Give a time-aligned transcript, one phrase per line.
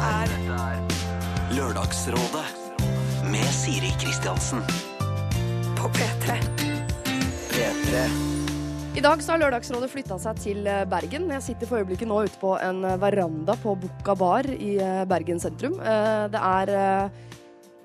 [0.00, 0.30] er
[1.52, 2.46] Lørdagsrådet
[3.28, 4.62] med Siri Kristiansen.
[5.76, 6.36] på P3.
[7.50, 8.00] P3.
[8.96, 11.28] I dag så har Lørdagsrådet flytta seg til eh, Bergen.
[11.32, 15.04] Jeg sitter for øyeblikket nå ute på en eh, veranda på Bukka bar i eh,
[15.08, 15.78] Bergen sentrum.
[15.80, 17.10] Det er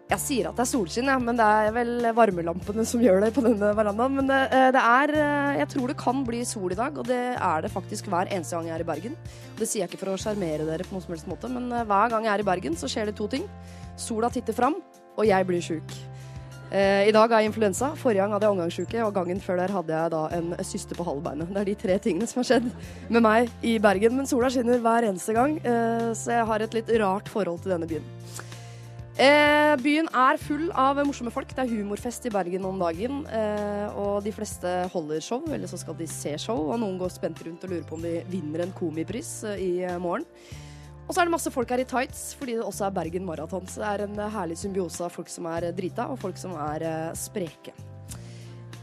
[0.05, 3.31] Jeg sier at det er solskinn, ja, men det er vel varmelampene som gjør det
[3.33, 4.19] på denne verandaen.
[4.19, 4.41] Men det,
[4.75, 7.73] det er eh, Jeg tror det kan bli sol i dag, og det er det
[7.73, 9.15] faktisk hver eneste gang jeg er i Bergen.
[9.57, 11.87] Det sier jeg ikke for å sjarmere dere på noen som helst måte, men eh,
[11.89, 13.49] hver gang jeg er i Bergen, så skjer det to ting.
[13.97, 14.77] Sola titter fram,
[15.17, 15.97] og jeg blir sjuk.
[16.69, 17.91] Eh, I dag har jeg influensa.
[17.97, 21.05] Forrige gang hadde jeg omgangssjuke, og gangen før der hadde jeg da en syste på
[21.07, 21.49] halvbeinet.
[21.49, 22.69] Det er de tre tingene som har skjedd
[23.09, 24.19] med meg i Bergen.
[24.21, 27.73] Men sola skinner hver eneste gang, eh, så jeg har et litt rart forhold til
[27.73, 28.05] denne byen.
[29.15, 31.53] Eh, byen er full av morsomme folk.
[31.55, 33.21] Det er humorfest i Bergen om dagen.
[33.31, 36.65] Eh, og de fleste holder show, eller så skal de se show.
[36.67, 39.69] Og noen går spent rundt og lurer på om de vinner en komipris eh, i
[39.87, 40.27] eh, morgen.
[41.05, 43.63] Og så er det masse folk her i tights, fordi det også er Bergen Maraton.
[43.71, 46.57] Så det er en eh, herlig symbiose av folk som er drita, og folk som
[46.67, 46.83] er
[47.15, 47.75] spreke.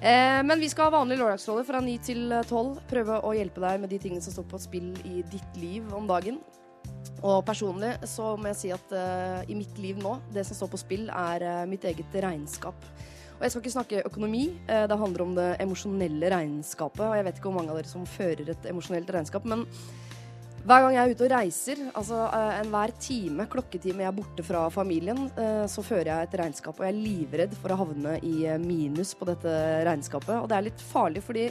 [0.03, 2.73] Men vi skal ha vanlig Lørdagsrådet fra 9 til 12.
[2.91, 6.09] Prøve å hjelpe deg med de tingene som står på spill i ditt liv om
[6.11, 6.41] dagen.
[7.23, 10.73] Og personlig så må jeg si at uh, i mitt liv nå, det som står
[10.73, 12.87] på spill, er uh, mitt eget regnskap.
[13.37, 17.05] Og jeg skal ikke snakke økonomi, uh, det handler om det emosjonelle regnskapet.
[17.07, 19.63] Og jeg vet ikke hvor mange av dere som fører et emosjonelt regnskap, men
[20.63, 22.19] hver gang jeg er ute og reiser, altså
[22.61, 25.25] enhver time, klokketime jeg er borte fra familien,
[25.67, 26.79] så fører jeg et regnskap.
[26.79, 29.57] Og jeg er livredd for å havne i minus på dette
[29.89, 30.37] regnskapet.
[30.37, 31.49] Og det er litt farlig fordi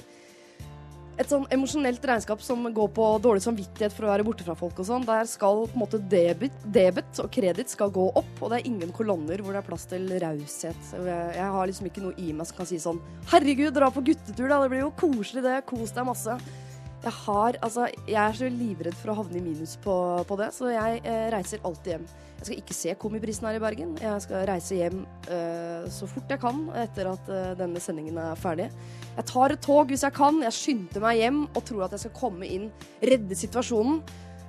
[1.21, 4.79] et sånn emosjonelt regnskap som går på dårlig samvittighet for å være borte fra folk
[4.81, 8.51] og sånn, der skal på en måte debit, debet og kreditt skal gå opp, og
[8.51, 10.95] det er ingen kolonner hvor det er plass til raushet.
[11.05, 14.47] Jeg har liksom ikke noe i meg som kan si sånn Herregud, dra på guttetur,
[14.49, 14.59] da.
[14.63, 15.61] Det blir jo koselig, det.
[15.69, 16.37] Kos deg masse.
[17.01, 19.95] Jeg har Altså, jeg er så livredd for å havne i minus på,
[20.27, 22.09] på det, så jeg eh, reiser alltid hjem.
[22.41, 23.93] Jeg skal ikke se Komiprisen her i Bergen.
[24.01, 28.39] Jeg skal reise hjem eh, så fort jeg kan etter at eh, denne sendingen er
[28.39, 28.71] ferdig.
[29.17, 30.41] Jeg tar et tog hvis jeg kan.
[30.45, 32.69] Jeg skynder meg hjem og tror at jeg skal komme inn,
[33.03, 34.01] redde situasjonen.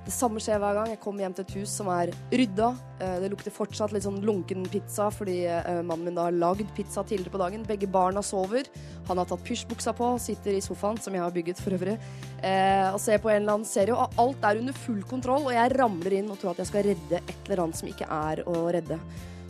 [0.03, 0.89] Det samme skjer hver gang.
[0.91, 2.73] Jeg kommer hjem til et hus som er rydda.
[2.99, 6.67] Eh, Det lukter fortsatt litt sånn lunken pizza fordi eh, mannen min da har lagd
[6.75, 7.63] pizza tidligere på dagen.
[7.67, 8.67] Begge barna sover.
[9.07, 11.95] Han har tatt pysjbuksa på, sitter i sofaen, som jeg har bygget for øvrig,
[12.43, 13.95] eh, og ser på en eller annen serie.
[13.95, 16.87] Og alt er under full kontroll, og jeg ramler inn og tror at jeg skal
[16.91, 18.99] redde et eller annet som ikke er å redde.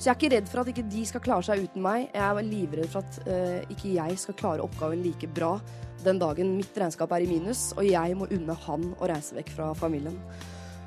[0.04, 2.10] Så jeg er ikke redd for at ikke de skal klare seg uten meg.
[2.12, 5.54] Jeg er livredd for at uh, ikke jeg skal klare oppgaven like bra
[6.04, 9.54] den dagen mitt regnskap er i minus, og jeg må unne han å reise vekk
[9.56, 10.18] fra familien.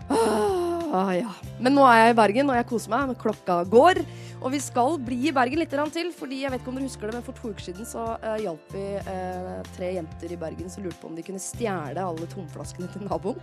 [0.06, 1.32] Ah, ja.
[1.58, 3.14] Men nå er jeg i Bergen, og jeg koser meg.
[3.18, 3.98] Klokka går.
[4.46, 7.10] Og vi skal bli i Bergen litt til, fordi jeg vet ikke om dere husker
[7.10, 10.70] det, men for to uker siden så uh, hjalp vi uh, tre jenter i Bergen
[10.70, 13.40] som lurte på om de kunne stjele alle tomflaskene til naboen.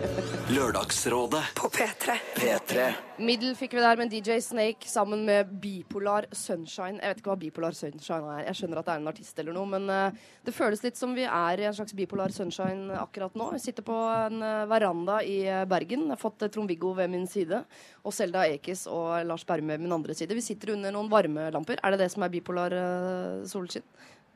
[0.54, 2.14] Lørdagsrådet På P3.
[2.36, 2.84] P3.
[3.26, 7.00] Middel fikk vi der med DJ Snake sammen med Bipolar Sunshine.
[7.00, 8.44] Jeg vet ikke hva Bipolar Sunshine er.
[8.46, 11.18] Jeg skjønner at det er en artist eller noe, men uh, det føles litt som
[11.18, 13.50] vi er i en slags Bipolar Sunshine akkurat nå.
[13.56, 16.06] Vi sitter på en veranda i Bergen.
[16.06, 17.64] Jeg har fått Trond-Viggo ved min side
[18.06, 20.35] og Selda Ekiz og Lars Berme ved min andre side.
[20.36, 21.80] Vi sitter under noen varmelamper.
[21.82, 23.86] Er det det som er bipolar uh, solskinn?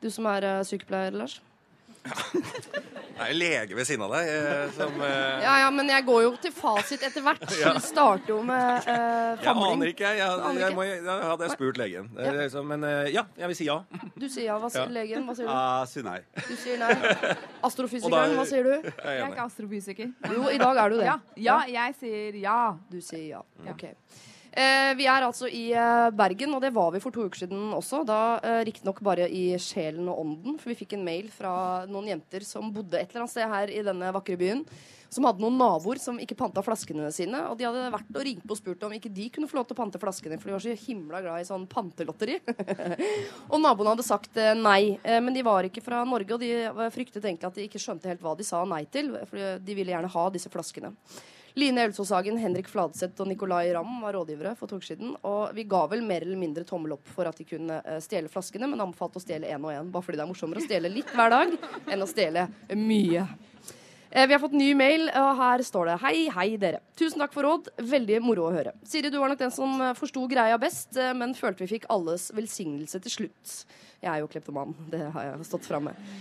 [0.01, 1.37] Du som er uh, sykepleier, Lars?
[2.01, 2.17] Ja.
[3.21, 6.05] Det er jo lege ved siden av deg eh, som eh, Ja, ja, men jeg
[6.07, 7.43] går jo til fasit etter hvert.
[7.61, 7.75] Ja.
[7.75, 10.23] Vi starter jo med eh, Jeg aner ikke, jeg.
[10.25, 12.07] Aner jeg, jeg, må, jeg hadde spurt legen.
[12.15, 13.77] Det er liksom, men ja, jeg vil si ja.
[14.15, 14.57] Du sier ja.
[14.63, 14.95] Hva sier Ja.
[14.95, 15.27] legen?
[15.29, 15.53] Hva sier du?
[15.53, 16.17] Ah, si nei.
[16.47, 16.89] Du sier nei.
[17.69, 18.73] Astrofysikeren, hva sier du?
[18.73, 20.11] Jeg er Jeg er ikke astrofysiker.
[20.33, 21.07] Jo, i dag er du det.
[21.11, 22.59] Ja, ja, jeg sier ja.
[22.89, 23.45] Du sier ja.
[23.69, 23.91] Ok.
[24.51, 27.69] Eh, vi er altså i eh, Bergen, og det var vi for to uker siden
[27.77, 28.03] også.
[28.07, 31.53] Da eh, riktignok bare i sjelen og ånden, for vi fikk en mail fra
[31.87, 34.65] noen jenter som bodde et eller annet sted her i denne vakre byen.
[35.11, 37.39] Som hadde noen naboer som ikke panta flaskene sine.
[37.51, 39.65] Og de hadde vært og ringt på og spurt om ikke de kunne få lov
[39.67, 42.37] til å pante flaskene, for de var så himla glad i sånn pantelotteri.
[43.51, 44.95] og naboene hadde sagt eh, nei.
[45.03, 47.83] Eh, men de var ikke fra Norge, og de eh, fryktet egentlig at de ikke
[47.83, 49.11] skjønte helt hva de sa nei til.
[49.27, 50.91] For de ville gjerne ha disse flaskene.
[51.59, 55.15] Line Elsåshagen, Henrik Fladseth og Nicolay Ramm var rådgivere for to uker siden.
[55.27, 58.31] Og vi ga vel mer eller mindre tommel opp for at de kunne eh, stjele
[58.31, 60.93] flaskene, men anbefalte å stjele én og én, bare fordi det er morsommere å stjele
[60.93, 61.55] litt hver dag
[61.91, 62.47] enn å stjele
[62.79, 63.25] mye.
[64.11, 66.81] Eh, Vi har fått ny mail, og her står det Hei, hei dere.
[66.99, 67.69] Tusen takk for råd.
[67.77, 68.73] Veldig moro å høre.
[68.83, 71.87] Siri, du var nok den som eh, forsto greia best, eh, men følte vi fikk
[71.93, 73.53] alles velsignelse til slutt.
[74.01, 74.75] Jeg er jo kleptoman.
[74.91, 76.11] Det har jeg stått fram med.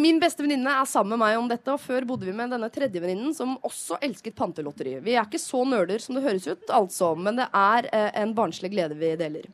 [0.00, 2.70] Min beste venninne er sammen med meg om dette, og før bodde vi med denne
[2.72, 4.94] tredje venninnen som også elsket pantelotteri.
[5.04, 7.90] Vi er ikke så nerder som det høres ut, altså, men det er
[8.22, 9.50] en barnslig glede vi deler.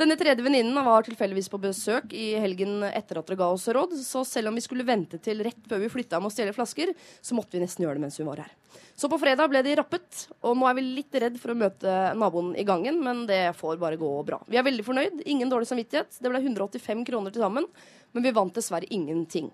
[0.00, 3.92] Denne tredje venninnen var tilfeldigvis på besøk i helgen etter at dere ga oss råd,
[4.00, 6.94] så selv om vi skulle vente til rett før vi flytta med å stjele flasker,
[7.20, 8.54] så måtte vi nesten gjøre det mens hun var her.
[8.96, 11.98] Så på fredag ble de rappet, og nå er vi litt redd for å møte
[12.16, 14.40] naboen i gangen, men det får bare gå bra.
[14.48, 16.16] Vi er veldig fornøyd, ingen dårlig samvittighet.
[16.16, 17.68] Det ble 185 kroner til sammen,
[18.16, 19.52] men vi vant dessverre ingenting.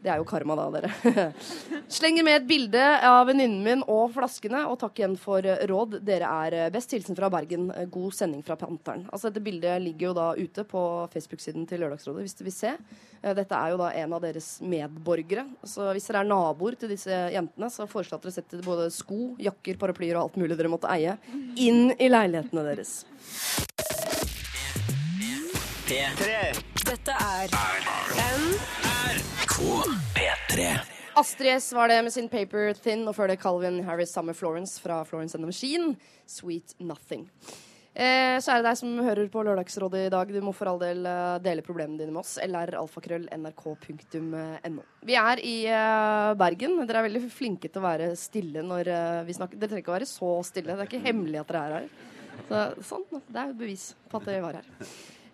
[0.00, 1.24] Det er jo karma, da, dere.
[1.92, 5.98] Slenger med et bilde av venninnen min og flaskene, og takk igjen for eh, råd.
[6.06, 6.94] Dere er eh, best.
[6.96, 7.66] Hilsen fra Bergen.
[7.74, 9.04] Eh, God sending fra Panteren.
[9.12, 12.72] Altså, dette bildet ligger jo da ute på Facebook-siden til Lørdagsrådet, hvis du vil se.
[13.20, 15.44] Eh, Dette er jo da en av deres medborgere.
[15.68, 18.88] Så hvis dere er naboer til disse jentene, så foreslår jeg at dere setter både
[18.94, 21.18] sko, jakker, paraplyer og alt mulig dere måtte eie,
[21.60, 23.02] inn i leilighetene deres.
[25.90, 26.32] P3.
[26.86, 27.50] Dette er
[29.60, 30.78] P3.
[31.14, 34.36] Astrid S var det med sin Paper Thin, og før det Calvin Harris sammen med
[34.38, 35.96] Florence fra Florence and the Machine.
[36.26, 37.30] Sweet Nothing.
[37.92, 40.28] Eh, så er det deg som hører på Lørdagsrådet i dag.
[40.32, 42.38] Du må for all del eh, dele problemene dine med oss.
[42.40, 44.82] lralfakrøll.nrk.no.
[45.10, 46.72] Vi er i eh, Bergen.
[46.88, 49.58] Dere er veldig flinke til å være stille når eh, vi snakker.
[49.60, 50.72] Dere trenger ikke å være så stille.
[50.72, 51.84] Det er ikke hemmelig at dere er her.
[52.46, 52.56] Så,
[52.94, 53.04] sånn.
[53.28, 54.66] Det er bevis på at dere var her.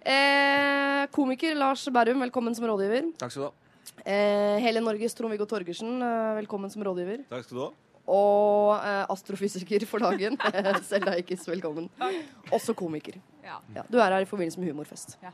[0.06, 3.02] Eh, komiker Lars Berrum, velkommen som rådgiver.
[3.22, 3.65] Takk skal du ha.
[4.04, 7.24] Eh, hele Norges Trond-Viggo Torgersen, eh, velkommen som rådgiver.
[7.30, 7.70] Takk skal du ha.
[8.06, 10.36] Og eh, astrofysiker for dagen,
[10.90, 11.88] Selda Eikes, velkommen.
[11.98, 12.20] Takk.
[12.54, 13.18] Også komiker.
[13.46, 13.58] Ja.
[13.74, 15.16] Ja, du er her i forbindelse med Humorfest.
[15.24, 15.32] Ja.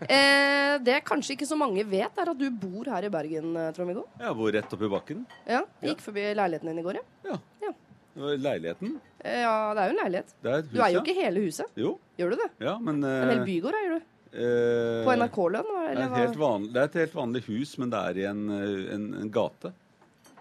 [0.00, 3.70] Eh, det kanskje ikke så mange vet, er at du bor her i Bergen, eh,
[3.76, 4.06] Trond-Viggo.
[4.22, 5.22] Jeg bor rett oppi bakken.
[5.46, 6.98] Ja, gikk forbi leiligheten din i går,
[7.28, 7.36] ja.
[7.66, 7.72] ja.
[8.18, 8.96] var Leiligheten.
[9.22, 10.32] Eh, Ja, det er jo en leilighet.
[10.42, 11.76] Det er et hus, Du eier jo ikke hele huset.
[11.78, 12.50] Jo, Gjør du det?
[12.66, 14.08] ja, men En hel eh, bygård eier du.
[14.32, 15.70] Eh, På NRK-lønn?
[15.74, 19.30] det, er det et helt vanlig hus, men det er i en, eh, en, en
[19.34, 19.72] gate.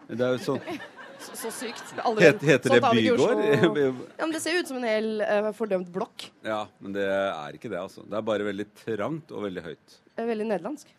[0.10, 0.64] Det er jo sånn
[1.20, 1.84] Så, så sykt.
[2.08, 3.26] Aldri- heter, Heter det i Oslo.
[3.36, 3.98] bygård?
[4.20, 6.30] Ja, men Det ser ut som en hel uh, fordømt blokk.
[6.48, 8.06] ja, men det er ikke det, altså.
[8.08, 9.98] Det er bare veldig trangt og veldig høyt.
[10.16, 10.94] Det Veldig nederlandsk,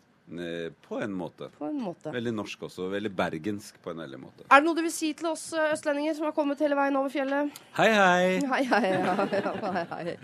[0.86, 1.48] På en måte.
[1.58, 2.12] på en måte.
[2.14, 2.88] Veldig norsk også.
[2.92, 4.44] Veldig bergensk på en veldig måte.
[4.50, 6.96] Er det noe du vil si til oss eh, østlendinger som har kommet hele veien
[7.00, 7.50] over fjellet?
[7.78, 8.40] Hei, hei!
[8.52, 10.16] Hei, hei, ja, ja, hei, hei.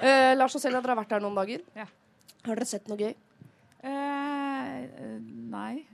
[0.00, 1.64] Eh, Lars og Selja, dere har vært her noen dager.
[1.76, 1.86] Ja.
[2.46, 3.14] Har dere sett noe gøy?
[3.86, 5.18] Eh, eh,
[5.52, 5.84] nei.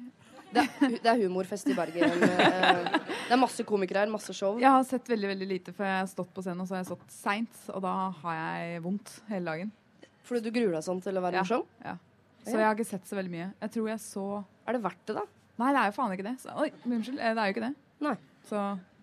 [0.53, 2.13] Det er, det er humorfest i Bergen.
[2.29, 4.59] Eh, det er masse komikere her, masse show.
[4.61, 6.83] Jeg har sett veldig veldig lite, for jeg har stått på scenen og så har
[6.85, 7.61] jeg stått seint.
[7.73, 9.73] Og da har jeg vondt hele dagen.
[10.29, 11.45] Fordi du gruer deg sånn til å være Ja.
[11.47, 11.65] morsom?
[11.85, 11.97] Ja.
[12.45, 13.49] Så jeg har ikke sett så veldig mye.
[13.63, 14.25] Jeg tror jeg så
[14.67, 15.27] Er det verdt det, da?
[15.63, 16.37] Nei, det er jo faen ikke det.
[16.43, 17.19] Så, oi, unnskyld.
[17.21, 17.75] eh, Det er jo ikke det.
[18.03, 18.15] Nei.
[18.49, 18.63] Så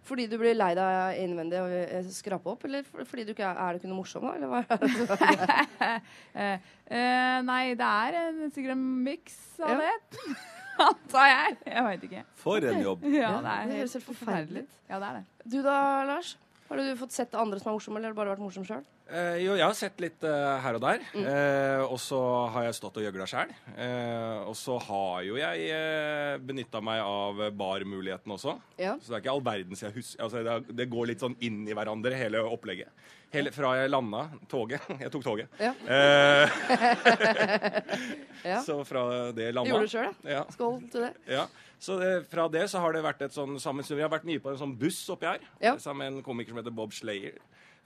[0.09, 2.63] Fordi du blir lei deg innvendig og vil skrape opp?
[2.65, 4.33] Eller fordi du ikke er, er du ikke noe morsom, da?
[4.35, 4.63] Eller hva?
[6.43, 9.79] eh, eh, Nei, det er en, sikkert en miks av Ja.
[9.85, 10.35] det.
[10.89, 11.57] Antar jeg.
[11.67, 12.21] Jeg veit ikke.
[12.39, 13.01] For en jobb.
[13.11, 14.77] Ja, det det er høres helt forferdelig ut.
[14.89, 15.25] Ja, det er det.
[15.51, 15.77] Du da,
[16.07, 16.37] Lars?
[16.69, 18.85] Har du fått sett andre som er morsomme, eller har du bare vært morsom sjøl?
[19.09, 21.01] Eh, jo, jeg har sett litt eh, her og der.
[21.15, 21.23] Mm.
[21.25, 22.19] Eh, og så
[22.53, 23.53] har jeg stått og gjøgla sjæl.
[23.73, 28.53] Eh, og så har jo jeg eh, benytta meg av barmuligheten også.
[28.77, 28.93] Ja.
[29.01, 31.63] Så det er ikke all verdens jeg husker altså, det, det går litt sånn inn
[31.65, 32.93] i hverandre, hele opplegget.
[33.33, 35.51] Hele, fra jeg landa toget Jeg tok toget.
[35.61, 35.73] Ja.
[35.85, 36.47] Eh,
[38.49, 38.61] Ja.
[38.63, 39.01] Så fra
[39.35, 40.13] det landa Gjorde du sjøl?
[40.23, 40.45] Ja.
[40.53, 41.09] Skål til det.
[41.27, 41.43] Ja,
[41.83, 43.99] så det, fra det så har det vært et sånn sammensurium.
[43.99, 45.73] Jeg har vært mye på en sånn buss oppi her, Ja.
[45.81, 47.35] sammen med en komiker som heter Bob Slayer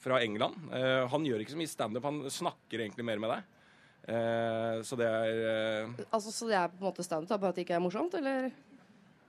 [0.03, 0.59] fra England.
[0.69, 3.50] Uh, han gjør ikke så mye standup, han snakker egentlig mer med deg.
[4.03, 7.59] Uh, så det er eh, Altså, Så det er på en måte standup, bare at
[7.59, 8.17] det ikke er morsomt?
[8.19, 8.50] Eller?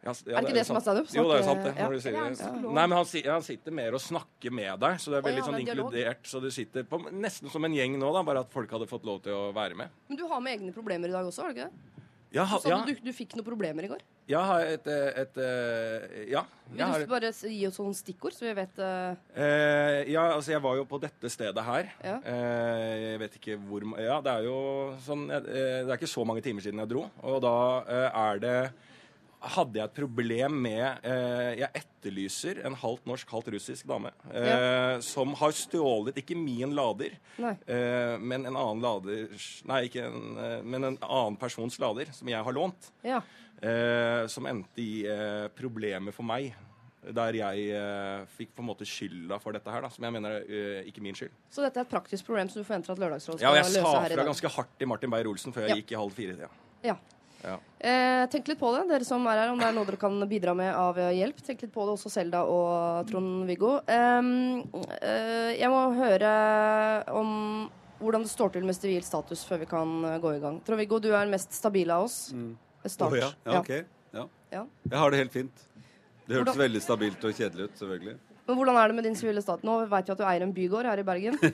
[0.03, 1.13] ja, ja, Er det ikke det som er standup?
[1.15, 1.73] Jo, det er sant, det.
[1.79, 1.87] ja.
[1.87, 2.49] Når du sier er det.
[2.49, 2.67] han?
[2.67, 3.07] Nei, men han,
[3.37, 5.71] han sitter mer og snakker med deg, så det er veldig ja, sånn det er
[5.71, 6.27] inkludert.
[6.29, 9.07] Så du sitter på, nesten som en gjeng nå, da, bare at folk hadde fått
[9.09, 9.95] lov til å være med.
[10.11, 11.94] Men du har med egne problemer i dag også, har du ikke det?
[12.35, 14.01] Ja, ha, Du sa ja, du, du fikk noen problemer i går.
[14.27, 16.43] Ja, har et, eh, et, eh, Ja.
[16.73, 19.13] Vil du bare gi oss sånne stikkord, så vi vet uh...
[19.37, 21.93] Eh, ja, altså jeg var jo på dette stedet her.
[22.03, 22.17] Ja.
[22.25, 24.57] Eh, jeg vet ikke hvor Ja, det er jo
[25.05, 27.05] sånn Det er ikke så mange timer siden jeg dro.
[27.23, 27.55] Og da
[28.11, 28.59] er det
[29.45, 34.11] Hadde jeg et problem med eh, Jeg etterlyser en halvt norsk, halvt russisk dame.
[34.33, 39.29] Eh, Som har stjålet ikke min lader, eh, men en annen lader
[39.69, 42.91] Nei, ikke en, eh, men en annen persons lader, som jeg har lånt.
[43.05, 43.21] Ja.
[43.63, 46.55] Eh, som endte i eh, problemer for meg.
[47.05, 47.75] Der jeg
[48.39, 51.13] fikk på en måte skylda for dette her, da, som jeg mener er ikke min
[51.13, 51.35] skyld.
[51.53, 53.61] Så dette er et praktisk problem som du forventer at Lørdagsrådet skal Ja, skal og
[53.61, 55.75] jeg løse sa her i fra ganske hardt til Martin Beyer-Olsen før Ja.
[55.75, 56.49] jeg gikk i halv fire.
[56.83, 56.97] Ja.
[57.45, 57.55] Ja.
[57.55, 57.61] Ja.
[57.85, 60.17] Eh, tenk litt på det, dere som er her, om det er noe dere kan
[60.29, 61.43] bidra med av eh, hjelp.
[61.45, 63.77] Tenk litt på det også, Selda og Trond-Viggo.
[63.85, 66.35] Eh, jeg må høre
[67.13, 67.35] om
[68.01, 70.61] hvordan det står til med sivil status før vi kan gå i gang.
[70.65, 72.19] Trond-Viggo, du er den mest stabile av oss.
[72.85, 73.13] Start.
[73.13, 73.33] Å, ja.
[73.47, 73.73] Ja, ok.
[74.15, 74.29] Ja.
[74.53, 74.67] Ja.
[74.91, 75.67] Jeg har det helt fint.
[76.25, 78.17] Det hørtes veldig stabilt og kjedelig ut, selvfølgelig.
[78.45, 79.63] Men hvordan er det med din sivile stat?
[79.65, 81.37] Nå vet vi at du eier en bygård her i Bergen.
[81.43, 81.53] det,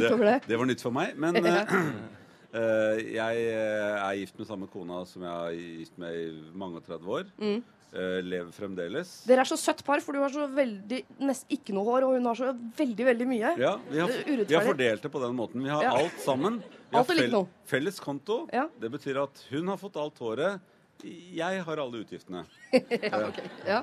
[0.00, 0.36] det.
[0.48, 1.16] det var nytt for meg.
[1.20, 1.64] Men Ja.
[2.54, 6.86] jeg eh, er gift med samme kona som jeg har gift med i mange og
[6.86, 7.30] 30 år.
[7.40, 7.62] Mm.
[7.94, 9.10] Eh, lever fremdeles.
[9.28, 12.16] Dere er så søtt par, for du har så veldig nesten ikke noe hår, og
[12.16, 13.52] hun har så veldig, veldig mye.
[13.62, 15.62] Ja, vi har, vi har fordelt det på den måten.
[15.62, 15.92] Vi har Ja.
[16.00, 16.58] alt sammen.
[16.90, 18.48] Vi har felles konto.
[18.52, 18.66] Ja.
[18.80, 20.58] Det betyr at hun har fått alt håret.
[21.02, 22.44] Jeg har alle utgiftene.
[23.66, 23.80] Ja.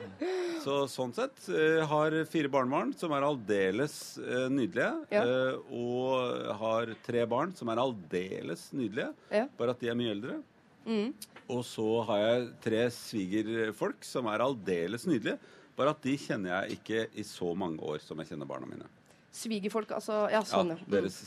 [0.62, 4.92] Så sånn sett eh, har fire barnebarn som er aldeles eh, nydelige.
[5.14, 5.24] Ja.
[5.26, 9.48] eh, og har tre barn som er aldeles nydelige, Ja.
[9.58, 10.38] bare at de er mye eldre.
[10.86, 11.12] Mm.
[11.52, 15.38] Og så har jeg tre svigerfolk som er aldeles nydelige,
[15.78, 18.88] bare at de kjenner jeg ikke i så mange år som jeg kjenner barna mine.
[19.32, 20.26] Svigerfolk, altså.
[20.32, 20.88] Ja, sånn, ja, ja.
[20.92, 21.18] deres,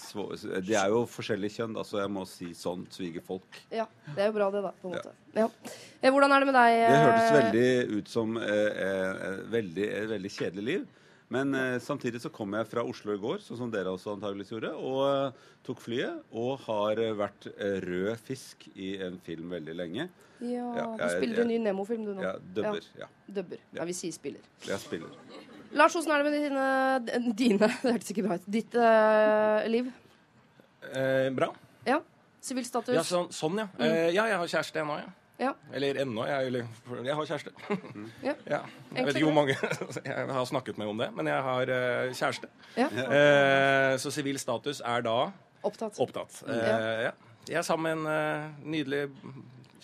[0.67, 3.63] de er jo forskjellige kjønn, da, så jeg må si sånn svigerfolk.
[3.73, 3.87] ja.
[4.15, 4.73] Det er jo bra, det, da.
[4.83, 5.15] på en måte.
[5.35, 5.47] Ja.
[6.03, 6.11] Ja.
[6.13, 6.75] Hvordan er det med deg?
[6.85, 10.85] Det hørtes eh, veldig ut som eh, eh, veldig, et veldig kjedelig liv.
[11.33, 14.53] Men eh, samtidig så kom jeg fra Oslo i går, sånn som dere også antageligvis
[14.53, 16.21] gjorde, og eh, tok flyet.
[16.37, 20.11] Og har eh, vært eh, rød fisk i en film veldig lenge.
[20.45, 22.23] Ja, du jeg- spiller en ny Nemo-film, du nå.
[22.23, 22.85] Ja, dubber.
[23.01, 23.09] Ja.
[23.41, 23.65] Dubber.
[23.73, 24.45] Ja, vi sier spiller.
[24.69, 25.17] Jeg spiller.
[25.75, 28.47] Lars, hvordan er det med dine, dine Det hørtes ikke bra ut.
[28.47, 29.91] Ditt eh, liv?
[30.93, 31.51] Eh, bra.
[31.89, 31.99] Ja.
[32.45, 32.95] Sivilstatus?
[32.95, 33.69] Ja, sånn, sånn ja.
[33.83, 35.13] Eh, ja, jeg har kjæreste ennå, ja.
[35.41, 35.51] Ja.
[35.75, 36.67] Eller ennå, jeg, eller,
[37.03, 37.53] jeg har kjæreste.
[38.23, 38.35] Ja.
[38.55, 38.61] Ja.
[38.95, 39.57] Jeg vet Egentlig ikke hvor mange
[40.11, 42.51] jeg har snakket med om det, men jeg har uh, kjæreste.
[42.79, 42.87] Ja.
[43.19, 45.17] Eh, så sivil status er da
[45.65, 45.99] Opptatt.
[45.99, 46.39] opptatt.
[46.47, 47.11] Eh, ja.
[47.49, 49.03] Jeg er sammen med en uh, nydelig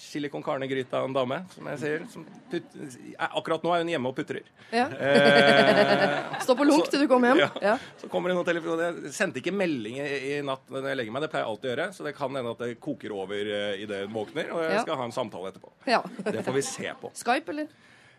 [0.00, 2.00] chili con carne-gryta av en dame, som jeg sier.
[2.12, 4.46] Som putt, eh, akkurat nå er hun hjemme og putrer.
[4.72, 4.86] Ja.
[4.88, 7.42] Eh, Stå på lunk til du kommer hjem.
[7.44, 7.50] Ja.
[7.68, 7.74] Ja.
[8.00, 8.96] så kommer det noen telefoner.
[9.04, 11.68] Jeg sendte ikke melding i, i natt når jeg legger meg, det pleier jeg alltid
[11.68, 11.88] å gjøre.
[11.98, 14.82] Så det kan hende at det koker over uh, idet hun våkner, og jeg Ja.
[14.88, 15.68] skal ha en samtale etterpå.
[15.90, 16.00] ja.
[16.24, 17.12] Det får vi se på.
[17.22, 17.68] Skype, eller?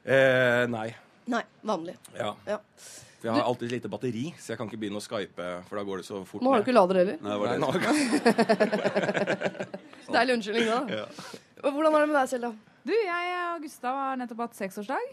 [0.06, 0.92] Eh, nei.
[1.32, 1.96] Nei, vanlig.
[2.18, 2.32] Ja.
[2.50, 2.58] Ja.
[3.22, 5.84] For jeg har alltid lite batteri, så jeg kan ikke begynne å skype, for da
[5.86, 6.42] går det så fort.
[6.42, 7.18] Nå har du ikke lader heller.
[7.22, 7.62] Nei, det var Nei, det.
[7.62, 7.70] nå-
[10.10, 11.06] Deilig unnskyldning, da.
[11.62, 12.52] Hvordan er det med deg, Selda?
[12.82, 15.04] Du, jeg og Gustav har nettopp hatt seksårsdag.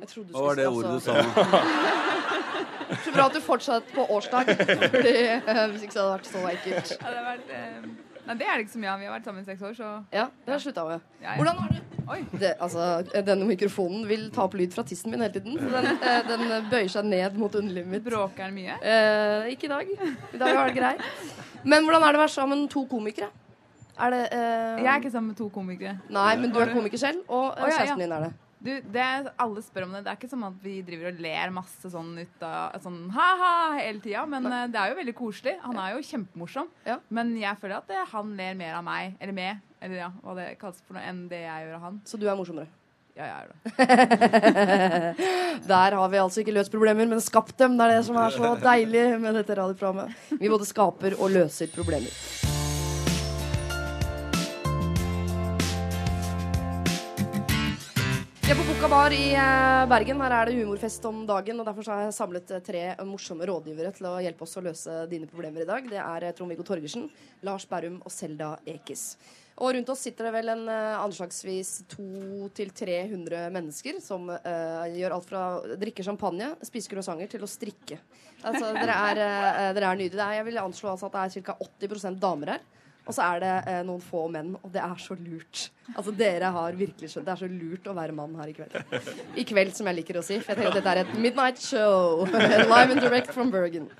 [0.00, 2.12] Jeg trodde du Hva var det ordet du altså, sa?
[3.04, 4.48] Så bra at du fortsatte på årsdag.
[4.94, 6.94] Fordi eh, Hvis ikke så hadde det vært så ekkelt.
[6.96, 9.02] Ja, det, har vært, eh, nei, det er det ikke så mye av.
[9.02, 11.04] Vi har vært sammen i seks år, så Ja, det har jeg slutta med.
[11.20, 11.36] ja, ja.
[11.42, 12.18] Hvordan har du Oi.
[12.40, 12.88] det, altså,
[13.28, 15.60] Denne mikrofonen vil ta opp lyd fra tissen min hele tiden.
[15.60, 18.04] Så den, eh, den bøyer seg ned mot underlivet mitt.
[18.08, 18.80] Bråker den mye?
[18.80, 19.94] Eh, ikke i dag.
[20.32, 21.04] I dag har det greit.
[21.62, 23.28] Men hvordan er det å være sammen to komikere?
[23.98, 25.98] Er det uh, Jeg er ikke sammen med to komikere.
[26.12, 28.32] Nei, men du er komiker selv, og uh, oh, ja, kjæresten din er det.
[28.62, 29.06] Du, det
[29.42, 30.04] alle spør om det.
[30.04, 33.54] Det er ikke som at vi driver og ler masse sånn ut av sånn ha-ha
[33.80, 34.22] hele tida.
[34.30, 35.56] Men uh, det er jo veldig koselig.
[35.64, 36.70] Han er jo kjempemorsom.
[36.86, 37.00] Ja.
[37.10, 40.38] Men jeg føler at det, han ler mer av meg, eller med, eller ja, hva
[40.38, 41.98] det kalles for noe, enn det jeg gjør av han.
[42.06, 42.70] Så du er morsommere.
[43.12, 43.58] Ja, jeg er det.
[45.72, 47.76] Der har vi altså ikke løst problemer, men skapt dem.
[47.76, 50.16] Det er det som er så deilig med dette radioprogrammet.
[50.38, 52.61] Vi både skaper og løser problemer.
[58.92, 60.18] Bar i eh, Bergen.
[60.20, 61.56] Her er det humorfest om dagen.
[61.62, 64.96] og Derfor har jeg samlet eh, tre morsomme rådgivere til å hjelpe oss å løse
[65.08, 65.86] dine problemer i dag.
[65.88, 67.06] Det er eh, Trond-Viggo Torgersen,
[67.48, 69.14] Lars Berrum og Selda Ekiz.
[69.64, 75.42] Og rundt oss sitter det vel en anslagsvis 200-300 mennesker som uh, gjør alt fra
[75.56, 78.00] å drikke champagne, spise croissanter, til å strikke.
[78.40, 80.30] Altså, dere er, uh, er nydelige.
[80.36, 81.58] Jeg vil anslå altså at det er ca.
[81.68, 82.64] 80% damer her.
[83.02, 85.64] Og så er det eh, noen få menn, og det er så lurt.
[85.96, 88.76] Altså, dere har virkelig skjønt Det er så lurt å være mann her i kveld.
[89.34, 90.38] I kveld, som jeg liker å si.
[90.38, 92.22] For jeg tenker at dette er et midnight show.
[92.72, 93.90] Live and direct from Bergen.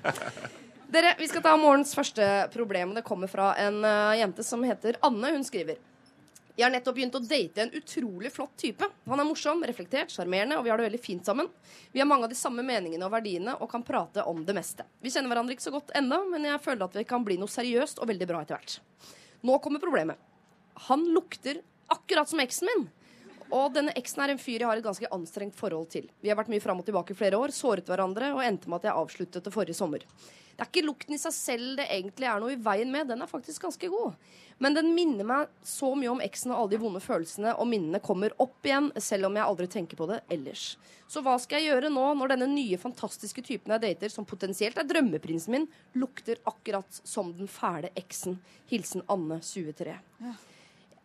[0.93, 2.93] Dere, Vi skal ta morgens første problem.
[2.95, 5.35] Det kommer fra en uh, jente som heter Anne.
[5.35, 5.81] Hun skriver
[6.53, 8.85] jeg har nettopp begynt å date en utrolig flott type.
[9.09, 11.47] Han er morsom, reflektert, sjarmerende, og vi har det veldig fint sammen.
[11.91, 14.85] Vi har mange av de samme meningene og verdiene og kan prate om det meste.
[15.01, 17.49] Vi kjenner hverandre ikke så godt ennå, men jeg føler at vi kan bli noe
[17.49, 18.75] seriøst og veldig bra etter hvert.
[19.41, 20.21] Nå kommer problemet.
[20.91, 22.85] Han lukter akkurat som eksen min.
[23.53, 26.05] Og denne eksen er en fyr jeg har et ganske anstrengt forhold til.
[26.21, 28.81] Vi har vært mye fram og tilbake i flere år, såret hverandre og endte med
[28.81, 30.05] at jeg avsluttet det forrige sommer.
[30.63, 33.19] Det er ikke lukten i seg selv det egentlig er noe i veien med, den
[33.19, 34.13] er faktisk ganske god.
[34.63, 37.99] Men den minner meg så mye om eksen, og alle de vonde følelsene og minnene
[37.99, 40.77] kommer opp igjen, selv om jeg aldri tenker på det ellers.
[41.11, 44.79] Så hva skal jeg gjøre nå, når denne nye, fantastiske typen jeg dater, som potensielt
[44.79, 45.67] er drømmeprinsen min,
[45.99, 48.39] lukter akkurat som den fæle eksen?
[48.71, 49.99] Hilsen Anne 23.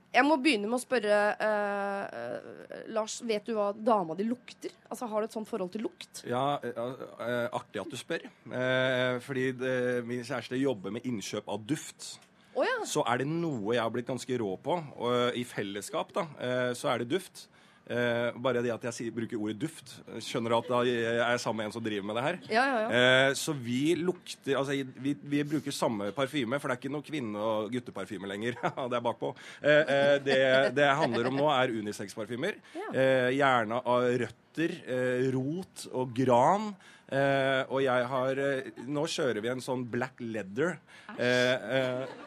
[0.08, 4.72] Jeg må begynne med å spørre eh, eh, Lars, vet du hva dama di lukter?
[4.88, 6.22] Altså, Har du et sånt forhold til lukt?
[6.28, 6.78] Ja, eh,
[7.26, 8.24] eh, artig at du spør.
[8.24, 9.74] Eh, fordi det,
[10.08, 12.14] min kjæreste jobber med innkjøp av duft.
[12.56, 12.80] Oh, ja.
[12.88, 16.70] Så er det noe jeg har blitt ganske rå på, og i fellesskap, da, eh,
[16.78, 17.44] så er det duft.
[17.88, 19.95] Eh, bare det at jeg sier, bruker ordet duft.
[20.25, 22.38] Skjønner at da er jeg sammen med en som driver med det her?
[22.52, 22.88] Ja, ja, ja.
[22.99, 27.07] Eh, så vi lukter Altså, vi, vi bruker samme parfyme, for det er ikke noe
[27.07, 28.59] kvinne- og gutteparfyme lenger.
[28.92, 29.33] det er bakpå.
[29.62, 30.38] Eh, eh, det
[30.76, 32.61] det handler om nå, er unisex-parfymer.
[32.92, 36.73] Eh, gjerne av røtter, eh, rot og gran.
[37.09, 38.38] Eh, og jeg har
[38.85, 40.76] Nå kjører vi en sånn black leather.
[41.16, 42.18] Eh, eh,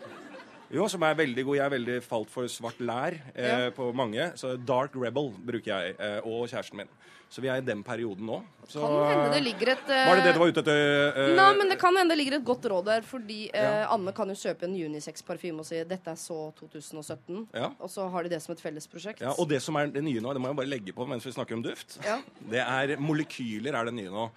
[0.73, 1.57] jo, som er veldig god.
[1.59, 4.31] Jeg er veldig falt for svart lær eh, på mange.
[4.39, 6.91] Så Dark Rebel bruker jeg, eh, og kjæresten min.
[7.31, 8.41] Så vi er i den perioden nå.
[8.67, 10.81] Så, Kan hende det ligger et uh, Var det det du var ute etter?
[11.15, 14.11] Uh, Nei, men det kan hende det ligger et godt råd der, fordi eh, Anne
[14.15, 17.69] kan jo kjøpe en unisex-parfyme og si 'dette er så 2017', Ja.
[17.79, 19.23] og så har de det som et fellesprosjekt.
[19.23, 21.25] Ja, og det som er det nye nå, det må jeg bare legge på mens
[21.25, 22.19] vi snakker om duft, Ja.
[22.51, 24.27] det er molekyler er det nye nå.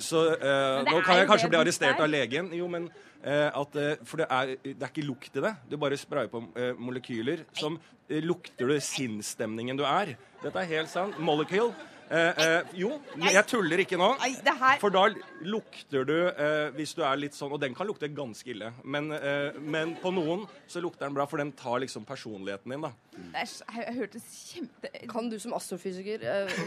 [0.00, 2.02] Så eh, nå kan jeg kanskje bli arrestert er.
[2.04, 2.52] av legen.
[2.52, 2.90] Jo, men
[3.24, 5.54] at, eh, For det er, det er ikke lukt i det.
[5.70, 10.16] Du bare sprayer på eh, molekyler som eh, lukter du sinnsstemningen du er.
[10.42, 11.18] Dette er helt sant.
[11.18, 11.74] Molecule.
[12.06, 14.12] Eh, eh, jo, jeg tuller ikke nå.
[14.78, 15.08] For da
[15.42, 18.70] lukter du eh, hvis du er litt sånn Og den kan lukte ganske ille.
[18.84, 22.86] Men, eh, men på noen så lukter den bra, for den tar liksom personligheten din,
[22.86, 22.92] da.
[23.16, 24.92] det jeg, jeg hørtes kjempe...
[25.10, 26.60] Kan du som astrofysiker eh,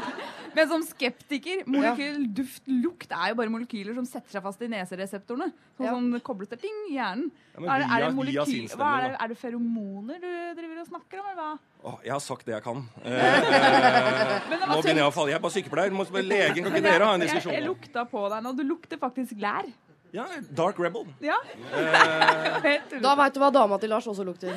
[0.56, 4.70] Men som skeptiker, molekyl, duft, lukt er jo bare molekyler som setter seg fast i
[4.72, 5.50] nesereseptorene.
[5.78, 5.94] Sånn Ja.
[5.94, 7.30] som kobles til ting i hjernen.
[7.54, 10.30] Ja, er, det, er, det molekyl, hva er, det, er det feromoner du
[10.60, 11.52] driver og snakker om, eller hva?
[11.80, 12.82] Åh, jeg har sagt det jeg kan.
[13.10, 15.32] Eh, eh, det nå begynner jeg å falle.
[15.32, 15.94] Jeg er bare sykepleier.
[15.94, 16.64] Må legen.
[16.64, 17.54] Kan ikke dere ha en jeg, jeg, diskusjon?
[17.56, 18.52] jeg lukta på deg nå.
[18.56, 19.68] Du lukter faktisk lær.
[20.12, 20.26] Ja,
[20.58, 21.06] Dark Rebel.
[21.22, 21.36] Ja.
[21.70, 24.56] Eh, Da veit du hva dama til Lars også lukter.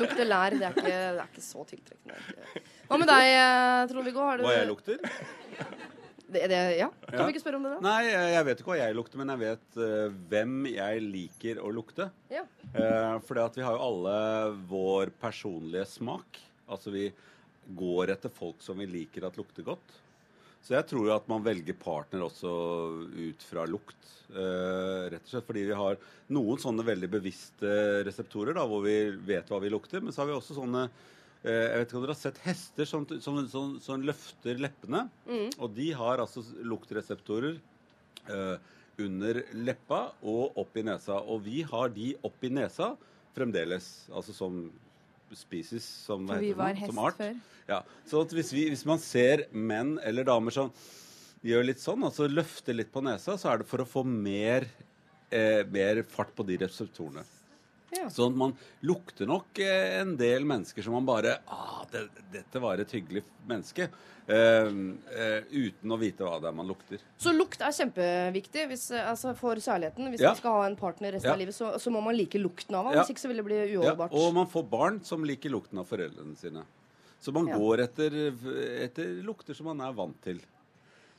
[0.00, 0.56] Lukter lær.
[0.58, 2.62] Det er ikke, det er ikke så tiltrekkende.
[2.88, 4.24] Hva med deg, eh, Trond-Viggo?
[4.26, 4.98] Har du- Hva jeg lukter?
[6.34, 6.88] Det, det, ja?
[7.06, 7.26] Kan Ja.
[7.26, 7.80] vi ikke spørre om det, da?
[7.84, 11.70] Nei, jeg vet ikke hva jeg lukter, men jeg vet uh, hvem jeg liker å
[11.70, 12.08] lukte.
[12.32, 12.42] Ja.
[12.74, 14.16] Uh, at vi har jo alle
[14.66, 16.40] vår personlige smak.
[16.66, 17.12] Altså vi
[17.78, 20.00] går etter folk som vi liker at lukter godt.
[20.64, 22.50] Så jeg tror jo at man velger partner også
[23.12, 23.98] ut fra lukt.
[24.32, 25.98] Uh, rett og slett fordi vi har
[26.32, 27.72] noen sånne veldig bevisste
[28.06, 28.96] reseptorer da, hvor vi
[29.28, 30.00] vet hva vi lukter.
[30.00, 32.88] Men så har vi også sånne uh, Jeg vet ikke om dere har sett hester
[32.88, 35.04] som, som, som, som løfter leppene.
[35.60, 37.60] Og de har altså luktreseptorer
[38.32, 38.56] uh,
[39.04, 41.20] under leppa og opp i nesa.
[41.28, 42.94] Og vi har de opp i nesa
[43.36, 43.92] fremdeles.
[44.16, 44.64] Altså som
[45.38, 47.18] species, som, For vi heter var hest som art.
[47.20, 47.36] før.
[47.68, 50.72] Ja, så hvis, vi, hvis man ser menn eller damer som
[51.44, 54.66] gjør litt sånn, altså løfter litt på nesa, så er det for å få mer,
[55.30, 57.24] eh, mer fart på de reseptorene.
[57.94, 58.08] Ja.
[58.10, 62.60] Sånn at man lukter nok eh, en del mennesker som man bare ah, det, 'Dette
[62.62, 63.88] var et hyggelig menneske.'
[64.24, 64.68] Eh,
[65.20, 67.02] eh, uten å vite hva det er man lukter.
[67.20, 70.08] Så lukt er kjempeviktig hvis, eh, altså for kjærligheten.
[70.08, 70.30] Hvis Ja.
[70.32, 71.34] man skal ha en partner resten Ja.
[71.34, 72.94] av livet, så, så må man like lukten av ham.
[72.94, 74.12] Hvis ikke så vil det bli Ja, uholdbart.
[74.16, 76.64] og man får barn som liker lukten av foreldrene sine.
[77.20, 78.10] Så man går etter,
[78.80, 80.40] etter lukter som man er vant til.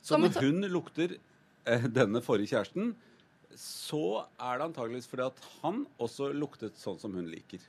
[0.02, 1.16] Så når hun lukter
[1.64, 2.94] denne forrige kjæresten,
[3.54, 7.62] så er det antageligvis fordi at han også luktet sånn som hun liker.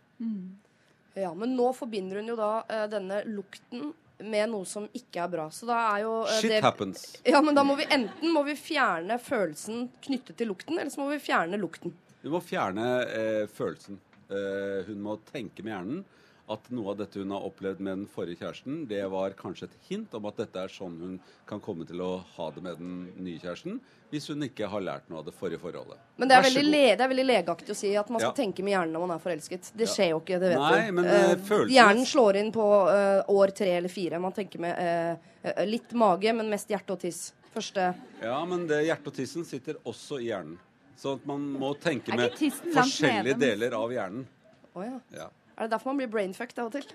[1.18, 5.32] Ja, Men nå forbinder hun jo da uh, denne lukten med noe som ikke er
[5.34, 5.48] bra.
[5.54, 7.06] Så da er jo uh, Shit det happens.
[7.26, 11.02] Ja, men da må vi enten må vi fjerne følelsen knyttet til lukten, eller så
[11.02, 11.96] må vi fjerne lukten.
[12.24, 14.02] Hun må fjerne uh, følelsen.
[14.28, 16.00] Hun må tenke med hjernen
[16.50, 19.74] at noe av dette hun har opplevd med den forrige kjæresten, det var kanskje et
[19.90, 21.16] hint om at dette er sånn hun
[21.50, 23.82] kan komme til å ha det med den nye kjæresten,
[24.12, 26.00] hvis hun ikke har lært noe av det forrige forholdet.
[26.16, 28.38] Men det er, veldig, le, det er veldig legeaktig å si at man skal Ja.
[28.40, 29.72] tenke med hjernen når man er forelsket.
[29.76, 30.92] Det skjer jo ikke, det vet Nei, du.
[31.02, 34.20] men, uh, følelsen- hjernen slår inn på uh, år tre eller fire.
[34.24, 34.80] Man tenker med
[35.44, 37.34] eh, litt mage, men mest hjerte og tiss.
[37.54, 37.90] Første
[38.22, 40.56] Ja, men det hjertet og tissen sitter også i hjernen.
[40.96, 42.32] Så at man må tenke med
[42.74, 44.24] forskjellige deler av hjernen.
[44.74, 44.96] Oh, ja.
[45.14, 45.28] Ja.
[45.58, 46.86] Er det derfor man blir brainfucked av og til?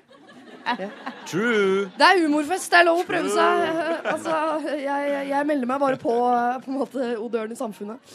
[1.26, 1.88] True!
[1.98, 3.64] Det er humorfest, det er lov å prøve seg.
[3.66, 4.36] Eh, Altså,
[4.78, 8.14] jeg, jeg, jeg melder meg bare på eh, på en måte odøren i samfunnet.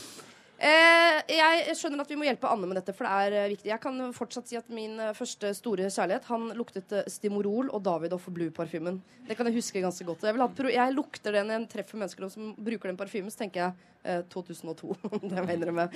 [0.57, 3.69] Eh, jeg skjønner at vi må hjelpe Anne med dette, for det er eh, viktig.
[3.69, 8.25] Jeg kan fortsatt si at min eh, første store kjærlighet Han luktet Stimorol og Davidoff
[8.33, 8.97] Blue-parfymen.
[9.27, 10.25] Det kan jeg huske ganske godt.
[10.25, 13.67] Jeg, ha, jeg lukter det når jeg treffer mennesker som bruker den parfymen, så tenker
[13.67, 14.97] jeg eh, 2002.
[15.29, 15.87] det må jeg innrømme.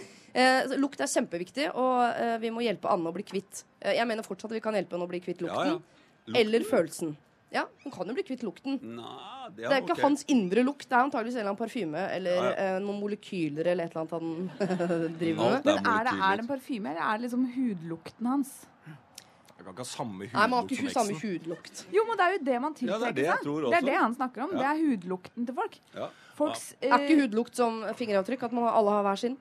[0.77, 3.63] Lukt er kjempeviktig, og vi må hjelpe Anne å bli kvitt.
[3.81, 5.81] Jeg mener fortsatt at vi kan hjelpe henne å bli kvitt Ja, lukten.
[5.81, 6.07] ja.
[6.21, 6.37] Lukten?
[6.37, 7.15] Eller følelsen.
[7.51, 8.77] Ja, hun kan jo bli kvitt lukten.
[8.79, 10.03] Nei, det, Det er ikke okay.
[10.05, 12.67] hans indre lukt, det er antakeligvis en eller annen parfyme eller Ja, ja.
[12.75, 15.75] eh, noen molekyler eller et eller annet han driver Alt med.
[15.81, 18.53] Men er det, er det en parfyme, eller er det liksom hudlukten hans?
[18.87, 21.83] Jeg kan ikke ha samme Nei, man har ikke som samme hudlukt.
[21.93, 23.43] Jo, men det er jo det man Ja, det er tiltrekker det seg.
[23.45, 24.55] tror Det er det han snakker om.
[24.55, 24.57] Ja.
[24.57, 25.75] Det er hudlukten til folk.
[25.99, 26.07] Ja.
[26.39, 28.47] Folks, Er ikke eh, hudlukt som fingeravtrykk?
[28.47, 29.37] At man alle har hver sin?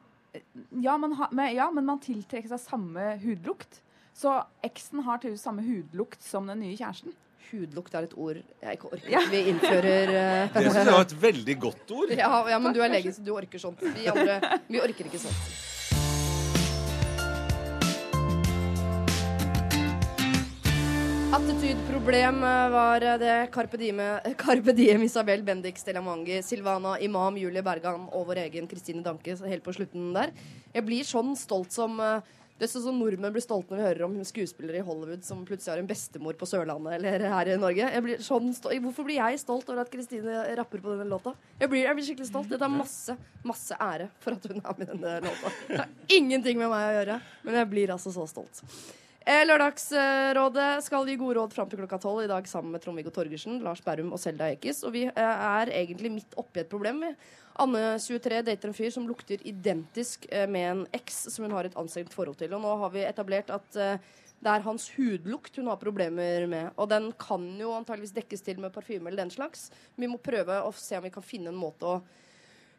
[0.82, 3.80] ja, man har- men, ja, men man tiltrekker seg samme hudlukt.
[4.14, 4.34] Så
[4.66, 7.14] eksen har til samme hudlukt som den nye kjæresten.
[7.50, 9.30] Hudlukt er et ord jeg ikke orker.
[9.32, 12.14] Vi innfører uh, Det syns jeg var et veldig godt ord.
[12.14, 13.82] ja, ja, men du er lege, så du orker sånt.
[13.96, 15.68] Vi andre vi orker ikke sånt.
[21.30, 24.00] Attitydproblem eh, var det Carpe Diem,
[24.38, 29.62] Carpe Diem Isabel Bendik Stelamangi, Silvana Imam, Julie Bergan og vår egen Kristine Danke helt
[29.62, 30.32] på slutten der.
[30.74, 34.02] Jeg blir sånn stolt som eh, det er sånn Nordmenn blir stolte når vi hører
[34.04, 37.88] om skuespillere i Hollywood som plutselig har en bestemor på Sørlandet eller her i Norge.
[38.04, 41.32] Blir sånn Hvorfor blir jeg stolt over at Kristine rapper på denne låta?
[41.56, 42.52] Jeg blir, jeg blir skikkelig stolt.
[42.52, 43.16] Jeg tar masse,
[43.48, 45.54] masse ære for at hun er med i denne låta.
[45.70, 48.60] Det har ingenting med meg å gjøre, men jeg blir altså så stolt.
[49.24, 53.12] Eh, Lørdagsrådet skal gi gode råd fram til klokka tolv i dag sammen med Trond-Viggo
[53.14, 54.84] Torgersen, Lars Berrum og Selda Ekiz.
[54.84, 57.04] Og vi eh, er egentlig midt oppi et problem.
[57.04, 57.14] vi.
[57.60, 61.68] Anne 23 dater en fyr som lukter identisk eh, med en eks som hun har
[61.68, 62.54] et anstrengt forhold til.
[62.56, 66.70] Og nå har vi etablert at eh, det er hans hudlukt hun har problemer med.
[66.80, 69.68] Og den kan jo antageligvis dekkes til med parfyme eller den slags.
[70.00, 72.00] Vi må prøve å se om vi kan finne en måte å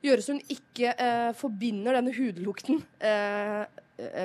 [0.02, 3.64] gjøre så hun ikke eh, forbinder denne hudlukten eh,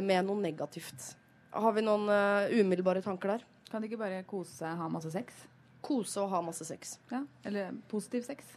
[0.01, 1.13] med noe negativt.
[1.57, 3.45] Har vi noen eh, umiddelbare tanker der?
[3.69, 5.45] Kan de ikke bare kose ha masse sex?
[5.85, 6.97] Kose og ha masse sex.
[7.13, 8.57] Ja, Eller positiv sex?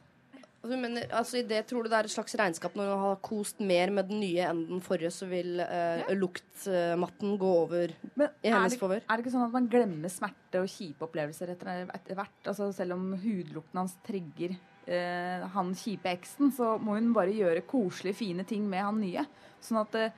[0.60, 3.20] Altså, mener, altså, i det Tror du det er et slags regnskap når hun har
[3.24, 8.34] kost mer med den nye enn den forrige, så vil eh, luktmatten gå over Men
[8.44, 9.06] i hennes favør?
[9.06, 12.36] er det ikke sånn at man glemmer smerte og kjipe opplevelser etter, etter hvert?
[12.52, 14.58] Altså Selv om hudlukten hans trigger
[14.90, 19.24] eh, han kjipe eksen, så må hun bare gjøre koselige, fine ting med han nye.
[19.64, 20.12] Sånn at eh,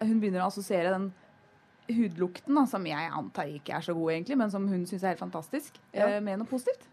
[0.00, 1.10] hun begynner å assosiere den
[1.92, 5.12] hudlukten, da, som jeg antar ikke er så god, egentlig, men som hun syns er
[5.14, 6.08] helt fantastisk, Ja.
[6.16, 6.88] eh, med noe positivt.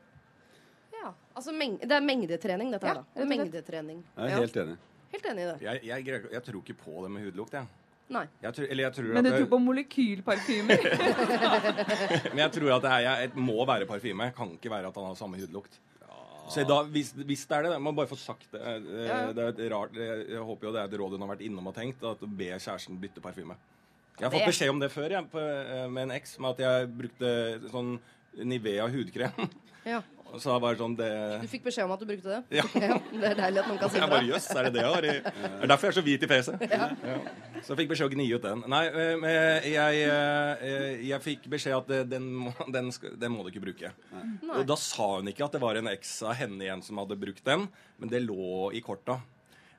[1.33, 3.21] Altså meng Det er mengdetrening, dette her, Ja, da.
[3.21, 4.03] Er mengdetrening.
[4.15, 4.75] Jeg er Ja, helt enig.
[5.13, 5.55] helt enig i det.
[5.61, 7.65] Jeg, jeg, greier jeg tror ikke på det med hudlukt, jeg.
[8.13, 8.25] Nei.
[8.43, 10.83] jeg tror, eller jeg tror Men du at tror på molekylparfymer?
[12.33, 14.31] Men jeg tror at det, er, jeg, må være parfyme.
[14.35, 15.79] Kan ikke være at han har samme hudlukt.
[16.51, 18.59] Så da, hvis, hvis det er det, da må bare få sagt det.
[18.61, 21.45] Eh, det er rart, jeg, jeg håper jo det er et råd hun har vært
[21.47, 23.55] innom og tenkt, at be kjæresten bytte parfyme.
[24.19, 26.65] Jeg har fått beskjed om det før jeg, på, eh, med en eks, med at
[26.65, 27.31] jeg brukte
[27.71, 27.95] sånn
[28.43, 29.47] Nivea hudkrem.
[29.87, 30.03] Ja.
[30.33, 31.07] Og så var det sånn det
[31.43, 32.39] Du fikk beskjed om at du brukte det?
[32.57, 32.63] Ja.
[33.21, 34.13] det er deilig at noen kan si Jeg det.
[34.15, 35.05] bare jøss, er det det jeg har?
[35.05, 36.63] i- Det er derfor jeg er så hvit i fjeset.
[36.73, 36.87] Ja.
[37.61, 38.63] Så jeg fikk beskjed å gni ut den.
[38.73, 42.89] Nei, eh, jeg, eh, jeg fikk beskjed at eh, den, må- den,
[43.21, 43.93] den må du ikke bruke.
[44.57, 47.19] Og da sa hun ikke at det var en eks av henne igjen som hadde
[47.21, 47.67] brukt den,
[48.01, 49.19] men det lå i korta.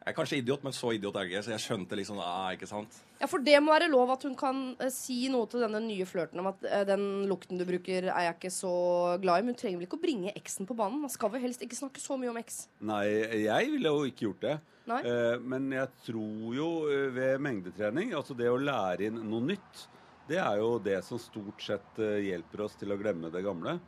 [0.05, 2.51] Jeg er kanskje idiot, men så idiot er jeg ikke, så jeg skjønte liksom ah,
[2.53, 2.99] ikke sant?
[3.23, 6.05] Ja, for det må være lov at hun kan eh, si noe til denne nye
[6.05, 8.75] flørten om at eh, den lukten du bruker, er jeg ikke så
[9.23, 9.47] glad i.
[9.47, 11.01] Men hun trenger vel ikke å bringe eksen på banen?
[11.07, 12.67] Man skal vel helst ikke snakke så mye om eks?
[12.85, 13.07] Nei,
[13.47, 14.59] jeg ville jo ikke gjort det.
[14.93, 15.01] Nei?
[15.09, 19.87] Eh, men jeg tror jo eh, ved mengdetrening, altså det å lære inn noe nytt,
[20.29, 23.79] det er jo det som stort sett eh, hjelper oss til å glemme det gamle.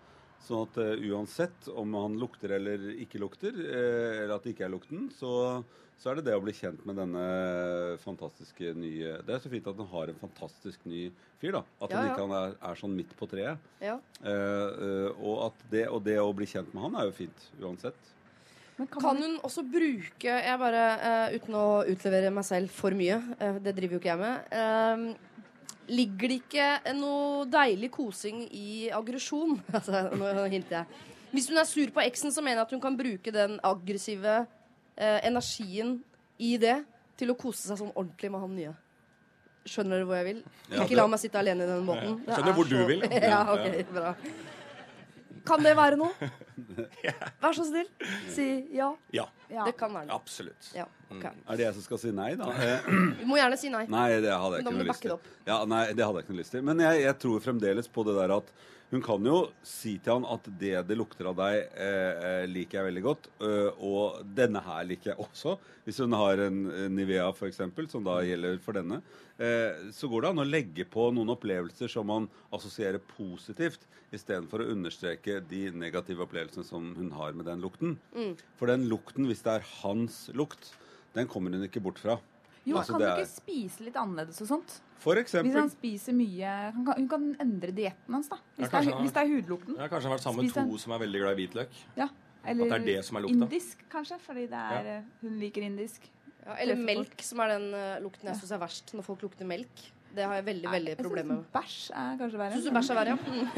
[0.45, 4.67] Sånn at eh, uansett om han lukter eller ikke lukter, eh, eller at det ikke
[4.69, 5.31] er lukten, så,
[5.97, 7.23] så er det det å bli kjent med denne
[8.03, 11.07] fantastiske nye Det er så fint at han har en fantastisk ny
[11.41, 11.63] fyr, da.
[11.81, 13.63] At Ja, han ikke er, er sånn midt på treet.
[13.81, 13.97] Ja.
[14.21, 17.49] Eh, eh, og, at det, og det å bli kjent med han er jo fint
[17.63, 18.13] uansett.
[18.77, 22.69] Men kan Kan man, hun også bruke Jeg bare, eh, uten å utlevere meg selv
[22.77, 25.07] for mye, eh, det driver jo ikke jeg med eh,
[25.97, 29.57] Ligger det ikke noe deilig kosing i aggresjon?
[29.77, 31.05] Altså, nå hinter jeg.
[31.33, 34.45] Hvis hun er sur på eksen, så mener jeg at hun kan bruke den aggressive
[34.97, 35.99] eh, energien
[36.39, 36.79] i det
[37.17, 38.75] til å kose seg sånn ordentlig med han nye.
[39.67, 40.43] Skjønner dere hvor jeg vil?
[40.71, 42.21] Ja, ikke det- la meg sitte alene i den båten.
[42.27, 43.01] Ja, Skjønner hvor hvor du vil.
[43.33, 44.13] ja, ok, bra.
[45.47, 46.11] Kan det være noe?
[47.43, 47.87] Vær så snill,
[48.35, 48.89] si ja.
[49.15, 49.63] Ja, ja.
[49.69, 50.17] Det kan være noe.
[50.19, 50.71] absolutt.
[50.75, 51.23] Ja, ok.
[51.29, 52.49] Er det jeg som skal si nei, da?
[52.51, 52.89] Eh,
[53.21, 53.85] Du må gjerne si nei.
[53.93, 55.19] Nei, det hadde jeg Men da ikke må noe lyst backe det til.
[55.21, 55.47] opp.
[55.47, 56.65] Ja, nei, det hadde jeg ikke noe lyst til.
[56.67, 58.51] Men jeg, jeg tror fremdeles på det der at
[58.91, 62.79] hun kan jo si til han at det det lukter av deg, eh, eh, liker
[62.79, 63.29] jeg veldig godt.
[63.43, 65.57] øh, og denne her liker jeg også.
[65.85, 69.01] Hvis hun har en eh, Nivea f.eks., som da gjelder for denne,
[69.39, 74.63] eh, så går det an å legge på noen opplevelser som man assosierer positivt, istedenfor
[74.63, 77.99] å understreke de negative opplevelsene som hun har med den lukten.
[78.15, 78.37] Mm.
[78.57, 80.77] For den lukten, hvis det er hans lukt,
[81.17, 82.21] den kommer hun ikke bort fra.
[82.67, 84.81] Jo, Altså, kan du er- ikke spise litt annerledes og sånt?
[84.99, 88.37] For Hvis han spiser mye han kan, Hun kan endre dietten hans, da.
[88.57, 89.79] Hvis, Ja, det, er, han- hvis det er hudlukten.
[89.79, 91.69] Har kanskje vært sammen med en- to som er veldig glad i hvitløk.
[91.97, 92.09] Ja.
[92.45, 93.33] Eller At det er det som er lukta.
[93.47, 95.03] indisk, kanskje, fordi det er, ja.
[95.23, 96.01] hun liker indisk.
[96.47, 98.95] Ja, eller melk, som er den uh, lukten jeg syns er verst.
[98.95, 99.93] Når folk lukter melk.
[100.17, 101.49] Det har jeg veldig veldig problemer med.
[101.53, 102.57] Bæsj er kanskje verre.
[102.57, 103.13] Syns du bæsj er verre?
[103.13, 103.17] Ja.
[103.27, 103.49] Mm.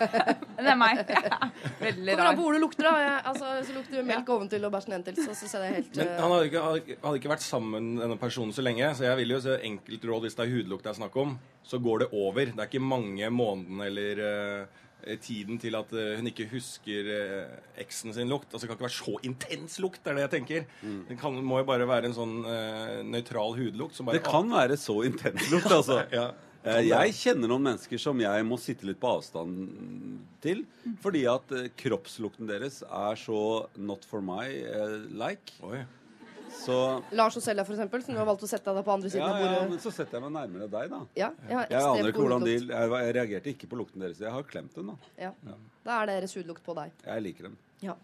[0.66, 1.02] Det er meg.
[1.12, 1.48] Ja.
[1.82, 2.86] Veldig Kommer an på hvor det lukter.
[2.86, 5.68] da jeg, altså, Hvis det lukter melk oventil og bæsj nedentil, så syns jeg det
[5.68, 6.64] er helt Men eh, han hadde ikke,
[7.04, 10.26] hadde, ikke vært sammen med denne personen så lenge, så jeg vil jo se enkeltråd
[10.26, 12.52] hvis det er hudlukt det er snakk om, så går det over.
[12.54, 14.84] Det er ikke mange månedene eller, eh,
[15.22, 18.48] tiden til at eh, hun ikke husker eh, eksen sin lukt.
[18.50, 20.66] Altså Det kan ikke være så intens lukt, er det jeg tenker.
[21.08, 23.94] Det kan, må jo bare være en sånn uh, nøytral hudlukt.
[23.94, 26.02] Som bare, Det kan være så intens lukt, altså.
[26.10, 26.32] Ja.
[26.66, 29.68] Eh, Jeg kjenner noen mennesker som jeg må sitte litt på avstand
[30.42, 30.64] til.
[31.04, 33.38] Fordi at eh, kroppslukten deres er så
[33.78, 35.54] not for my eh, like.
[35.66, 35.84] Oi.
[36.56, 36.76] Så
[37.18, 39.34] Lars og Selja, eksempel, som du har valgt å sette deg på andre siden ja,
[39.34, 41.02] av ja, men så setter jeg meg nærmere deg, da.
[41.18, 44.22] Ja, jeg Jeg aner ikke hvordan de jeg, jeg reagerte ikke på lukten deres.
[44.24, 45.14] Jeg har klemt den, da.
[45.28, 45.32] Ja.
[45.86, 46.94] Da er deres hudlukt på deg.
[47.06, 47.58] Jeg liker den.
[47.84, 47.94] Ja.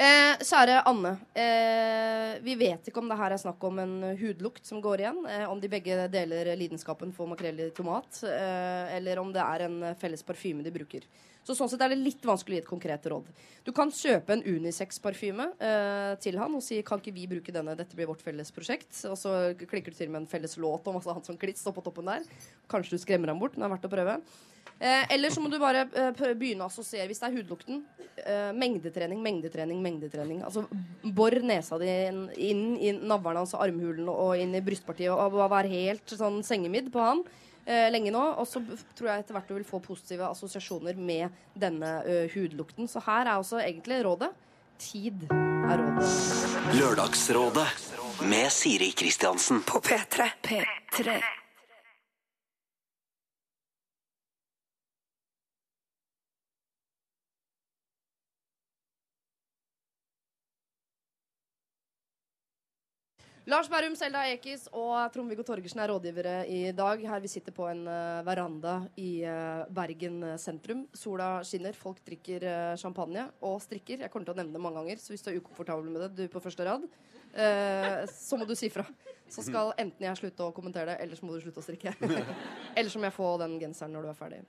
[0.00, 1.14] Eh, kjære Anne.
[1.34, 5.18] Eh, vi vet ikke om det her er snakk om en hudlukt som går igjen.
[5.28, 8.22] Eh, om de begge deler lidenskapen for makrell i tomat.
[8.24, 11.08] Eh, eller om det er en felles parfyme de bruker.
[11.46, 13.30] Så sånn sett er det litt vanskelig å gi et konkret råd.
[13.64, 17.76] Du kan kjøpe en Unisex-parfyme eh, til han og si kan ikke vi bruke denne,
[17.78, 18.92] dette blir vårt felles prosjekt.
[19.08, 21.76] Og så klikker du til med en felles låt om altså, han som klitt står
[21.76, 22.28] på toppen der.
[22.70, 24.20] Kanskje du skremmer ham bort, Den er verdt å prøve.
[24.80, 27.82] Eh, eller så må du bare eh, begynne å assosiere, hvis det er hudlukten,
[28.22, 30.40] eh, mengdetrening, mengdetrening, mengdetrening.
[30.46, 30.64] Altså
[31.16, 35.52] bor nesa di inn, inn i navlen hans armhulen og inn i brystpartiet og og
[35.52, 37.20] være helt sånn sengemidd på han
[37.66, 38.22] lenge nå.
[38.40, 38.62] Og så
[38.96, 42.88] tror jeg etter hvert du vil få positive assosiasjoner med denne eh, hudlukten.
[42.90, 44.32] Så her er også egentlig rådet
[44.80, 45.28] tid
[45.70, 46.80] er rådet.
[46.80, 47.68] Lørdagsrådet
[48.20, 49.62] med Siri Kristiansen.
[49.62, 50.30] På P3.
[50.42, 51.39] P3.
[63.50, 67.00] Lars Berrum, Selda Ekiz og Trond-Viggo Torgersen er rådgivere i dag.
[67.02, 70.84] Her vi sitter på en eh, veranda i eh, Bergen sentrum.
[70.94, 74.04] Sola skinner, folk drikker eh, champagne og strikker.
[74.04, 76.10] Jeg kommer til å nevne det mange ganger, så hvis du er ukomfortabel med det,
[76.20, 76.86] du på første rad,
[77.34, 78.86] eh, så må du si fra.
[79.26, 81.96] Så skal enten jeg slutte å kommentere det, eller så må du slutte å strikke.
[82.78, 84.44] eller så må jeg få den genseren når du er ferdig.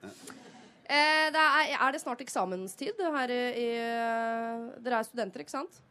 [0.86, 3.70] Eh, det er, er det snart eksamenstid her i, i
[4.78, 5.88] Dere er studenter, ikke sant?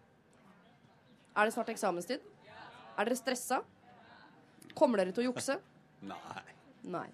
[1.35, 2.23] Er det snart eksamenstid?
[3.01, 3.63] Er dere stressa?
[4.77, 5.57] Kommer dere til å jukse?
[6.11, 6.43] Nei.
[6.93, 7.07] Nei.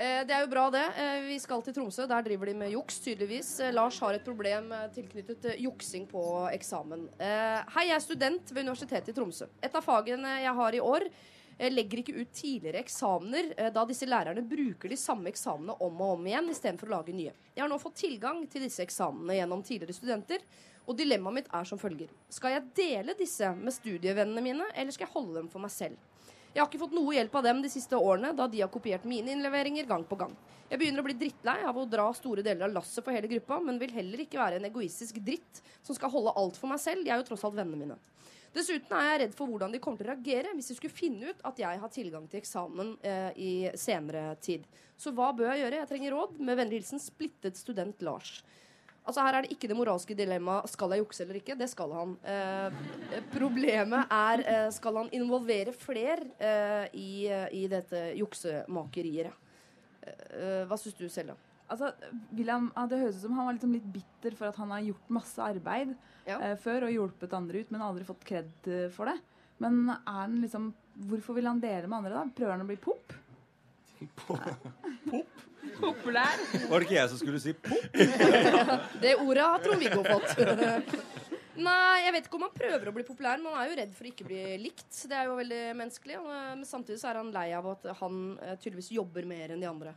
[0.00, 0.84] Eh, det er jo bra, det.
[1.02, 2.06] Eh, vi skal til Tromsø.
[2.08, 3.50] Der driver de med juks, tydeligvis.
[3.60, 6.22] Eh, Lars har et problem eh, tilknyttet eh, juksing på
[6.54, 7.08] eksamen.
[7.18, 9.50] Eh, hei, jeg er student ved Universitetet i Tromsø.
[9.66, 11.08] Et av fagene jeg har i år,
[11.68, 16.14] legger ikke ut tidligere eksamener, eh, da disse lærerne bruker de samme eksamene om og
[16.14, 17.34] om igjen istedenfor å lage nye.
[17.52, 20.46] Jeg har nå fått tilgang til disse eksamene gjennom tidligere studenter.
[20.88, 22.08] Og dilemmaet mitt er som følger.
[22.32, 25.98] Skal jeg dele disse med studievennene mine, eller skal jeg holde dem for meg selv?
[26.50, 29.04] Jeg har ikke fått noe hjelp av dem de siste årene, da de har kopiert
[29.06, 30.32] mine innleveringer gang på gang.
[30.70, 33.60] Jeg begynner å bli drittlei av å dra store deler av lasset for hele gruppa,
[33.62, 37.04] men vil heller ikke være en egoistisk dritt som skal holde alt for meg selv.
[37.04, 37.98] De er jo tross alt vennene mine.
[38.50, 41.30] Dessuten er jeg redd for hvordan de kommer til å reagere hvis de skulle finne
[41.30, 44.64] ut at jeg har tilgang til eksamen eh, i senere tid.
[44.98, 45.82] Så hva bør jeg gjøre?
[45.84, 46.40] Jeg trenger råd.
[46.42, 48.40] Med vennlig hilsen splittet student Lars.
[49.06, 51.56] Altså Her er det ikke det moralske dilemmaet skal jeg jukse eller ikke.
[51.58, 52.16] Det skal han.
[52.26, 59.46] Eh, problemet er eh, skal han involvere flere eh, i, eh, i dette juksemakeriet.
[60.02, 61.38] Eh, hva syns du, Selda?
[61.70, 61.92] Altså,
[62.34, 65.12] William, Det høres ut som han var liksom litt bitter for at han har gjort
[65.14, 65.92] masse arbeid
[66.26, 66.38] Ja.
[66.40, 69.16] eh, før og hjulpet andre ut, men aldri fått kred eh, for det.
[69.62, 70.70] Men er han liksom,
[71.10, 72.24] hvorfor vil han dele med andre, da?
[72.36, 73.14] Prøver han å bli pop?
[74.16, 74.40] Pop?
[75.80, 76.36] Populær?
[76.70, 77.98] Var det ikke jeg som skulle si pop?
[79.04, 80.96] Det ordet har Trond-Viggo fått.
[81.66, 83.90] Nei, jeg vet ikke om han prøver å bli populær, men han er jo redd
[83.96, 84.88] for å ikke bli likt.
[85.10, 86.20] Det er jo veldig menneskelig.
[86.24, 89.68] Men samtidig så er han lei av at han eh, tydeligvis jobber mer enn de
[89.68, 89.92] andre.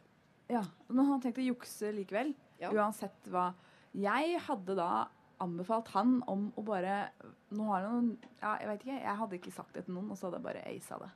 [0.51, 2.33] Ja, Men han tenkte å jukse likevel.
[2.59, 2.71] Ja.
[2.73, 3.51] Uansett hva.
[3.93, 5.07] Jeg hadde da
[5.43, 7.09] anbefalt han om å bare
[7.53, 10.17] Nå har han ja, Jeg vet ikke, jeg hadde ikke sagt det til noen, og
[10.17, 11.09] så hadde jeg bare aisa det.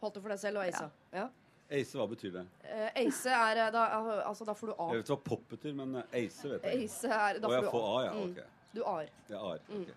[0.00, 0.86] Holdt det for deg selv og Eisa.
[1.12, 1.26] Ja.
[1.70, 2.44] Ace, hva betyr det?
[2.64, 3.82] Uh, Ace er eh, da,
[4.26, 4.86] altså, da får du A.
[4.90, 6.86] Jeg vet hva pop betyr, men eh, Ace vet jeg.
[6.86, 7.98] Ace er Da får du får A.
[8.06, 8.14] Ja.
[8.16, 8.32] Mm.
[8.32, 8.56] Ok.
[8.70, 9.12] Du A-er.
[9.28, 9.60] Jeg har.
[9.76, 9.92] ok.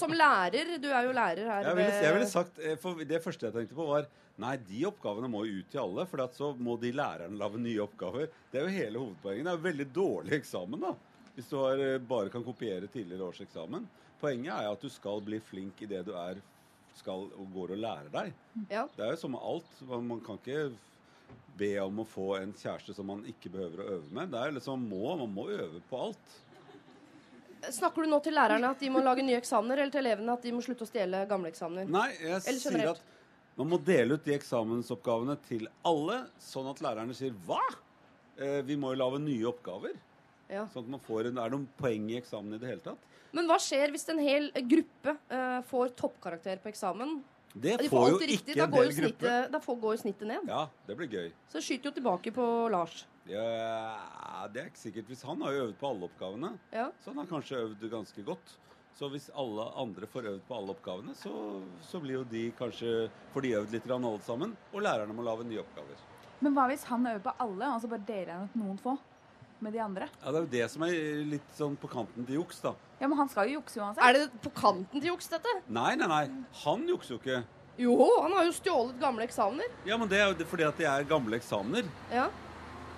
[0.00, 3.20] Som lærer, du er jo lærer her Jeg ville, jeg ville sagt, eh, for Det
[3.22, 4.08] første jeg tenkte på, var
[4.42, 7.60] Nei, de oppgavene må jo ut til alle, for at så må de lærerne lage
[7.62, 8.26] nye oppgaver.
[8.52, 9.46] Det er jo hele hovedpoenget.
[9.46, 10.92] Det er jo veldig dårlig eksamen, da.
[11.36, 13.86] Hvis du har, eh, bare kan kopiere tidligere års eksamen.
[14.20, 16.40] Poenget er at du skal bli flink i det du er
[16.96, 18.32] skal og går og lærer deg.
[18.70, 18.86] Ja.
[18.96, 19.72] Det er jo som med alt.
[19.88, 20.70] Man kan ikke
[21.56, 24.32] be om å få en kjæreste som man ikke behøver å øve med.
[24.32, 26.36] Det er liksom må, Man må øve på alt.
[27.72, 30.44] Snakker du nå til lærerne at de må lage nye eksamener, eller til elevene at
[30.44, 31.88] de må slutte å stjele gamle eksamener?
[31.90, 33.00] Nei, jeg sier at
[33.56, 37.60] man må dele ut de eksamensoppgavene til alle, sånn at lærerne sier hva?
[38.36, 39.94] Eh, vi må jo lage nye oppgaver.
[40.50, 40.66] Ja.
[40.72, 42.98] Sånn at man får en, Er det noen poeng i eksamen i det hele tatt?
[43.32, 47.16] Men hva skjer hvis en hel gruppe eh, får toppkarakter på eksamen,
[47.56, 49.00] Det får, de får jo riktig, ikke en del gruppe.
[49.00, 49.48] grupper.
[49.50, 50.48] da får, går jo snittet ned.
[50.52, 51.32] Ja, det blir gøy.
[51.50, 53.06] Så skyter jo tilbake på Lars.
[53.26, 55.08] Ja, det er ikke sikkert.
[55.10, 56.90] Hvis han har jo øvd på alle oppgavene, Ja.
[57.02, 58.54] så han har kanskje øvd ganske godt.
[58.96, 61.30] Så hvis alle andre får øvd på alle oppgavene, så,
[61.84, 62.92] så blir jo de kanskje
[63.34, 65.98] Får de øvd litt alle sammen, og lærerne må lage nye oppgaver.
[66.40, 68.94] Men hva hvis han øver på alle, og så bare deler han ut noen få
[69.64, 70.08] med de andre?
[70.22, 70.96] Ja, Det er jo det som er
[71.28, 72.72] litt sånn på kanten til juks, da.
[73.00, 74.00] Ja, men han skal jo jukse uansett.
[74.04, 75.52] Er det på kanten til juks, dette?
[75.68, 76.24] Nei, nei, nei.
[76.64, 77.42] Han jukser jo ikke.
[77.76, 79.68] Jo, han har jo stjålet gamle eksamener.
[79.84, 81.84] Ja, men det er jo fordi at det er gamle eksamener.
[82.08, 82.30] Ja.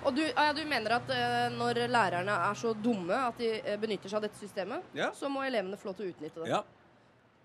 [0.07, 3.75] Og du, ja, du mener at eh, når lærerne er så dumme at de eh,
[3.81, 5.09] benytter seg av dette systemet, Ja.
[5.15, 6.51] så må elevene få lov til å utnytte det?
[6.53, 6.61] Ja.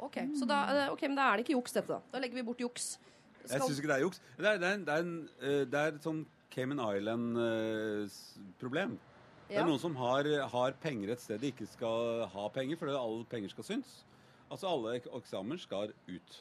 [0.04, 2.00] Ok, så da, eh, okay men da er det ikke juks, dette, da.
[2.12, 2.92] Da legger vi bort juks.
[3.44, 4.20] Jeg syns ikke det er juks.
[4.38, 6.22] Det er, det er, det er, en, eh, det er et sånn
[6.54, 8.94] Cayman Island-problem.
[9.48, 9.60] Det Ja.
[9.60, 13.24] er noen som har, har penger et sted de ikke skal ha penger, fordi alle
[13.28, 13.98] penger skal synes.
[14.50, 16.38] Altså alle eksamen skal ut.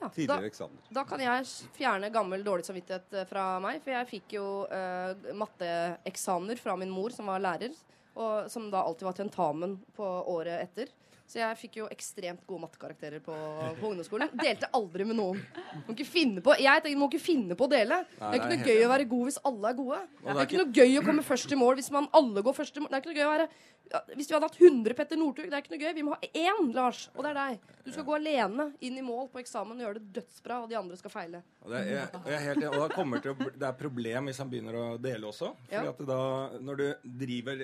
[0.00, 0.88] Ja, Tidligere da, eksamener.
[0.92, 5.30] da kan jeg fjerne gammel dårlig samvittighet eh, fra meg, for jeg fikk jo uh,
[5.40, 7.72] matteeksamener fra min mor, som var lærer,
[8.16, 10.92] og som da alltid var tentamen på året etter.
[11.26, 13.34] Så jeg fikk jo ekstremt gode mattekarakterer på,
[13.80, 14.30] på ungdomsskolen.
[14.38, 15.40] Delte aldri med noen.
[15.86, 18.02] Må ikke finne på, jeg tenkte, må ikke finne på å dele.
[18.14, 20.02] det er ikke noe helt gøy å være god hvis alle er gode.
[20.06, 22.46] Det det er er ikke noe gøy å komme først i mål hvis man alle
[22.46, 22.92] går først i mål.
[22.94, 23.48] Det er ikke noe gøy å være
[23.86, 25.92] ja, Hvis vi hadde hatt 100 Petter Northug, det er ikke noe gøy.
[25.94, 27.74] Vi må ha én, Lars, og det er deg.
[27.86, 30.78] Du skal gå alene inn i mål på eksamen og gjøre det dødsbra, og de
[30.78, 31.42] andre skal feile.
[31.62, 34.26] Og det, er, jeg, jeg er helt, og da kommer til å det er problem
[34.26, 35.52] hvis han begynner å dele også.
[35.68, 35.92] Fordi Ja.
[35.94, 36.18] at da,
[36.66, 36.86] Når du
[37.22, 37.62] driver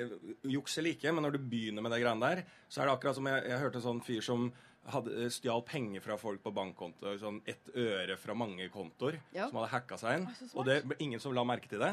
[0.54, 3.18] Juks eller ikke, men når du begynner med de greiene der, så er det akkurat
[3.18, 4.52] som jeg, jeg hørte en sånn fyr som
[4.92, 7.12] hadde, stjal penger fra folk på bankkonto.
[7.20, 9.20] Sånn ett øre fra mange kontoer.
[9.34, 9.46] Ja.
[9.48, 10.28] Som hadde hacka seg inn.
[10.54, 11.92] Og det ble ingen som la merke til det.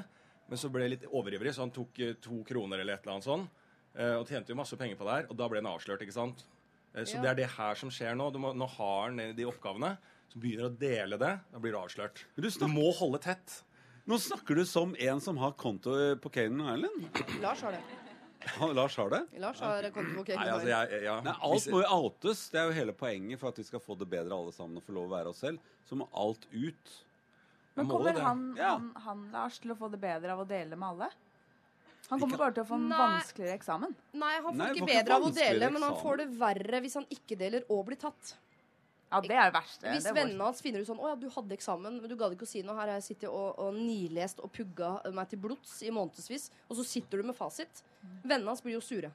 [0.50, 3.20] Men så ble det litt overivrig, så han tok eh, to kroner eller et eller
[3.20, 3.44] annet sånn.
[3.96, 5.28] eh, Og tjente jo masse penger på det her.
[5.30, 6.46] Og da ble han avslørt, ikke sant.
[6.96, 7.22] Eh, Så Ja.
[7.22, 8.32] det er det her som skjer nå.
[8.34, 9.98] Du må, nå har han de oppgavene.
[10.34, 11.40] Så begynner å dele det.
[11.54, 12.24] Da blir du avslørt.
[12.36, 13.62] Du Du må holde tett.
[14.08, 17.42] Nå snakker du som en som har konto på Canon Island.
[17.42, 17.82] Lars har det.
[18.60, 19.20] Han, Lars har det?
[19.44, 21.18] Lars har på Nei, altså, jeg, ja.
[21.26, 22.46] Nei, alt må jo outes.
[22.54, 24.86] Det er jo hele poenget for at vi skal få det bedre alle sammen og
[24.86, 25.60] få lov å være oss selv.
[25.90, 26.94] Så må alt ut.
[27.76, 28.78] Men kommer han, Ja.
[28.78, 31.10] han, han Lars til å få det bedre av å dele med alle?
[32.10, 32.98] Han kommer bare til å få en Nei.
[32.98, 33.92] vanskeligere eksamen.
[34.18, 36.96] Nei, han får Nei, ikke bedre av å dele, men han får det verre hvis
[36.98, 38.32] han ikke deler og blir tatt.
[39.12, 39.88] Ja, det er det verste.
[39.90, 42.34] Hvis det vennene hans finner ut sånn 'Å ja, du hadde eksamen, men du gadd
[42.36, 45.40] ikke å si noe.' 'Her har jeg sittet og, og nilest og pugga meg til
[45.40, 47.82] blods i månedsvis.' Og så sitter du med fasit.
[48.24, 49.12] Vennene hans blir jo sure.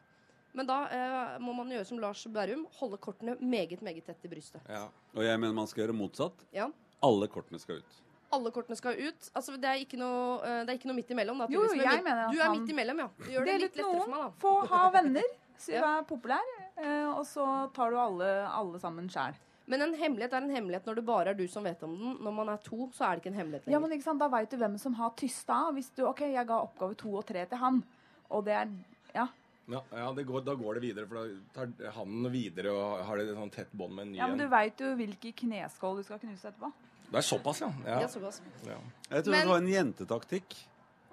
[0.54, 2.66] Men da eh, må man gjøre som Lars Berrum.
[2.78, 4.61] Holde kortene meget, meget tett i brystet.
[4.68, 4.88] ja.
[5.14, 6.44] Og jeg mener man skal gjøre motsatt.
[6.52, 6.68] Ja.
[7.02, 8.00] Alle kortene skal ut.
[8.33, 9.30] Alle kortene skal ut.
[9.35, 11.38] Altså, det er ikke noe, eh, det er ikke noe midt imellom.
[11.38, 11.61] Da, Jo.
[11.70, 13.09] Men jeg mener at du er midt imellom, ja.
[13.18, 14.30] Du gjør det litt lettere for meg, da.
[14.42, 15.22] få ha venner,
[15.59, 19.35] så vær populær, eh, og så tar du alle, alle sammen sjæl.
[19.66, 22.16] Men en hemmelighet er en hemmelighet når det bare er du som vet om den.
[22.24, 23.77] Når man er to, så er det ikke en hemmelighet lenger.
[23.79, 25.61] Ja, men ikke sant, Da veit du hvem som har tysta.
[25.72, 27.83] Hvis du OK, jeg ga oppgave to og tre til han,
[28.31, 28.68] og det er
[29.14, 29.29] Ja.
[29.66, 33.16] Ja, ja det går, da går det videre, for da tar han videre og har
[33.16, 35.96] det et sånn tett bånd med en ny ja men du veit jo hvilke kneskål
[35.96, 36.68] du skal knuse etterpå.
[37.09, 37.70] Det er såpass, ja.
[37.87, 38.00] ja.
[38.03, 38.42] Ja, såpass.
[38.66, 38.77] ja.
[39.09, 40.57] Jeg tror Men- det var en jentetaktikk.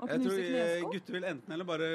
[0.01, 0.91] Å Jeg tror knuse eh, kneskål.
[0.97, 1.87] gutter vil enten eller bare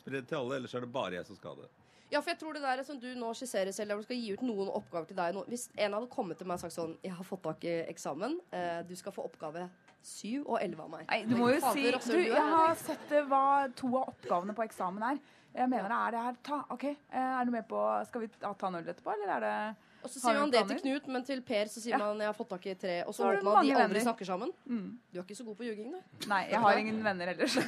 [0.00, 1.70] spre det til alle, ellers er det bare jeg som skal ha det.
[2.12, 4.32] Ja, for jeg tror det der som du nå skisserer selv, der du skal gi
[4.34, 6.96] ut noen oppgaver til deg nå- Hvis en hadde kommet til meg og sagt sånn
[7.02, 8.38] Jeg har fått tak i eksamen.
[8.52, 9.68] Eh, du skal få oppgave
[10.02, 11.06] syv og elleve av meg.
[11.08, 12.18] Nei, du må jo si du.
[12.20, 15.18] Jeg har sett det hva to av oppgavene på eksamen er.
[15.54, 16.36] Jeg mener det er det her.
[16.42, 19.40] Ta, OK, eh, er du med på Skal vi ta en øl etterpå, eller er
[19.40, 21.98] det Og så sier man det til Knut, men til Per så sier Ja.
[21.98, 23.06] man 'jeg har fått tak i tre'.
[23.06, 24.00] Og så håper man at de andre aldri venner.
[24.12, 24.50] snakker sammen.
[24.68, 24.98] mm.
[25.12, 26.28] Du er ikke så god på ljuging, du.
[26.28, 27.56] Nei, jeg har ingen venner ellers.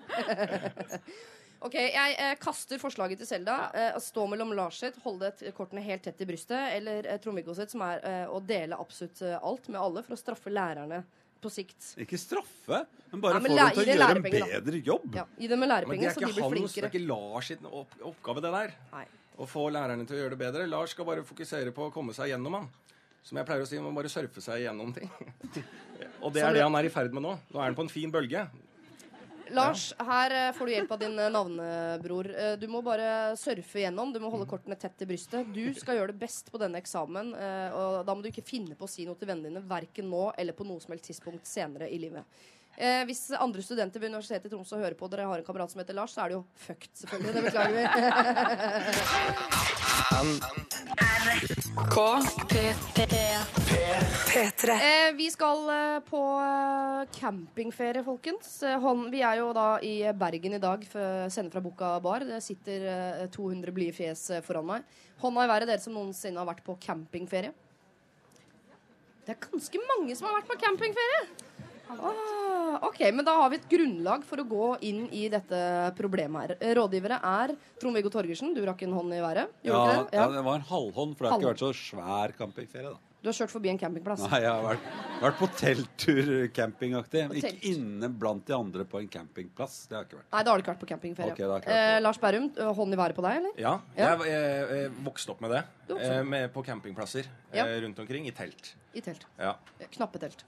[1.60, 3.56] Ok, jeg eh, kaster forslaget til Selda.
[3.76, 7.72] Eh, stå mellom Lars sitt, holde kortene helt tett i brystet, eller eh, Trond-Viggo sitt,
[7.74, 11.02] som er eh, å dele absolutt eh, alt med alle for å straffe lærerne
[11.40, 11.90] på sikt.
[12.00, 14.48] Ikke straffe, men bare få dem til å gjøre en da.
[14.56, 15.06] bedre jobb.
[15.16, 16.74] Ja, Gi dem lærepenger, er så de blir flinkere.
[16.80, 18.74] det er ikke Lars sin opp, oppgave, det der.
[18.94, 19.04] Nei.
[19.40, 20.66] Å få lærerne til å gjøre det bedre.
[20.68, 22.68] Lars skal bare fokusere på å komme seg gjennom, han.
[23.24, 25.08] Som jeg pleier å si, man må bare surfe seg gjennom ting.
[26.24, 27.36] Og det er det- det han er i ferd med nå.
[27.52, 28.46] Nå er han på en fin bølge.
[29.50, 32.30] Lars, her eh, får du hjelp av din eh, navnebror.
[32.30, 34.12] Eh, Du må bare surfe gjennom.
[34.12, 35.50] Du må holde kortene tett i brystet.
[35.54, 37.32] Du skal gjøre det best på denne eksamen,
[37.74, 40.30] og da må du ikke finne på å si noe til vennene dine, verken nå
[40.38, 42.24] eller på noe som helst tidspunkt senere i livet.
[42.80, 45.82] Eh, hvis andre studenter ved Universitetet i Tromsø hører på dere har en kamerat som
[45.82, 47.34] heter Lars, så er det jo fucked, selvfølgelig.
[47.34, 47.84] Det beklager vi.
[54.30, 54.76] P3.
[54.78, 58.62] Eh, vi skal eh, på eh, campingferie, folkens.
[58.64, 62.24] Eh, vi er jo da i Bergen i dag, sender fra Boka bar.
[62.24, 64.88] Det sitter eh, 200 blide fjes eh, foran meg.
[65.20, 67.52] Hånda i været, dere som noensinne har vært på campingferie.
[69.28, 71.49] Det er ganske mange som har vært på campingferie.
[71.98, 75.60] Ah, ok, men da har vi et grunnlag for å gå inn i dette
[75.98, 76.74] problemet her.
[76.78, 78.54] Rådgivere er Trond-Viggo Torgersen.
[78.54, 79.50] Du rakk en hånd i været.
[79.66, 80.16] Ja, det?
[80.16, 80.22] Ja.
[80.22, 80.42] ja, det?
[80.46, 82.98] var en halvhånd, for det har ikke vært så svær campingferie, da.
[83.20, 84.22] Du har kjørt forbi en campingplass.
[84.30, 84.84] Nei, jeg har vært,
[85.20, 87.26] vært på telttur campingaktig.
[87.36, 89.74] Ikke inne blant de andre på en campingplass.
[89.90, 90.28] Det har jeg ikke vært.
[90.32, 91.34] Nei, da har du ikke vært på campingferie.
[91.34, 91.96] Ok, da har jeg ikke vært på.
[91.98, 93.52] eh, Lars Berrum, eh, hånd i været på deg, eller?
[93.60, 94.14] Ja, Ja.
[94.16, 95.60] jeg, jeg, jeg vokste opp med det.
[95.90, 96.00] Du opp.
[96.06, 97.66] eh, Med, på campingplasser Ja.
[97.66, 98.24] eh, rundt omkring.
[98.26, 98.72] I telt.
[98.96, 99.26] I telt.
[99.36, 99.52] Ja.
[99.78, 100.46] Eh, Knappetelt.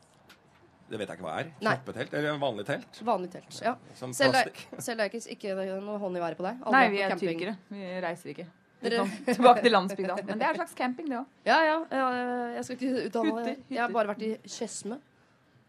[0.90, 1.52] Det vet jeg ikke hva er.
[1.60, 2.16] Knappetelt?
[2.18, 2.98] Eller vanlig telt?
[3.06, 3.60] Vanlig telt.
[3.64, 3.76] Ja.
[3.96, 5.54] Som Selv er, er ikke, ikke
[5.84, 6.58] noe hånd i været på deg?
[6.66, 7.38] Alle Nei, er vi er camping.
[7.38, 7.54] tyrkere.
[7.72, 8.48] Vi reiser ikke.
[8.82, 10.16] Dere- Tilbake til landsbygda.
[10.26, 11.26] Men det er en slags camping, det òg.
[11.46, 11.76] Ja, ja.
[11.90, 12.08] ja,
[12.56, 13.56] Jeg skal ikke uttale det.
[13.70, 14.98] Jeg har bare vært i Skedsme.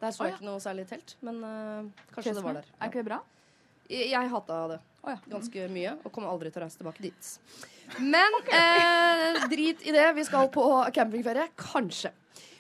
[0.02, 0.40] Der så jeg jeg ja.
[0.42, 2.66] ikke noe særlig telt, men uh, kanskje det var der.
[2.82, 3.20] Er ikke det bra?
[3.88, 5.20] Jeg, jeg hata det oh, ja.
[5.32, 7.30] ganske mye, og kommer aldri til å reise tilbake dit.
[8.14, 10.06] Men eh, drit i det.
[10.18, 11.50] Vi skal på campingferie.
[11.60, 12.14] Kanskje.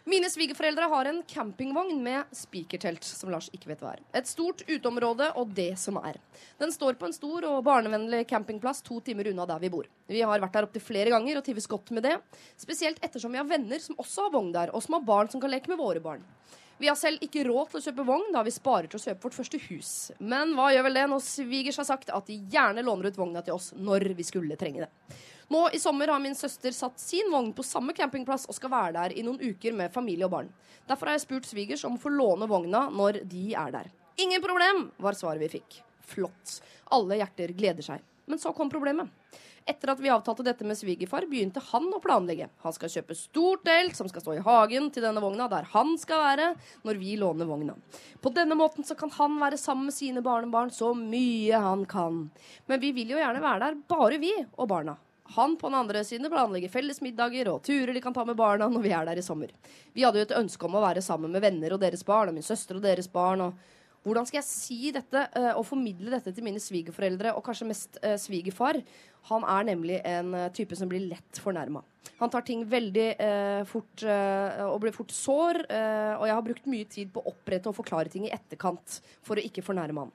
[0.05, 4.01] Mine svigerforeldre har en campingvogn med spikertelt, som Lars ikke vet hva er.
[4.19, 6.17] Et stort uteområde og det som er.
[6.59, 9.87] Den står på en stor og barnevennlig campingplass to timer unna der vi bor.
[10.11, 12.17] Vi har vært der opptil flere ganger og trives godt med det.
[12.59, 15.39] Spesielt ettersom vi har venner som også har vogn der, og som har barn som
[15.39, 16.27] kan leke med våre barn.
[16.83, 19.29] Vi har selv ikke råd til å kjøpe vogn, da vi sparer til å kjøpe
[19.29, 19.91] vårt første hus.
[20.19, 23.43] Men hva gjør vel det når svigers har sagt at de gjerne låner ut vogna
[23.45, 24.91] til oss når vi skulle trenge det.
[25.51, 28.93] Nå i sommer har min søster satt sin vogn på samme campingplass og skal være
[28.97, 30.53] der i noen uker med familie og barn.
[30.87, 33.91] Derfor har jeg spurt svigers om å få låne vogna når de er der.
[34.23, 35.81] Ingen problem, var svaret vi fikk.
[36.03, 36.59] Flott.
[36.93, 38.03] Alle hjerter gleder seg.
[38.29, 39.09] Men så kom problemet.
[39.63, 42.49] Etter at vi avtalte dette med svigerfar, begynte han å planlegge.
[42.65, 45.95] Han skal kjøpe stort telt som skal stå i hagen til denne vogna, der han
[45.99, 46.49] skal være
[46.83, 47.77] når vi låner vogna.
[48.19, 52.25] På denne måten så kan han være sammen med sine barnebarn så mye han kan.
[52.67, 54.97] Men vi vil jo gjerne være der, bare vi og barna.
[55.35, 58.67] Han på den andre siden planlegger felles middager og turer de kan ta med barna
[58.69, 59.53] når vi er der i sommer.
[59.95, 62.35] Vi hadde jo et ønske om å være sammen med venner og deres barn, og
[62.35, 63.41] min søster og deres barn.
[63.47, 63.71] og
[64.03, 67.99] hvordan skal jeg si dette eh, og formidle dette til mine svigerforeldre, og kanskje mest
[68.03, 68.81] eh, svigerfar?
[69.29, 71.79] Han er nemlig en eh, type som blir lett fornærma.
[72.19, 76.47] Han tar ting veldig eh, fort eh, og blir fort sår, eh, og jeg har
[76.49, 80.05] brukt mye tid på å opprette og forklare ting i etterkant for å ikke fornærme
[80.05, 80.11] han.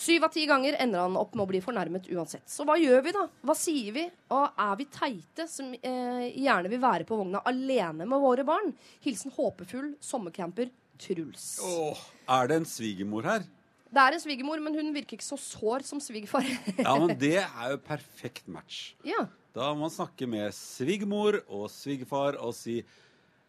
[0.00, 2.46] Syv av ti ganger ender han opp med å bli fornærmet uansett.
[2.48, 3.26] Så hva gjør vi, da?
[3.44, 4.04] Hva sier vi?
[4.32, 8.72] Og er vi teite som eh, gjerne vil være på vogna alene med våre barn?
[9.04, 10.70] Hilsen håpefull sommercamper
[11.00, 11.58] Truls.
[11.64, 12.00] Åh,
[12.32, 13.44] er det en svigermor her?
[13.90, 16.46] Det er en svigermor, men hun virker ikke så sår som svigerfar.
[16.78, 18.94] Ja, men det er jo perfekt match.
[19.04, 19.26] ja.
[19.50, 22.76] Da må man snakke med svigermor og svigerfar og si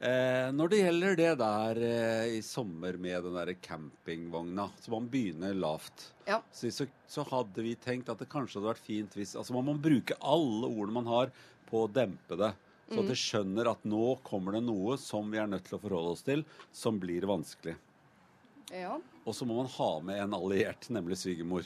[0.02, 5.10] eh, Når det gjelder det der eh, i sommer med den der campingvogna, så man
[5.14, 6.08] begynne lavt.
[6.28, 6.42] Ja.
[6.52, 9.68] Så, så, så hadde vi tenkt at det kanskje hadde vært fint hvis Altså man
[9.70, 11.32] må bruke alle ordene man har
[11.70, 12.54] på å dempe det.
[12.92, 13.06] Så Mm.
[13.06, 16.10] at de skjønner at nå kommer det noe som vi er nødt til å forholde
[16.12, 16.42] oss til,
[16.76, 17.78] som blir vanskelig.
[18.74, 18.98] ja.
[19.24, 21.64] Og så må man ha med en alliert, nemlig svigermor.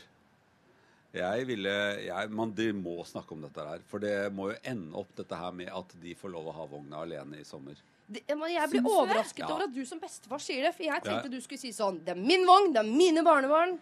[1.16, 1.72] Jeg ville
[2.04, 3.82] jeg, man, De må snakke om dette her.
[3.90, 6.66] For det må jo ende opp dette her med at de får lov å ha
[6.68, 7.80] vogna alene i sommer.
[8.06, 9.50] Det, jeg blir overrasket Ja.
[9.50, 10.76] over at du som bestefar sier det.
[10.76, 13.80] For jeg tenkte du skulle si sånn Det er min vogn, det er mine barnebarn.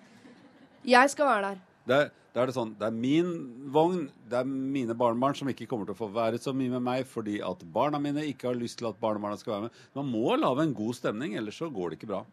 [0.83, 1.61] Jeg skal være der.
[1.85, 3.33] Det, da er det sånn, det er min
[3.71, 6.81] vogn, det er mine barnebarn som ikke kommer til å få være så mye med
[6.85, 9.81] meg fordi at barna mine ikke har lyst til at barnebarna skal være med.
[9.99, 12.23] Man må lage en god stemning, ellers så går det ikke bra.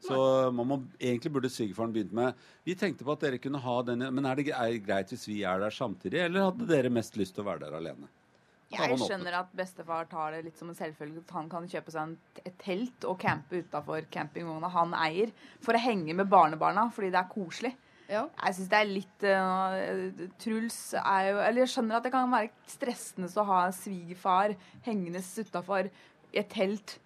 [0.00, 0.16] Så
[0.56, 3.98] man må, egentlig burde svigerfaren begynt med Vi tenkte på at dere kunne ha den
[4.14, 7.34] Men er er det greit hvis vi er der samtidig, eller hadde dere mest lyst
[7.36, 8.08] til å være der alene?
[8.70, 12.14] Jeg skjønner at bestefar tar det litt som en selvfølge at han kan kjøpe seg
[12.44, 15.32] et telt og campe utafor campingvogna han eier,
[15.64, 17.74] for å henge med barnebarna fordi det er koselig.
[18.10, 18.24] Ja.
[18.44, 22.32] Jeg syns det er litt uh, Truls er jo Eller jeg skjønner at det kan
[22.32, 26.96] være stressende å ha en svigerfar hengende utafor i et telt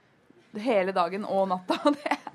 [0.60, 1.76] hele dagen og natta.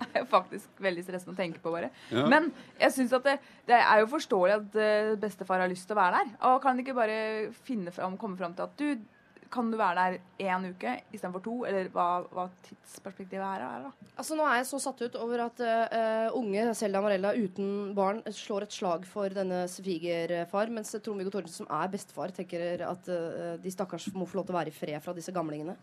[0.09, 1.91] Det er faktisk veldig stressende å tenke på, bare.
[2.09, 2.23] Ja.
[2.27, 2.47] Men
[2.79, 3.35] jeg synes at det,
[3.69, 6.31] det er jo forståelig at eh, bestefar har lyst til å være der.
[6.49, 7.19] Og kan ikke bare
[7.67, 9.18] finne fram, komme fram til at du
[9.53, 11.55] kan du være der én uke istedenfor to?
[11.69, 14.11] Eller hva, hva tidsperspektivet her er, da?
[14.15, 18.21] Altså Nå er jeg så satt ut over at uh, unge Selda Marella uten barn
[18.35, 23.55] slår et slag for denne svigerfar, mens Trond-Viggo Torgersen, som er bestefar, tenker at uh,
[23.61, 25.77] de stakkars må få lov til å være i fred fra disse gamlingene.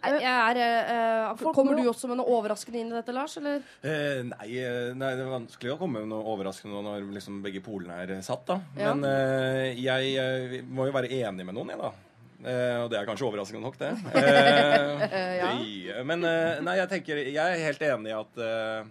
[0.00, 0.58] Jeg jeg er,
[1.28, 3.36] eh, kommer du også med noe overraskende inn i dette, Lars?
[3.36, 3.60] Eller?
[3.84, 7.60] Eh, nei, eh, nei, det er vanskelig å komme med noe overraskende når liksom begge
[7.64, 8.60] polene er eh, satt, da.
[8.80, 8.94] Ja.
[8.94, 11.92] Men eh, jeg jeg må jo være enig med noen, jeg, da.
[12.40, 13.90] Eh, og det er kanskje overraskende nok, det.
[14.16, 15.50] Eh, Ja.
[15.58, 18.84] det- Men eh, nei, jeg tenker Jeg er helt enig i at eh,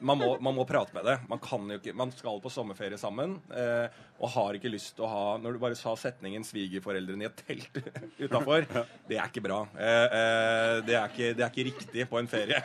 [0.00, 1.16] man må, man må prate med det.
[1.30, 3.86] Man kan jo ikke Man skal på sommerferie sammen eh,
[4.18, 7.42] og har ikke lyst til å ha Når du bare sa setningen 'svigerforeldrene i et
[7.46, 7.78] telt
[8.24, 8.66] utafor',
[9.08, 9.60] det er ikke bra.
[9.78, 12.58] Eh, eh, det, er ikke, det er ikke riktig på en ferie.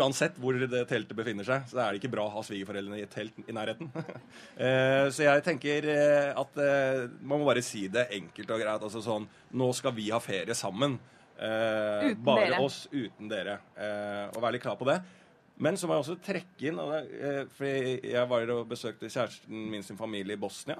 [0.00, 3.06] Uansett hvor det teltet befinner seg, så er det ikke bra å ha svigerforeldrene i
[3.06, 3.92] et telt i nærheten.
[4.66, 8.82] eh, så jeg tenker eh, at eh, man må bare si det enkelt og greit.
[8.90, 10.98] Altså sånn Nå skal vi ha ferie sammen.
[11.40, 12.60] Eh, Uten bare dere.
[12.66, 13.56] oss uten dere.
[13.78, 14.98] Eh, og være litt klar på det.
[15.60, 19.84] Men så må jeg også trekke inn eh, fordi Jeg var og besøkte kjæresten min
[19.84, 20.78] sin familie i Bosnia.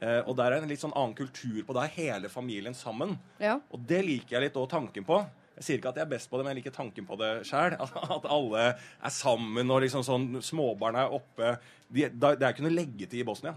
[0.00, 1.84] Eh, og der er en litt sånn annen kultur på det.
[1.86, 3.16] er Hele familien sammen.
[3.40, 3.58] Ja.
[3.70, 5.20] Og det liker jeg litt òg tanken på.
[5.56, 7.30] Jeg sier ikke at jeg er best på det, men jeg liker tanken på det
[7.48, 7.78] sjøl.
[8.18, 11.54] At alle er sammen, og liksom sånn småbarn er oppe.
[11.88, 13.54] De, det er ikke noe leggetid i Bosnia.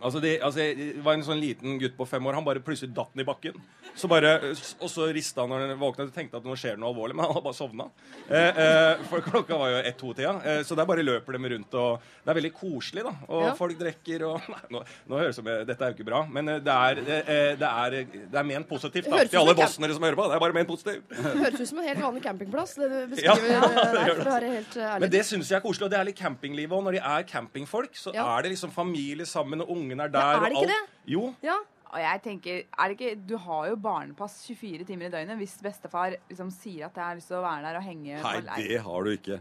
[0.00, 2.34] Altså, det, altså, det var en sånn liten gutt på fem år.
[2.38, 3.56] Han bare plutselig datt den i bakken.
[3.98, 4.36] Så bare,
[4.78, 7.24] og så rista han når han våkna og tenkte at nå skjer noe alvorlig, men
[7.26, 7.88] han hadde bare sovna.
[8.30, 11.74] Eh, eh, for klokka var jo ett-to-tida, eh, så der bare løper de rundt.
[11.74, 13.12] og Det er veldig koselig, da.
[13.28, 13.54] Og Ja.
[13.58, 16.20] folk drikker og Nei, nå, nå høres det som jeg- Dette er jo ikke bra,
[16.30, 17.90] men eh, det er, eh, det er,
[18.30, 20.28] det er ment positivt da, til ut som alle bosnere som hører på.
[20.30, 21.08] Det er bare ment positivt.
[21.08, 22.74] Det høres ut som en helt vanlig campingplass.
[22.78, 25.00] Det du Ja, beskriver det eh, der, for å være helt eh, ærlig.
[25.00, 26.84] Men det syns jeg er koselig, og det er litt campinglivet òg.
[26.86, 28.28] Når de er campingfolk, så Ja.
[28.38, 30.20] er det liksom familie sammen, og ungene er der.
[30.20, 30.82] er det ikke det?
[31.06, 31.34] Jo.
[31.42, 31.56] Ja.
[31.88, 35.56] Og jeg tenker, er det ikke, Du har jo barnepass 24 timer i døgnet hvis
[35.64, 38.58] bestefar liksom sier at jeg har lyst til å være der og henge Nei, på
[38.58, 39.38] det har du ikke.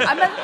[0.00, 0.38] Nei, men,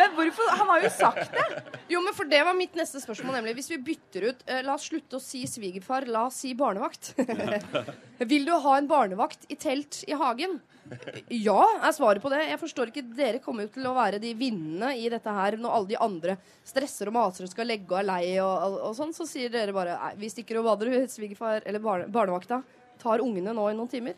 [0.00, 0.52] men hvorfor?
[0.60, 1.46] Han har jo sagt det!
[1.90, 3.56] Jo, men for det var mitt neste spørsmål, nemlig.
[3.58, 7.14] Hvis vi bytter ut eh, La oss slutte å si svigerfar, la oss si barnevakt.
[8.30, 10.60] Vil du ha en barnevakt i telt i hagen?
[11.30, 12.40] Ja, er svaret på det.
[12.48, 15.76] Jeg forstår ikke, Dere kommer jo til å være de vinnende i dette her når
[15.76, 16.36] alle de andre
[16.66, 19.14] stresser og maser og skal legge og er lei og, og, og sånn.
[19.14, 22.62] Så sier dere bare nei, vi stikker og bader, svigerfar eller barne, barnevakta
[23.00, 24.14] tar ungene nå i noen timer.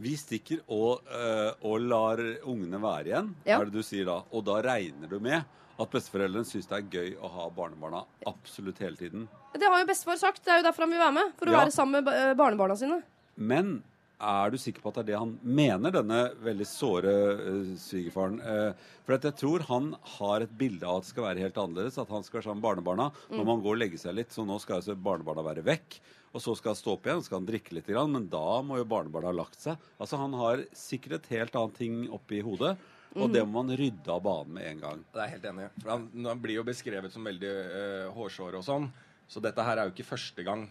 [0.00, 3.58] Vi stikker og, øh, og lar ungene være igjen, Ja.
[3.60, 4.22] er det du sier da.
[4.32, 5.44] Og da regner du med
[5.80, 9.28] at besteforeldrene syns det er gøy å ha barnebarna absolutt hele tiden.
[9.52, 10.42] Det har jo bestefar sagt.
[10.44, 11.32] Det er jo derfor han vil være med.
[11.36, 11.58] For å Ja.
[11.64, 13.02] være sammen med eh, barnebarna sine.
[13.36, 13.82] Men
[14.20, 18.38] er du sikker på at det er det han mener, denne veldig såre uh, svigerfaren?
[18.44, 21.60] Uh, for at jeg tror han har et bilde av at det skal være helt
[21.60, 21.98] annerledes.
[21.98, 24.32] At han skal være sammen med barnebarna når man går og legger seg litt.
[24.34, 26.00] Så nå skal altså barnebarna være vekk.
[26.30, 28.78] Og så skal han stå opp igjen, skal han drikke litt, grann, men da må
[28.78, 29.80] jo barnebarna ha lagt seg.
[29.98, 32.76] Altså Han har sikkert et helt annet ting oppi hodet,
[33.18, 35.00] og det må man rydde av banen med en gang.
[35.10, 35.66] Det er helt enig.
[35.80, 38.86] For Han, han blir jo beskrevet som veldig uh, hårsår og sånn.
[39.30, 40.68] Så dette her er jo ikke første gang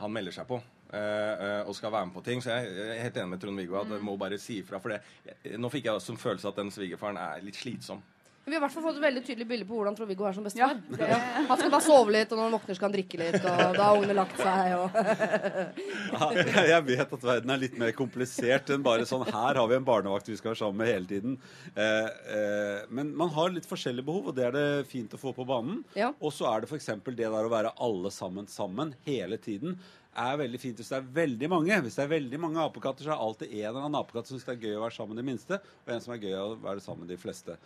[0.00, 0.62] han melder seg på.
[0.92, 2.42] Eh, eh, og skal være med på ting.
[2.42, 4.80] Så jeg jeg er helt enig med Trond-Viggo at jeg må bare si ifra.
[4.82, 8.02] For det, jeg, nå fikk jeg også en følelse at den svigerfaren er litt slitsom.
[8.50, 10.46] Vi har i hvert fall fått et veldig tydelig bilde på hvordan Trond-Viggo er som
[10.46, 10.78] bestefar.
[10.96, 11.18] Ja.
[11.50, 13.84] Han skal bare sove litt, og når han våkner, skal han drikke litt, og da
[13.84, 14.72] har ungene lagt seg.
[14.80, 14.96] Og...
[16.10, 19.76] Ja, jeg vet at verden er litt mer komplisert enn bare sånn her har vi
[19.76, 21.36] en barnevakt vi skal være sammen med hele tiden.
[21.76, 25.34] Eh, eh, men man har litt forskjellige behov, og det er det fint å få
[25.36, 25.84] på banen.
[25.94, 26.10] Ja.
[26.18, 26.90] Og så er det f.eks.
[27.06, 29.76] det der å være alle sammen sammen hele tiden.
[30.18, 31.80] Er veldig fint hvis det er veldig mange.
[31.84, 34.36] Hvis det er veldig mange apekatter, så er det alltid en eller annen apekatt som
[34.36, 36.36] syns det er gøy å være sammen med de minste, og en som er gøy
[36.38, 37.58] å være sammen med de fleste.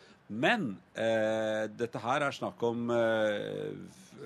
[0.45, 0.67] Men
[1.01, 3.71] eh, dette her er snakk om eh,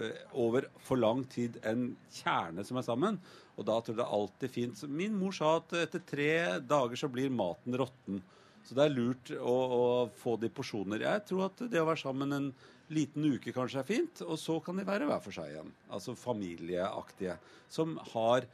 [0.03, 3.21] eh, over for lang tid en kjerne som er sammen.
[3.59, 4.83] Og da tror jeg det er alltid fint.
[4.91, 8.21] Min mor sa at etter tre dager så blir maten råtten.
[8.67, 9.85] Så det er lurt å, å
[10.21, 11.07] få de porsjoner.
[11.07, 12.51] Jeg tror at det å være sammen en
[12.93, 15.73] liten uke kanskje er fint, og så kan de være hver for seg igjen.
[15.93, 17.37] Altså familieaktige.
[17.73, 18.47] Som har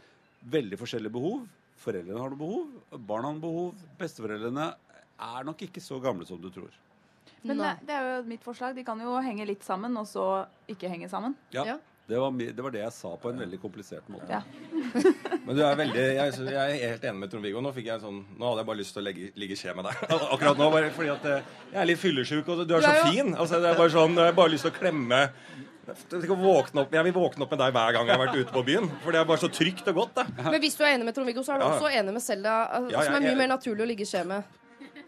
[0.55, 1.45] veldig forskjellige behov.
[1.85, 2.73] Foreldrene har noe behov,
[3.07, 3.85] barna har noe behov.
[4.01, 4.71] Besteforeldrene
[5.25, 6.73] er nok ikke så gamle som du tror.
[7.45, 8.75] Men det, det er jo mitt forslag.
[8.77, 11.37] De kan jo henge litt sammen, og så ikke henge sammen.
[11.55, 11.67] Ja.
[11.75, 11.77] Ja.
[12.05, 14.29] Det var, det var det jeg sa på en veldig komplisert måte.
[14.29, 14.43] Ja.
[15.47, 17.63] Men du er veldig, jeg, jeg er helt enig med Trond-Viggo.
[17.65, 19.73] Nå, fikk jeg sånn, nå hadde jeg bare lyst til å legge, ligge i skje
[19.79, 20.03] med deg.
[20.35, 23.09] Akkurat nå, bare fordi at eh, jeg er litt fyllesyk, og du er så er
[23.09, 23.33] fin.
[23.33, 25.23] Altså, det er bare sånn, Jeg har bare lyst til å klemme
[25.85, 28.53] å våkne opp, Jeg vil våkne opp med deg hver gang jeg har vært ute
[28.53, 28.91] på byen.
[29.05, 30.21] For det er bare så trygt og godt.
[30.21, 30.27] Da.
[30.51, 32.59] Men hvis du er enig med Trond-Viggo, så er du Ja, også enig med Selda,
[32.69, 34.61] uh, Ja, som er mye jeg- mer naturlig å ligge i skje med.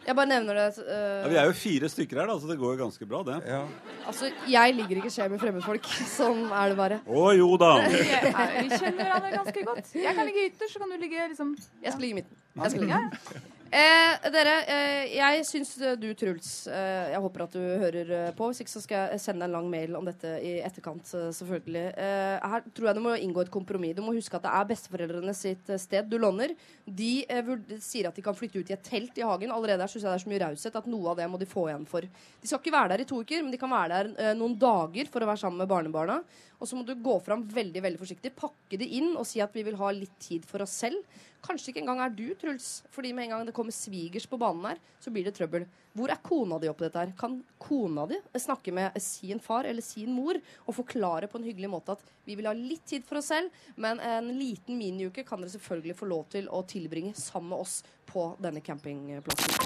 [0.07, 0.66] Jeg bare nevner det.
[0.86, 0.92] uh,
[1.24, 3.40] Ja, vi er jo fire stykker her, da, så det går jo ganske bra, det.
[3.50, 3.62] Ja.
[4.07, 5.88] Altså, jeg ligger ikke skje med fremmedfolk.
[6.18, 7.00] Sånn er det bare.
[7.11, 7.72] Å jo da!
[7.90, 9.92] Vi, er, vi kjenner hverandre ganske godt.
[9.98, 11.52] Jeg kan ligge ytterst, så kan du ligge liksom
[11.82, 12.40] Jeg skal ligge i midten.
[12.62, 13.44] Jeg skal ligge.
[13.66, 18.46] Eh, dere, eh, jeg syns du, Truls eh, Jeg håper at du hører eh, på.
[18.52, 21.32] Hvis ikke så skal jeg sende deg en lang mail om dette i etterkant, eh,
[21.34, 21.82] selvfølgelig.
[21.98, 23.96] Eh, her tror jeg du må inngå et kompromiss.
[23.98, 26.54] Du må huske at det er besteforeldrene sitt eh, sted du låner.
[26.87, 27.49] De eh,
[27.82, 29.51] sier at de kan flytte ut i et telt i hagen.
[29.51, 31.49] Allerede der syns jeg det er så mye raushet at noe av det må de
[31.51, 32.07] få igjen for.
[32.07, 34.55] De skal ikke være der i to uker, men de kan være der eh, noen
[34.61, 36.20] dager for å være sammen med barnebarna.
[36.61, 39.57] Og så må du gå fram veldig veldig forsiktig, pakke det inn og si at
[39.57, 41.03] vi vil ha litt tid for oss selv.
[41.45, 42.84] Kanskje ikke engang er du, Truls.
[42.95, 45.66] Fordi med en gang det kommer svigers på banen her, så blir det trøbbel.
[45.97, 47.12] Hvor er kona di oppi dette her?
[47.16, 50.36] Kan kona di snakke med sin far eller sin mor
[50.66, 53.55] og forklare på en hyggelig måte at vi vil ha litt tid for oss selv,
[53.80, 57.78] men en liten miniuke kan dere selvfølgelig få lov til å tilbringe sammen med oss
[58.11, 59.57] på denne campingplassen.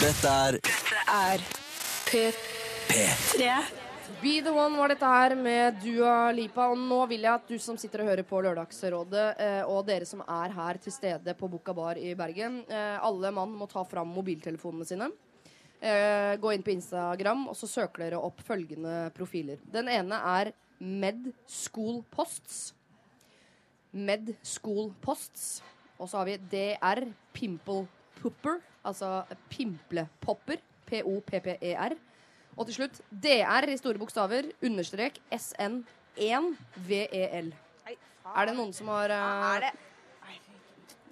[0.00, 0.60] Dette er
[1.10, 1.46] Er
[2.08, 2.32] P3.
[2.90, 3.52] P3.
[4.20, 6.66] Be the one var dette her med Dua Lipa.
[6.72, 10.08] Og nå vil jeg at du som sitter og hører på Lørdagsrådet, eh, og dere
[10.08, 13.84] som er her til stede på Boka Bar i Bergen, eh, alle mann må ta
[13.84, 15.10] fram mobiltelefonene sine.
[15.80, 19.56] Eh, gå inn på Instagram, og så søker dere opp følgende profiler.
[19.72, 22.74] Den ene er Med School Posts.
[23.92, 25.62] Med School Posts.
[25.98, 27.86] Og så har vi DR Pimple
[28.20, 30.56] Pupper, altså pimplepopper.
[30.90, 31.92] P-o-p-p-e-r.
[32.58, 37.52] Og til slutt DR i store bokstaver, understrek SN1VEL.
[38.30, 39.70] Er det noen som har eh,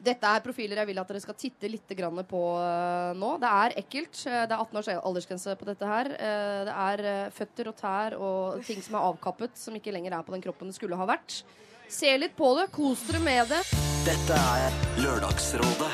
[0.09, 3.35] Dette er profiler jeg vil at dere skal titte litt grann på eh, nå.
[3.43, 4.23] Det er ekkelt.
[4.27, 6.11] Eh, Det er 18 års aldersgrense på dette her.
[6.17, 10.25] Eh, Det er føtter og tær og ting som er avkappet, som ikke lenger er
[10.27, 11.43] på den kroppen det skulle ha vært.
[11.89, 12.71] Se litt på det.
[12.73, 13.63] Kos dere med det.
[14.09, 15.93] Dette er Lørdagsrådet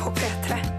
[0.00, 0.75] På P3.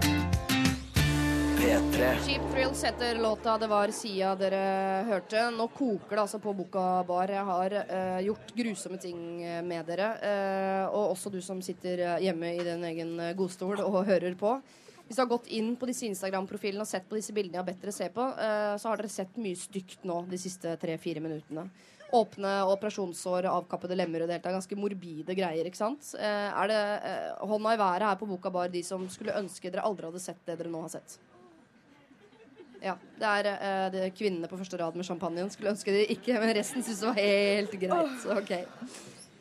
[1.68, 2.24] P3.
[2.24, 5.42] Cheap Thrills heter låta det var Sia dere hørte.
[5.52, 7.28] Nå koker det altså på Boka Bar.
[7.28, 10.06] Jeg har eh, gjort grusomme ting eh, med dere.
[10.24, 14.32] eh, og også du som sitter eh, hjemme i din egen eh, godstol og hører
[14.40, 14.54] på.
[15.04, 17.68] Hvis du har gått inn på disse Instagram-profilene og sett på disse bildene jeg har
[17.68, 21.20] bedt dere se på, eh, så har dere sett mye stygt nå de siste tre-fire
[21.20, 21.68] minuttene.
[22.16, 24.56] Åpne operasjonssår, avkappede lemmer og det hele.
[24.56, 26.14] Ganske morbide greier, ikke sant?
[26.16, 26.82] Er det
[27.44, 30.40] hånda i været her på Boka Bar de som skulle ønske dere aldri hadde sett
[30.48, 31.20] det dere nå har sett?
[32.84, 32.96] Ja.
[33.18, 35.50] Det er uh, det er kvinnene på første rad med champagnen.
[35.52, 38.18] Skulle ønske de ikke, men resten syntes det var helt greit.
[38.22, 38.52] Så, ok.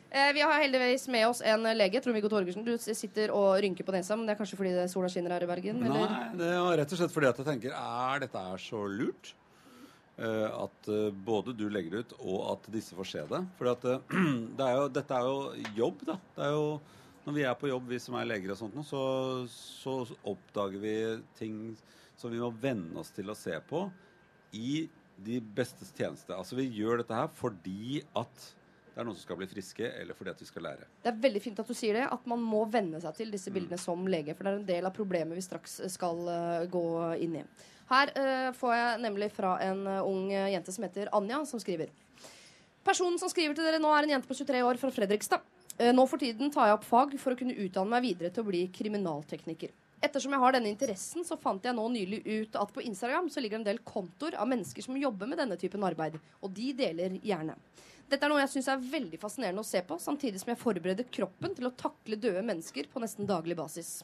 [0.08, 2.02] Uh, vi har heldigvis med oss en lege.
[2.04, 5.12] Trond-Viggo Torgersen, du sitter og rynker på nesa, men det er kanskje fordi det sola
[5.12, 5.84] skinner her i Bergen?
[5.84, 6.06] Nei,
[6.40, 9.36] det er rett og slett fordi at jeg tenker Er dette er så lurt?
[10.18, 13.42] Uh, at eh, både du legger det ut, og at disse får se det.
[13.60, 14.16] For eh,
[14.58, 16.16] det dette er jo jobb, da.
[16.34, 16.72] Det er jo,
[17.28, 19.02] når vi er på jobb, vi som er leger og sånt, så,
[19.52, 20.96] så oppdager vi
[21.38, 21.60] ting
[22.18, 23.86] som vi må venne oss til å se på
[24.58, 24.88] i
[25.18, 26.34] de bestes tjeneste.
[26.36, 28.48] Altså Vi gjør dette her fordi at
[28.94, 30.88] det er noen som skal bli friske, eller fordi at vi skal lære.
[31.04, 33.54] Det er veldig fint at du sier det, at man må venne seg til disse
[33.54, 34.34] bildene som lege.
[34.34, 36.86] For det er en del av problemet vi straks skal uh, gå
[37.22, 37.44] inn i.
[37.92, 41.94] Her uh, får jeg nemlig fra en uh, ung jente som heter Anja, som skriver.
[42.88, 45.46] Personen som skriver til dere nå, er en jente på 23 år fra Fredrikstad.
[45.78, 48.46] Eh, Nå for tiden tar jeg opp fag for å kunne utdanne meg videre til
[48.46, 49.74] å bli kriminaltekniker.
[49.98, 53.42] Ettersom jeg har denne interessen, så fant jeg nå nylig ut at på Instagram så
[53.42, 56.20] ligger en del kontoer av mennesker som jobber med denne typen arbeid.
[56.46, 57.56] Og de deler gjerne.
[58.08, 61.10] Dette er noe jeg syns er veldig fascinerende å se på, samtidig som jeg forbereder
[61.12, 63.98] kroppen til å takle døde mennesker på nesten daglig basis.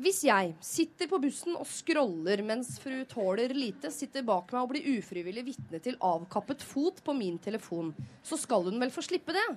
[0.00, 4.70] Hvis jeg sitter på bussen og scroller mens fru Tåler lite sitter bak meg og
[4.70, 7.90] blir ufrivillig vitne til avkappet fot på min telefon,
[8.22, 9.48] så skal hun vel få slippe det?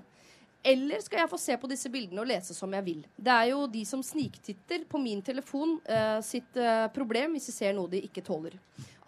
[0.64, 3.02] Eller skal jeg få se på disse bildene og lese som jeg vil?
[3.20, 7.56] Det er jo de som sniktitter på min telefon eh, sitt eh, problem hvis de
[7.56, 8.56] ser noe de ikke tåler.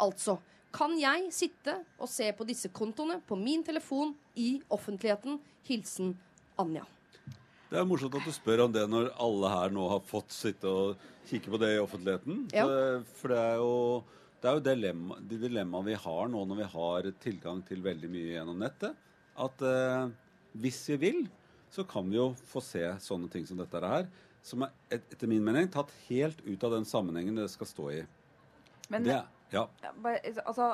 [0.03, 0.35] Altså,
[0.75, 5.39] kan jeg sitte og se på disse kontoene på min telefon i offentligheten?
[5.65, 6.11] Hilsen
[6.59, 6.83] Anja.
[7.71, 10.67] Det er morsomt at du spør om det når alle her nå har fått sitte
[10.69, 12.43] og kikke på det i offentligheten.
[12.53, 12.67] Ja.
[12.67, 13.71] Så, for det er jo,
[14.43, 18.11] det er jo dilemma, de dilemmaene vi har nå når vi har tilgang til veldig
[18.11, 19.01] mye gjennom nettet.
[19.47, 20.13] At eh,
[20.61, 21.25] hvis vi vil,
[21.75, 24.07] så kan vi jo få se sånne ting som dette her.
[24.45, 27.87] Som er et, etter min mening tatt helt ut av den sammenhengen det skal stå
[27.91, 28.01] i.
[28.93, 29.21] Men Det,
[29.53, 29.63] ja.
[30.45, 30.67] Altså,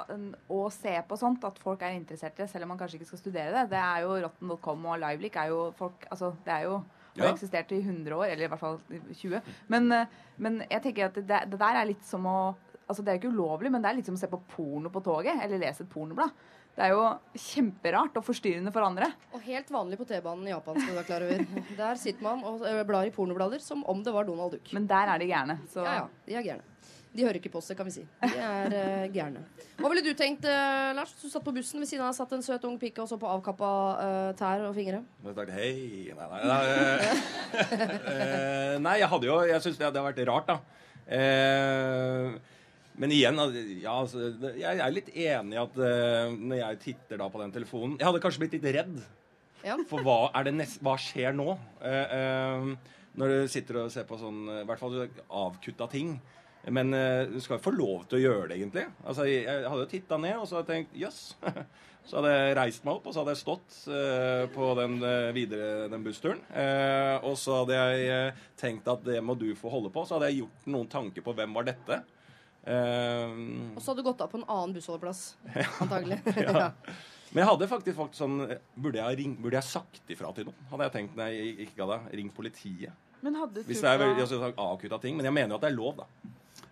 [0.51, 3.11] Å se på sånt, at folk er interessert i det, selv om man kanskje ikke
[3.11, 6.67] skal studere det, det er jo rotten.com og Liveleak er jo folk Altså, det er
[6.69, 6.81] jo
[7.15, 7.25] ja.
[7.25, 9.41] har eksistert i 100 år, eller i hvert fall i 20.
[9.71, 12.41] Men, eh, men jeg tenker at det, det der er litt som å
[12.91, 14.89] Altså, det er jo ikke ulovlig, men det er litt som å se på porno
[14.91, 16.33] på toget, eller lese et pornoblad.
[16.71, 17.03] Det er jo
[17.35, 19.11] kjemperart og forstyrrende for andre.
[19.35, 21.45] Og helt vanlig på T-banen i Japan, skal du være klar over.
[21.77, 24.71] Der sitter man og eh, blar i pornoblader som om det var Donald Duck.
[24.75, 25.59] Men der er de gærne.
[25.71, 26.67] Så Ja, ja, de er gærne.
[27.11, 28.05] De hører ikke på oss, det kan vi si.
[28.23, 29.41] De er uh, gærne.
[29.81, 31.11] Hva ville du tenkt, uh, Lars?
[31.19, 33.27] Du satt på bussen ved siden av satt en søt ung pike og så på
[33.27, 35.01] avkappa uh, tær og fingre.
[35.25, 35.73] Jeg tenkte hei
[36.15, 40.53] Nei, nei, nei, eh, eh, nei jeg hadde jo Jeg syns det hadde vært rart,
[40.53, 40.57] da.
[41.19, 42.39] Eh,
[43.01, 43.39] men igjen,
[43.81, 47.53] ja, altså, jeg er litt enig i at uh, når jeg titter da på den
[47.55, 48.99] telefonen Jeg hadde kanskje blitt litt redd.
[49.65, 49.77] Ja.
[49.89, 51.55] For hva, det nest, hva skjer nå?
[51.81, 56.15] Uh, uh, når du sitter og ser på sånn I hvert fall avkutta ting.
[56.69, 58.83] Men du skal jo få lov til å gjøre det, egentlig.
[59.01, 61.23] Altså, jeg, jeg hadde jo titta ned og så hadde jeg tenkt jøss.
[62.07, 64.95] Så hadde jeg reist meg opp og så hadde jeg stått eh, på den
[65.35, 66.41] videre den bussturen.
[66.49, 70.05] Eh, og så hadde jeg eh, tenkt at det må du få holde på.
[70.07, 72.01] Så hadde jeg gjort noen tanker på hvem var dette.
[72.63, 73.31] Eh,
[73.75, 75.21] Og så hadde du gått av på en annen bussholdeplass,
[75.83, 76.19] antagelig.
[76.37, 76.67] ja.
[77.31, 78.41] Men jeg hadde faktisk fått sånn
[78.75, 80.65] Burde jeg, ring, burde jeg sagt ifra til noen?
[80.69, 82.11] Hadde jeg tenkt når jeg ikke ga deg.
[82.19, 83.07] Ring politiet.
[83.21, 85.17] Men hadde Hvis det er veldig altså, sånn ting.
[85.17, 86.31] Men jeg mener jo at det er lov, da.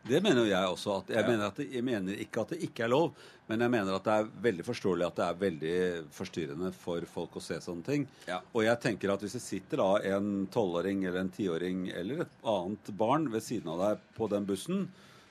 [0.10, 0.94] Det mener jo jeg også.
[1.04, 1.28] At jeg, Ja.
[1.30, 3.12] mener at det, jeg mener ikke at det ikke er lov,
[3.48, 5.76] men jeg mener at det er veldig forståelig at det er veldig
[6.16, 8.08] forstyrrende for folk å se sånne ting.
[8.28, 8.40] Ja.
[8.54, 12.36] Og jeg tenker at hvis det sitter da en tolvåring eller en tiåring eller et
[12.44, 14.88] annet barn ved siden av deg på den bussen,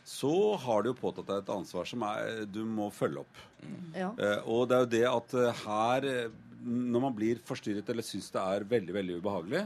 [0.09, 3.40] så har du jo påtatt deg et ansvar som er, du må følge opp.
[3.92, 4.09] Ja.
[4.16, 8.06] Eh, og det er jo det at eh, her eh, Når man blir forstyrret eller
[8.06, 9.61] syns det er veldig veldig ubehagelig,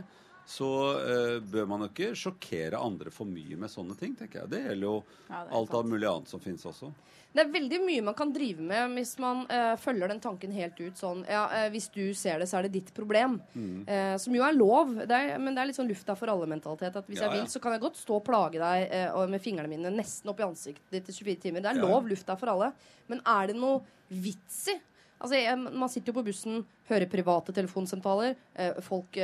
[0.48, 4.50] så eh, bør man jo ikke sjokkere andre for mye med sånne ting, tenker jeg.
[4.52, 4.96] Det gjelder jo
[5.28, 6.90] Ja, det er alt av mulig annet som finnes også.
[7.32, 10.76] Det er veldig mye man kan drive med hvis man uh, følger den tanken helt
[10.82, 13.38] ut sånn Ja, uh, hvis du ser det, så er det ditt problem.
[13.56, 13.86] Mm.
[13.88, 17.00] Uh, som jo er lov, det er, men det er litt sånn lufta for alle-mentalitet.
[17.00, 17.40] At hvis Ja, jeg ja.
[17.40, 18.92] vil, så kan jeg godt stå og plage deg
[19.32, 21.64] med fingrene mine nesten opp i ansiktet ditt i 24 timer.
[21.64, 21.90] Det er Ja, ja.
[21.94, 22.72] lov, lufta for alle.
[23.08, 23.80] Men er det noe
[24.12, 24.76] vits i?
[25.22, 25.38] Altså,
[25.72, 28.34] Man sitter jo på bussen, hører private telefonsamtaler.
[28.82, 29.16] Folk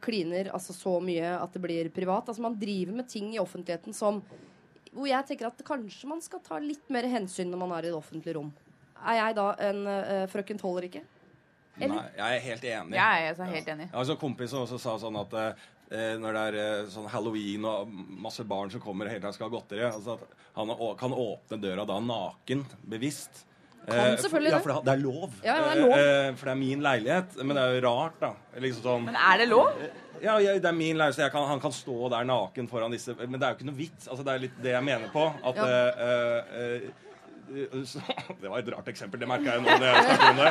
[0.00, 2.28] kliner altså så mye at det blir privat.
[2.30, 4.22] Altså Man driver med ting i offentligheten som
[4.92, 7.90] hvor jeg tenker at kanskje man skal ta litt mer hensyn når man er i
[7.92, 8.52] det offentlige rom.
[9.06, 11.02] Er jeg da en uh, frøken tåler ikke?
[11.76, 11.94] Eller?
[11.94, 12.96] Nei, jeg er helt enig.
[12.96, 13.88] Jeg er så helt enig.
[13.92, 17.90] Jeg har Kompisen også sa sånn at eh, når det er eh, sånn halloween og
[18.24, 21.12] masse barn som kommer og hele tiden skal ha godteri, altså at han å- kan
[21.12, 23.44] åpne døra da naken, bevisst.
[23.86, 24.56] Kan selvfølgelig det.
[24.56, 25.30] ja, for det, det er lov.
[25.44, 25.92] Ja, det er lov.
[25.94, 27.36] Eh, eh, for det er min leilighet.
[27.42, 28.32] Men det er jo rart, da.
[28.64, 29.72] Liksom sånn Men er det lov?
[30.22, 33.12] Ja, jeg, det er min leilighet, jeg kan, han kan stå der naken foran disse
[33.20, 34.08] Men det er jo ikke noe vits.
[34.08, 35.26] Altså, det er litt det jeg mener på.
[35.44, 35.66] At Ja.
[35.66, 38.00] eh, eh, eh, så,
[38.40, 39.98] Det var et rart eksempel, det merka jeg nå når jeg
[40.30, 40.50] om det.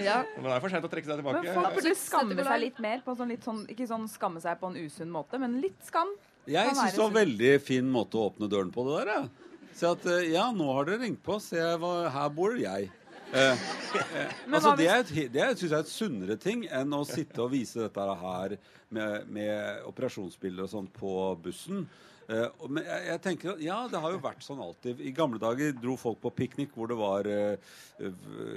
[0.08, 0.16] Ja.
[0.36, 1.44] Men det er for sent å trekke seg tilbake.
[1.44, 3.04] Men folk burde skamme seg litt mer.
[3.04, 6.10] på sånn litt sånn, Ikke sånn skamme seg på en usunn måte, men litt skam.
[6.50, 9.12] Jeg syns det var en veldig fin måte å åpne døren på det der.
[9.14, 9.49] Ja.
[9.76, 11.38] Si at eh, ja, nå har dere ringt på.
[11.42, 12.90] Se, her bor jeg.
[13.30, 16.92] Eh, eh, altså, det er, et, det er, synes jeg er et sunnere ting enn
[16.96, 18.56] å sitte og vise dette her
[18.90, 21.12] med, med operasjonsbilder og sånn på
[21.44, 21.84] bussen.
[22.30, 25.00] Eh, og- men jeg, jeg tenker at ja, det har jo vært sånn alltid.
[25.06, 27.72] I gamle dager dro folk på piknik hvor det var eh,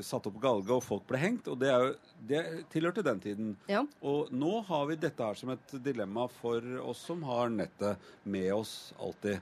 [0.06, 1.48] satt opp galge og folk ble hengt.
[1.54, 1.96] Og det, er jo,
[2.34, 2.44] det
[2.74, 3.56] tilhørte den tiden.
[3.70, 3.86] Ja.
[4.02, 8.50] Og nå har vi dette her som et dilemma for oss som har nettet med
[8.58, 9.38] oss alltid.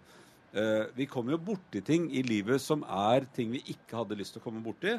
[0.51, 4.35] Eh, vi kommer jo borti ting i livet som er ting vi ikke hadde lyst
[4.35, 4.97] til å komme borti.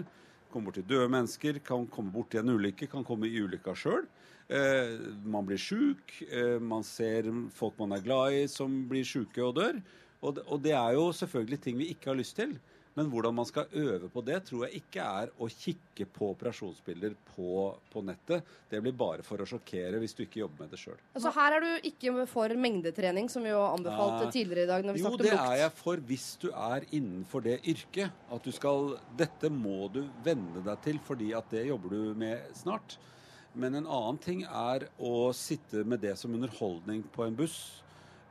[0.53, 4.07] Komme borti døde mennesker, kan komme borti en ulykke, kan komme i ulykka sjøl.
[4.48, 9.44] Eh, man blir sjuk, eh, man ser folk man er glad i som blir sjuke
[9.44, 9.82] og dør.
[10.22, 12.55] Og det, er jo selvfølgelig ting vi ikke har lyst til.
[12.95, 17.14] Men hvordan man skal øve på det, tror jeg ikke er å kikke på operasjonsbilder
[17.30, 17.47] på,
[17.88, 18.45] på nettet.
[18.68, 20.99] Det blir bare for å sjokkere hvis du ikke jobber med det sjøl.
[21.16, 24.84] Altså, her er du ikke for mengdetrening, som vi jo anbefalte tidligere i dag.
[24.84, 25.55] når vi Jo, snakket det om lukt.
[25.55, 28.18] er jeg for hvis du er innenfor det yrket.
[28.36, 32.53] At du skal Dette må du venne deg til, fordi at det jobber du med
[32.61, 32.99] snart.
[33.55, 37.57] Men en annen ting er å sitte med det som underholdning på en buss.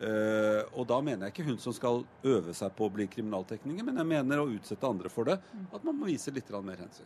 [0.01, 3.85] Eh, og da mener jeg ikke hun som skal øve seg på å bli kriminaltekniker,
[3.85, 5.37] men jeg mener å utsette andre for det.
[5.69, 7.05] At man må vise litt mer hensyn.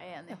[0.00, 0.40] Jeg er enig.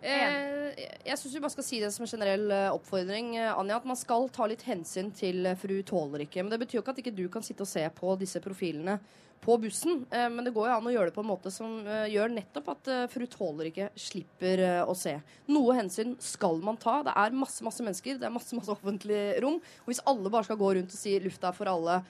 [0.00, 3.76] Eh, jeg syns vi bare skal si det som en generell eh, oppfordring, eh, Anja,
[3.76, 6.42] at man skal ta litt hensyn til fru tåler ikke.
[6.42, 8.96] Men det betyr jo ikke at ikke du kan sitte og se på disse profilene
[9.40, 10.06] på bussen.
[10.10, 12.32] Eh, men det går jo an å gjøre det på en måte som eh, gjør
[12.34, 15.16] nettopp at eh, fru tåler ikke slipper å se.
[15.50, 17.00] Noe hensyn skal man ta.
[17.06, 19.58] Det er masse masse mennesker, det er masse masse offentlig rom.
[19.84, 22.00] Og hvis alle bare skal gå rundt og si 'lufta er for alle',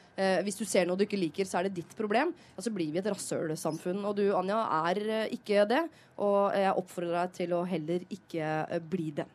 [0.45, 2.93] hvis du ser noe du ikke liker, så er det ditt problem, ja, så blir
[2.93, 4.05] vi et rasshølsamfunn.
[4.05, 4.61] Og du, Anja,
[4.91, 5.83] er ikke det.
[6.21, 9.29] Og jeg oppfordrer deg til å heller ikke bli det.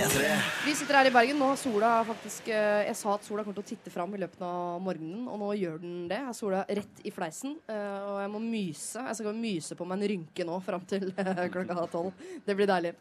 [0.00, 0.28] P3.
[0.64, 1.36] Vi sitter her i Bergen.
[1.36, 4.20] Nå har sola faktisk eh, Jeg sa at sola kommer til å titte fram i
[4.22, 6.22] løpet av morgenen, og nå gjør den det.
[6.22, 9.02] Jeg har sola rett i fleisen, eh, og jeg må myse.
[9.10, 12.24] Jeg skal myse på meg en rynke nå fram til eh, klokka tolv.
[12.46, 12.94] Det blir deilig.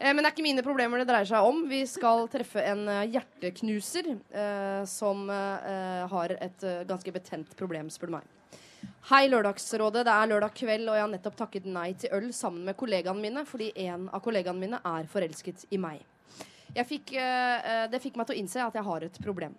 [0.00, 1.62] Men det er ikke mine problemer det dreier seg om.
[1.68, 4.10] Vi skal treffe en hjerteknuser
[4.92, 8.26] som har et ganske betent problem, spør du meg.
[9.08, 10.04] Hei, Lørdagsrådet.
[10.04, 13.24] Det er lørdag kveld, og jeg har nettopp takket nei til øl sammen med kollegaene
[13.24, 16.04] mine, fordi en av kollegaene mine er forelsket i meg.
[16.84, 19.54] Fikk, eh, eh, det fikk meg til å innse at jeg har et problem.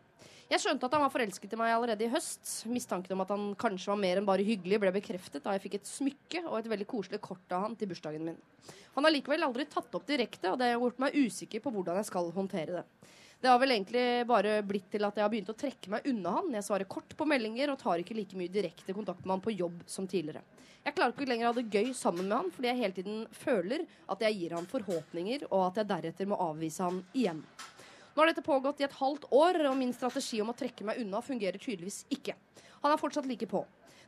[0.47, 2.65] Jeg skjønte at han var forelsket i meg allerede i høst.
[2.71, 5.79] Mistanken om at han kanskje var mer enn bare hyggelig, ble bekreftet da jeg fikk
[5.79, 8.37] et smykke og et veldig koselig kort av han til bursdagen min.
[8.95, 11.99] Han har likevel aldri tatt opp direkte, og det har gjort meg usikker på hvordan
[11.99, 12.85] jeg skal håndtere det.
[13.39, 16.31] Det har vel egentlig bare blitt til at jeg har begynt å trekke meg unna
[16.39, 16.53] han.
[16.57, 19.53] Jeg svarer kort på meldinger og tar ikke like mye direkte kontakt med han på
[19.53, 20.41] jobb som tidligere.
[20.87, 23.23] Jeg klarer ikke lenger å ha det gøy sammen med han fordi jeg hele tiden
[23.35, 27.43] føler at jeg gir han forhåpninger, og at jeg deretter må avvise han igjen.
[28.15, 31.03] Nå har dette pågått i et halvt år, og min strategi om å trekke meg
[31.03, 32.33] unna fungerer tydeligvis ikke.
[32.81, 33.61] Han er fortsatt like på.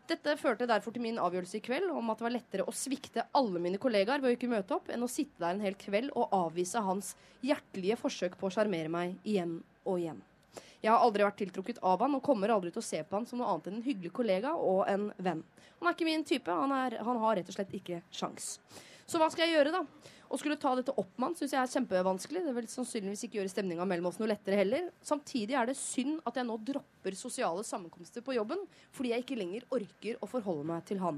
[0.09, 3.27] Dette førte derfor til min avgjørelse i kveld om at det var lettere å svikte
[3.37, 6.09] alle mine kollegaer ved å ikke møte opp, enn å sitte der en hel kveld
[6.17, 7.11] og avvise hans
[7.45, 10.23] hjertelige forsøk på å sjarmere meg igjen og igjen.
[10.81, 13.27] Jeg har aldri vært tiltrukket av han og kommer aldri til å se på han
[13.29, 15.43] som noe annet enn en hyggelig kollega og en venn.
[15.77, 16.55] Han er ikke min type.
[16.55, 18.55] Han, er, han har rett og slett ikke sjans.
[19.09, 20.15] Så hva skal jeg gjøre, da?
[20.29, 22.43] Å skulle ta dette opp med han syns jeg er kjempevanskelig.
[22.45, 24.91] Det vil sannsynligvis ikke gjøre stemninga mellom oss noe lettere heller.
[25.01, 28.61] Samtidig er det synd at jeg nå dropper sosiale sammenkomster på jobben
[28.93, 31.17] fordi jeg ikke lenger orker å forholde meg til han.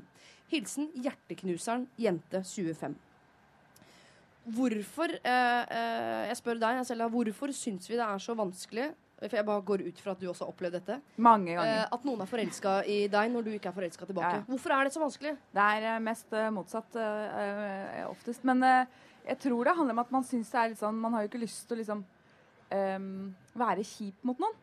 [0.53, 2.95] Hilsen hjerteknuseren jente 25.
[4.55, 8.87] Hvorfor eh, eh, Jeg spør deg, Selja, hvorfor syns vi det er så vanskelig
[9.21, 10.95] For jeg bare går ut fra at du også har opplevd dette.
[11.21, 11.87] Mange Eh, ganger.
[11.93, 14.31] at noen er forelska i deg når du ikke er forelska tilbake.
[14.39, 14.41] Ja.
[14.49, 15.35] Hvorfor er det så vanskelig?
[15.53, 17.41] Det er eh, mest eh, motsatt eh,
[18.01, 18.43] eh, oftest.
[18.49, 18.85] Men eh,
[19.27, 21.29] jeg tror det handler om at man syns det er litt sånn Man har jo
[21.29, 22.01] ikke lyst til å liksom
[22.71, 24.57] um, være kjip mot noen,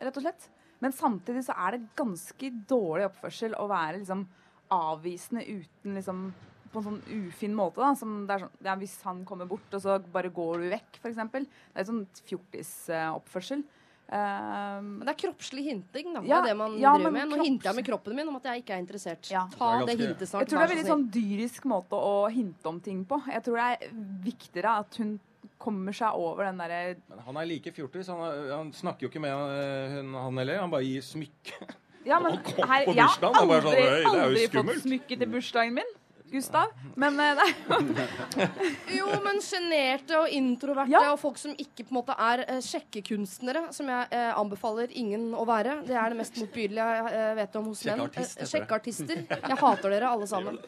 [0.00, 0.48] rett og slett.
[0.80, 4.24] Men samtidig så er det ganske dårlig oppførsel å være liksom
[4.70, 6.30] avvisende uten liksom
[6.72, 7.80] på en sånn ufin måte.
[7.80, 10.68] da, som det er sånn, ja, Hvis han kommer bort, og så bare går du
[10.70, 11.16] vekk, f.eks.
[11.32, 11.48] Det
[11.80, 13.62] er sånn fjortisoppførsel.
[14.08, 16.22] Um, det er kroppslig hinting, da.
[16.24, 17.28] Ja, det er det man ja, driver med.
[17.28, 19.28] Nå kropps- hinter jeg med kroppen min om at jeg ikke er interessert.
[19.28, 19.42] Ja.
[19.52, 20.46] Ta Det er det hintet snart.
[20.46, 23.20] Jeg tror det er en veldig sånn dyrisk måte å hinte om ting på.
[23.28, 23.92] Jeg tror det er
[24.24, 25.18] viktigere at hun
[25.58, 26.96] kommer seg over den derre
[27.26, 28.08] han er like fjortis.
[28.08, 30.62] Han, han snakker jo ikke med eh, hun, han heller.
[30.62, 31.68] Han bare gir smykke.
[32.08, 32.38] Ja, men
[32.70, 35.96] her, jeg har sånn, aldri, «Oi, det er jo aldri fått smykke til bursdagen min.
[36.32, 36.72] Gustav.
[36.98, 38.50] Men eh, det er
[38.98, 41.02] Jo, men sjenerte og introverte Ja.
[41.12, 45.30] og folk som ikke på en måte er eh, sjekkekunstnere, som jeg eh, anbefaler ingen
[45.38, 45.78] å være.
[45.88, 48.04] Det er det mest motbydelige jeg eh, vet om hos menn.
[48.08, 48.48] Eh, det.
[48.52, 49.22] Sjekkeartister.
[49.28, 50.58] Jeg hater dere alle sammen.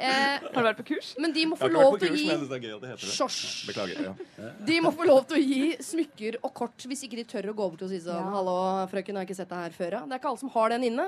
[0.00, 1.10] Eh, Har du vært på kurs?
[1.20, 2.92] men de må få har lov til å gi det det det.
[3.04, 3.68] Sjosj.
[4.00, 4.12] Ja.
[4.70, 7.54] De må få lov til å gi smykker og kort hvis ikke de tør å
[7.58, 8.30] gå bort og si sånn Ja.
[8.32, 8.54] Hallo,
[8.88, 10.00] frøken, har jeg ikke sett deg her før, ja?
[10.08, 11.06] Det er ikke alle som har den inne.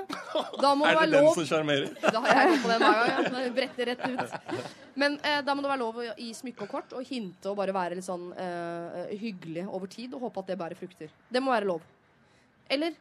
[0.61, 1.89] Da må det Er være det den som sjarmerer?
[2.03, 3.39] Da har jeg gått på den hver gang.
[3.39, 3.43] Ja.
[3.57, 4.73] Bretter rett ut.
[4.99, 7.57] Men eh, da må det være lov å gi smykke og kort og hinte og
[7.61, 11.13] bare være litt sånn eh, hyggelig over tid og håpe at det bærer frukter.
[11.33, 11.81] Det må være lov.
[12.71, 12.93] Eller?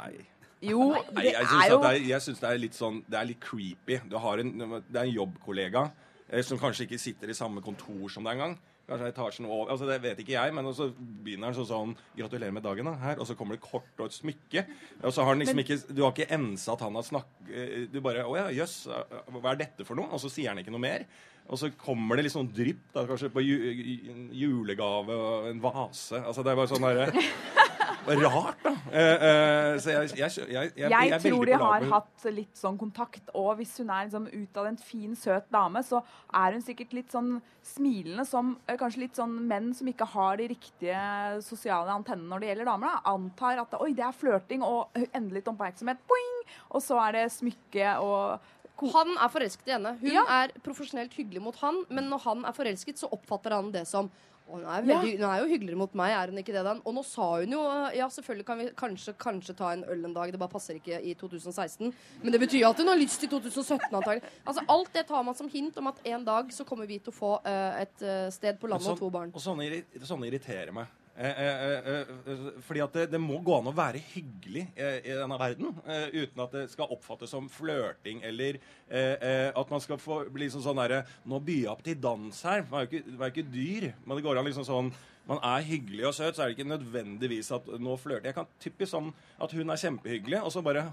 [0.00, 0.12] Nei.
[0.60, 3.16] Jo, Nei, det jeg er jo det, er- jeg synes det er litt sånn Det
[3.16, 3.96] er litt creepy.
[4.12, 5.86] Du har en, det er en jobbkollega
[6.28, 8.58] eh, som kanskje ikke sitter i samme kontor som deg engang.
[8.90, 12.52] Kanskje etasjen over altså Det vet ikke jeg, men så begynner han sånn sånn 'Gratulerer
[12.52, 12.94] med dagen', da.
[12.98, 13.20] Her.
[13.22, 14.66] Og så kommer det kort og et smykke.
[15.04, 17.92] Og så har han liksom Men- ikke Du har ikke ensa at han har snakket
[17.92, 18.88] Du bare 'Å ja, jøss.
[19.30, 21.06] Hva er dette for noe?' Og så sier han ikke noe mer.
[21.48, 25.60] Og så kommer det litt sånn drypp, da, kanskje på ju, ju- julegave og en
[25.60, 26.12] vase.
[26.22, 27.10] Altså Det er bare sånn derre
[28.06, 28.70] Rart, da.
[28.90, 32.56] Eh, eh, så jeg, jeg, jeg, jeg, jeg, Jeg, er tror de har hatt litt
[32.58, 36.00] sånn kontakt, og hvis hun er liksom utadvendt, en fin, søt dame, så
[36.34, 40.38] er hun sikkert litt sånn smilende som eh, kanskje litt sånn menn som ikke har
[40.40, 41.02] de riktige
[41.44, 45.40] sosiale antennene når det gjelder damer, da, antar at oi, det er flørting og endelig
[45.40, 46.40] litt oppmerksomhet, boing,
[46.70, 49.90] og så er det smykke og Han er forelsket i henne.
[50.00, 50.22] Hun Ja.
[50.40, 54.08] er profesjonelt hyggelig mot han, men når han er forelsket, så oppfatter han det som
[54.52, 56.64] hun, er veldig, hun er jo hyggeligere mot meg, er hun ikke det?
[56.66, 56.82] Dan?
[56.84, 57.62] Og nå sa hun jo
[57.96, 61.00] ja, selvfølgelig kan vi kanskje, kanskje ta en øl en dag, det bare passer ikke
[61.00, 61.92] i 2016.
[62.22, 64.24] Men det betyr jo at hun har lyst i 2017 antagelig.
[64.44, 67.14] Altså, alt det tar man som hint om at en dag så kommer vi til
[67.14, 69.34] å få uh, et uh, sted på landet og to barn.
[69.34, 70.99] Og sånne, sånne irriterer meg.
[71.20, 75.36] Eh, eh, eh, fordi at det, det må gå an å være hyggelig i denne
[75.36, 75.74] verden
[76.14, 78.56] uten at det skal oppfattes som flørting eller
[78.88, 82.64] at man skal få bli sånn sånn derre Nå byr jeg opp til dans her.
[82.70, 83.86] Man er jo ikke, man er ikke dyr.
[84.04, 84.90] Men det går an liksom sånn
[85.28, 88.36] man er hyggelig og søt, så er det ikke nødvendigvis at nå flørter jeg.
[88.36, 89.10] kan typisk sånn
[89.42, 90.86] at hun er kjempehyggelig, og så bare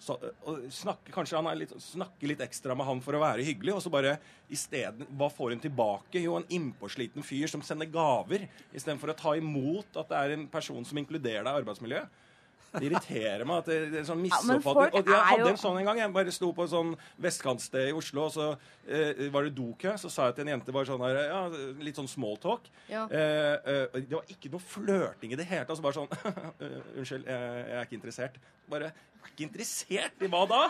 [0.00, 0.16] så,
[0.48, 3.84] og snakke, Kanskje han litt, snakker litt ekstra med han for å være hyggelig, og
[3.84, 4.16] så bare
[4.52, 6.22] isteden Hva får hun tilbake?
[6.22, 10.48] Jo, en innpåsliten fyr som sender gaver, istedenfor å ta imot at det er en
[10.52, 12.26] person som inkluderer deg i arbeidsmiljøet.
[12.70, 14.94] Det irriterer meg at det, det er sånn Ja, folk misoppfattet.
[15.00, 15.98] og jeg hadde jo- en sånn en gang.
[15.98, 18.46] Jeg bare sto på et sånn vestkantsted i Oslo, og så
[18.86, 19.96] eh, var det dokø.
[19.98, 21.40] Så sa jeg til en jente bare sånn her, ja,
[21.82, 22.70] litt sånn small talk.
[22.88, 23.06] Ja.
[23.10, 25.76] Eh, eh, det var ikke noe flørting i det hele tatt.
[25.80, 26.10] Så bare sånn
[26.62, 28.38] eh, Unnskyld, jeg, jeg er ikke interessert.
[28.70, 30.62] Bare jeg er ikke interessert i hva da?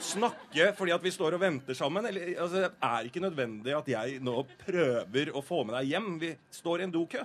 [0.00, 2.06] Snakke fordi at vi står og venter sammen?
[2.06, 6.18] Eller, altså, det er ikke nødvendig at jeg nå prøver å få med deg hjem.
[6.20, 6.30] Vi
[6.60, 7.24] står i en dokø.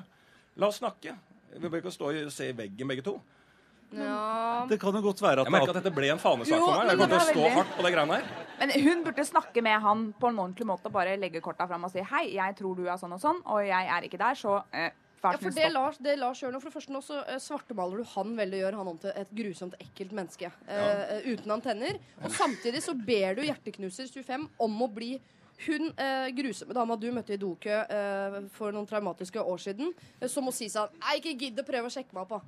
[0.58, 1.14] La oss snakke.
[1.56, 3.20] Vi bør ikke stå og se i veggen begge to.
[4.00, 4.66] Ja.
[4.70, 6.78] Det kan jo godt være at Jeg merker at dette ble en fanesak Jo, for
[6.82, 6.90] meg.
[6.90, 8.26] Jeg kommer til å stå veldig- hardt på det greiene her.
[8.60, 10.92] Men hun burde snakke med han på en ordentlig måte.
[10.92, 13.60] Bare legge korta fram og si hei, jeg tror du er sånn og sånn, og
[13.66, 14.90] jeg er ikke der, så eh,
[15.26, 15.72] Ja, for det.
[15.74, 18.60] Lars, det Lars gjør nå, for det første nå så eh, svartemaler du han veldig
[18.62, 20.52] gjør han om til et grusomt, ekkelt menneske.
[20.68, 21.98] eh, uten antenner.
[22.24, 25.20] Og samtidig så ber du Hjerteknuser 25 om å bli
[25.66, 30.28] hun eh, grusomme dama du møtte i dokø eh, for noen traumatiske år siden, eh,
[30.28, 32.42] som må si sånn Nei, ikke gidd å prøve å sjekke meg opp, da.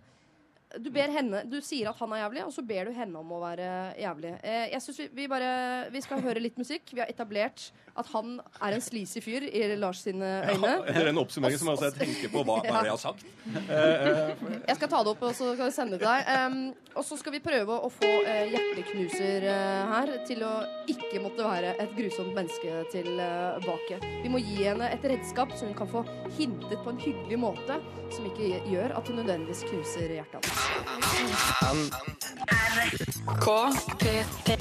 [0.75, 3.29] Du, ber henne, du sier at han er jævlig, og så ber du henne om
[3.31, 3.67] å være
[4.01, 4.33] jævlig.
[4.43, 5.51] Eh, jeg synes vi, vi bare
[5.93, 6.91] Vi skal høre litt musikk.
[6.91, 10.73] Vi har etablert at han er en sleazy fyr i Lars sine øyne.
[10.85, 13.23] Det er en så som jeg også tenke på hva, hva jeg har sagt.
[13.47, 16.29] Jeg skal ta det opp og så skal jeg sende det til deg.
[16.35, 16.59] Em,
[16.97, 20.53] og så skal vi prøve å få eh, hjerteknuser eh, her til å
[20.93, 24.01] ikke måtte være et grusomt menneske tilbake.
[24.23, 26.05] vi må gi henne et redskap som hun kan få
[26.37, 27.81] hintet på en hyggelig måte,
[28.13, 30.56] som ikke gjør at hun nødvendigvis knuser hjertet hans.
[33.41, 33.53] K.
[33.99, 34.05] P.
[34.45, 34.55] P.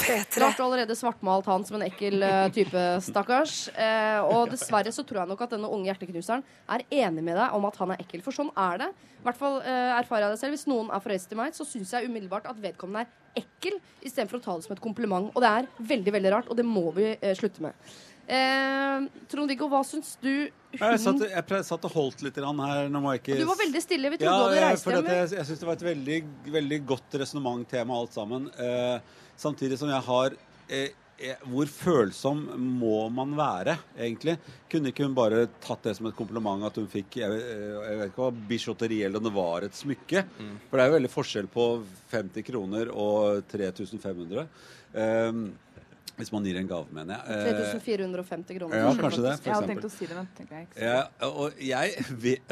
[0.00, 0.40] P3.
[0.40, 3.54] Lars har allerede svartmalt han som en ekkel eh, type, stakkars.
[3.74, 7.56] Eh, og dessverre så tror jeg nok at denne unge hjerteknuseren er enig med deg
[7.56, 8.22] om at han er ekkel.
[8.24, 8.90] For sånn er det.
[9.20, 10.56] I hvert fall eh, erfarer jeg det selv.
[10.56, 14.40] Hvis noen er forelsket i meg, så syns jeg umiddelbart at vedkommende er ekkel, istedenfor
[14.40, 15.30] å ta det som et kompliment.
[15.34, 17.90] Og det er veldig, veldig rart, og det må vi eh, slutte med.
[18.30, 22.86] Eh, Trond-Viggo, hva syns du Jeg satt, jeg satt og holdt litt her.
[22.92, 24.12] Nå må jeg ikke Du var veldig stille.
[24.12, 25.08] Vi Ja, du hadde jeg, reist hjem.
[25.10, 26.18] jeg, jeg syns det var et veldig,
[26.60, 28.46] veldig godt resonnement-tema alt sammen.
[28.54, 29.00] Eh,
[29.40, 30.36] samtidig som jeg har
[30.68, 32.44] eh, eh, Hvor følsom
[32.78, 34.36] må man være, egentlig?
[34.70, 37.98] Kunne ikke hun bare tatt det som et kompliment at hun fikk Jeg, eh, jeg
[37.98, 40.22] vet ikke hva bijotteri eller om det var et smykke.
[40.68, 41.66] For det er jo veldig forskjell på
[42.14, 44.46] 50 kroner og 3500.
[44.94, 45.42] Eh,
[46.20, 47.36] hvis man gir en gave, mener jeg.
[47.36, 48.76] Eh, 3450 kroner.
[48.82, 49.32] ja, kanskje det.
[49.40, 50.84] For Jeg hadde tenkt å si det, men tenker jeg ikke.
[50.84, 51.00] Ja,
[51.30, 52.04] og jeg,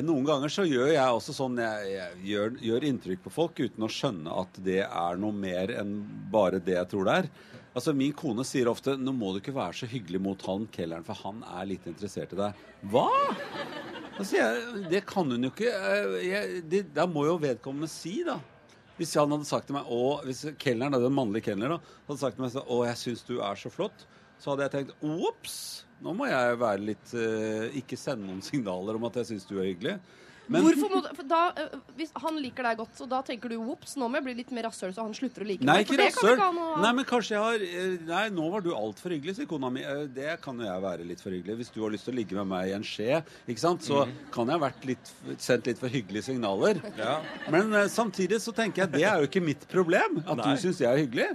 [0.08, 3.86] noen ganger så gjør jeg også sånn Jeg, jeg gjør, gjør inntrykk på folk uten
[3.86, 5.94] å skjønne at det er noe mer enn
[6.32, 7.30] bare det jeg tror det er.
[7.78, 11.04] Altså Min kone sier ofte 'Nå må du ikke være så hyggelig mot han kelneren,
[11.06, 12.54] for han er litt interessert i deg'.
[12.90, 13.06] Hva?!
[14.18, 15.70] Altså, jeg, Det kan hun jo ikke.
[15.70, 18.40] Eh, Jeg, det, da må jo vedkommende si, da.
[18.99, 22.44] Hvis han hadde sagt til meg å, Hvis kelneren, den mannlige kelneren hadde sagt til
[22.44, 24.07] meg 'Å, jeg syns du er så flott',
[24.38, 28.99] så hadde jeg tenkt ops, nå må jeg være litt eh, Ikke sende noen signaler
[28.99, 29.99] om at jeg syns du er hyggelig.
[30.49, 33.53] Men Hvorfor må du, for da, øh, hvis Han liker deg godt, så da tenker
[33.53, 35.74] du ops, nå må jeg bli litt mer rasshøl, så han slutter å like Nei,
[35.82, 35.88] meg.
[35.90, 36.82] For ikke det kan rasshøl.
[36.84, 39.82] Nei, men kanskje jeg har eh, Nei, nå var du altfor hyggelig, sier kona mi.
[39.84, 41.59] Eh, Det kan jo jeg være litt for hyggelig.
[41.61, 44.07] Hvis du har lyst til å ligge med meg i en skje, ikke sant, så
[44.34, 46.80] kan jeg ha vært litt, sendt litt for hyggelige signaler.
[46.96, 47.18] Ja.
[47.53, 50.55] Men eh, samtidig så tenker jeg det er jo ikke mitt problem at Nei.
[50.57, 51.28] du syns jeg er hyggelig.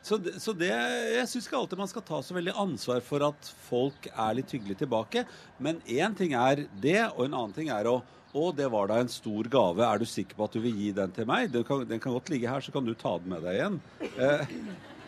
[0.00, 3.20] Så det, så det Jeg syns ikke alltid man skal ta så veldig ansvar for
[3.26, 5.26] at folk er litt hyggelige tilbake.
[5.60, 7.98] Men én ting er det, og en annen ting er å
[8.32, 9.84] å, det var da en stor gave.
[9.86, 11.50] Er du sikker på at du vil gi den til meg?
[11.54, 13.80] Den kan, den kan godt ligge her, så kan du ta den med deg igjen.
[14.14, 14.52] Eh,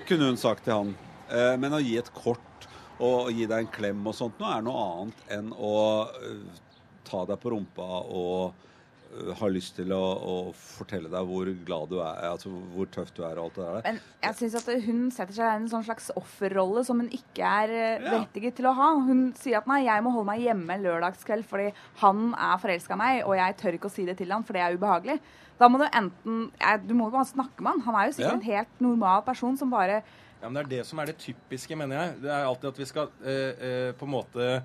[0.08, 0.94] kunne hun sagt til han.
[1.30, 2.66] Eh, men å gi et kort
[3.02, 5.72] og gi deg en klem og sånt nå er noe annet enn å
[6.06, 6.60] uh,
[7.08, 8.68] ta deg på rumpa og
[9.12, 13.12] eh, ha lyst til å, å fortelle deg hvor glad du er, altså hvor tøff
[13.16, 13.82] du er og alt det der.
[13.86, 17.44] Men jeg syns at hun setter seg i en sånn slags offerrolle som hun ikke
[17.46, 18.10] er eh, Ja.
[18.10, 18.90] berettiget til å ha.
[19.06, 21.70] Hun sier at nei, jeg må holde meg hjemme lørdagskveld fordi
[22.02, 24.52] han er forelska i meg, og jeg tør ikke å si det til han, for
[24.58, 25.18] det er ubehagelig.
[25.60, 26.50] Da må du enten
[26.88, 27.80] Du må jo bare snakke med han.
[27.86, 28.38] Han er jo sikkert Ja.
[28.40, 30.02] en helt normal person som bare
[30.42, 32.22] Ja, men Det er det som er det typiske, mener jeg.
[32.22, 34.62] Det er alltid at vi skal eh, eh, på en måte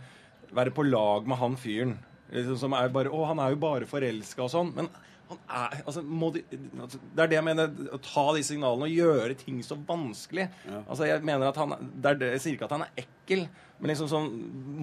[0.51, 1.97] være på lag med han fyren.
[2.31, 4.73] Liksom, som er bare Å, han er jo bare forelska og sånn.
[4.75, 4.89] Men
[5.27, 6.03] han er altså,
[6.35, 6.43] de,
[6.79, 7.71] altså, Det er det jeg mener.
[7.95, 10.49] Å ta de signalene og gjøre ting så vanskelig.
[10.85, 13.47] Altså, jeg mener at han det er det, Jeg sier ikke at han er ekkel,
[13.77, 14.31] men liksom sånn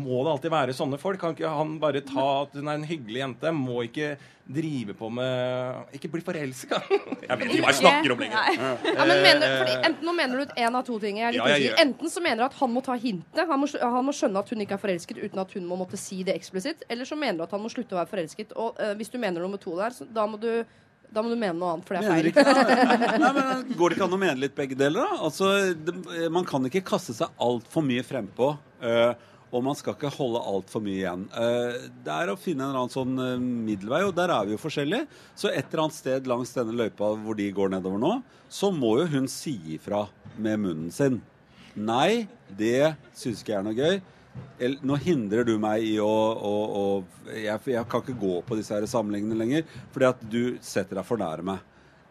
[0.04, 1.18] Må det alltid være sånne folk?
[1.20, 3.52] Kan ikke han bare ta at hun er en hyggelig jente?
[3.56, 4.12] Må ikke
[4.44, 6.78] drive på med Ikke bli forelska!
[7.24, 8.50] Jeg vet ikke hva jeg snakker om lenger.
[8.84, 11.18] Ja, men mener, fordi enten, nå mener du en av to ting.
[11.22, 11.80] Jeg er litt Ja, usikker.
[11.86, 13.40] Enten så mener du at han må ta hintet.
[13.48, 15.98] Han må, han må skjønne at hun ikke er forelsket uten at hun må måtte
[16.00, 16.84] si det eksplisitt.
[16.92, 18.52] Eller så mener du at han må slutte å være forelsket.
[18.60, 20.50] Og uh, hvis du mener nummer to der, så da må du
[21.14, 23.20] da må du mene noe annet, for det er Mener feil.
[23.22, 25.18] nei, men Går det ikke an å mene litt begge deler, da?
[25.28, 25.94] Altså, det,
[26.34, 28.50] man kan ikke kaste seg altfor mye frempå.
[28.84, 29.14] Uh,
[29.54, 31.26] og man skal ikke holde altfor mye igjen.
[31.30, 34.56] Eh, det er å finne en eller annen sånn eh, middelvei, og der er vi
[34.56, 35.06] jo forskjellige.
[35.38, 38.16] Så et eller annet sted langs denne løypa hvor de går nedover nå,
[38.50, 40.04] så må jo hun si ifra
[40.34, 41.20] med munnen sin.
[41.74, 44.02] Nei, det syns ikke jeg er noe gøy.
[44.82, 48.74] Nå hindrer du meg i å, å, å jeg, jeg kan ikke gå på disse
[48.74, 51.62] her samlingene lenger, fordi at du setter deg for nære meg.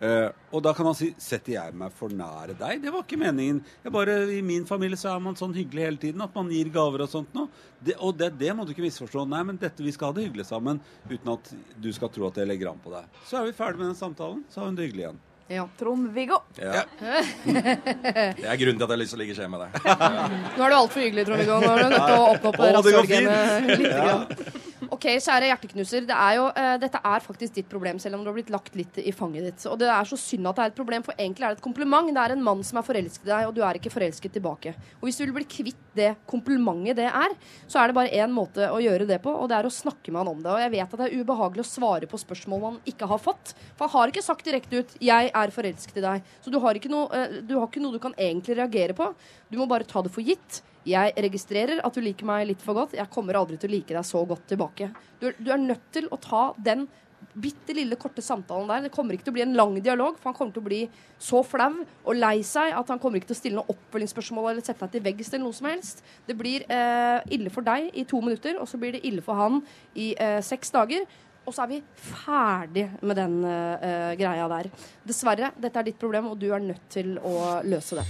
[0.04, 2.82] Eh, og da kan han si Setter jeg meg for nære deg?
[2.84, 3.62] Det var ikke meningen.
[3.86, 6.72] Jeg bare, I min familie så er man sånn hyggelig hele tiden, at man gir
[6.74, 7.47] gaver og sånt noe.
[7.80, 9.24] Det, og det, det må du ikke misforstå.
[9.32, 12.39] Nei, men dette, vi skal ha det hyggelig sammen uten at du skal tro at
[12.41, 13.22] jeg legger an på deg.
[13.30, 14.43] Så er vi ferdig med den samtalen.
[14.51, 15.22] Så har hun det hyggelig igjen.
[15.54, 15.68] Ja.
[15.80, 16.39] Trond-Viggo.
[16.58, 16.84] Ja.
[17.43, 19.80] Det er grunnen til at jeg har lyst til å ligge i skje med deg.
[20.58, 21.60] Nå er du altfor hyggelig, Trond-Viggo.
[21.64, 23.89] Nå er du nødt til å åpne opp det går rasshølgamet litt.
[23.93, 24.62] Grann.
[24.92, 26.06] OK, kjære hjerteknuser.
[26.10, 28.76] Det er jo, uh, dette er faktisk ditt problem, selv om du har blitt lagt
[28.78, 29.66] litt i fanget ditt.
[29.70, 31.66] Og det er så synd at det er et problem, for egentlig er det et
[31.66, 32.10] kompliment.
[32.14, 34.76] Det er en mann som er forelsket i deg, og du er ikke forelsket tilbake.
[35.00, 37.36] Og hvis du vil bli kvitt det komplimentet det er,
[37.70, 40.12] så er det bare én måte å gjøre det på, og det er å snakke
[40.12, 40.52] med han om det.
[40.52, 43.54] Og jeg vet at det er ubehagelig å svare på spørsmål man ikke har fått.
[43.78, 46.22] For han har ikke sagt direkte ut 'jeg er forelsket i deg'.
[46.42, 49.14] Så du har ikke noe, uh, du, har ikke noe du kan egentlig reagere på.
[49.52, 50.62] Du må bare ta det for gitt.
[50.88, 52.98] Jeg registrerer at du liker meg litt for godt.
[52.98, 54.90] Jeg kommer aldri til å like deg så godt tilbake.
[55.22, 56.88] Du, du er nødt til å ta den
[57.34, 58.86] bitte lille korte samtalen der.
[58.86, 60.82] Det kommer ikke til å bli en lang dialog, for han kommer til å bli
[61.22, 61.72] så flau
[62.04, 64.98] og lei seg at han kommer ikke til å stille noen oppfølgingsspørsmål eller sette deg
[64.98, 66.04] til veggs eller noe som helst.
[66.28, 69.40] Det blir eh, ille for deg i to minutter, og så blir det ille for
[69.40, 69.62] han
[69.96, 71.08] i eh, seks dager.
[71.44, 74.72] Og så er vi ferdig med den eh, eh, greia der.
[75.08, 78.08] Dessverre, dette er ditt problem, og du er nødt til å løse det.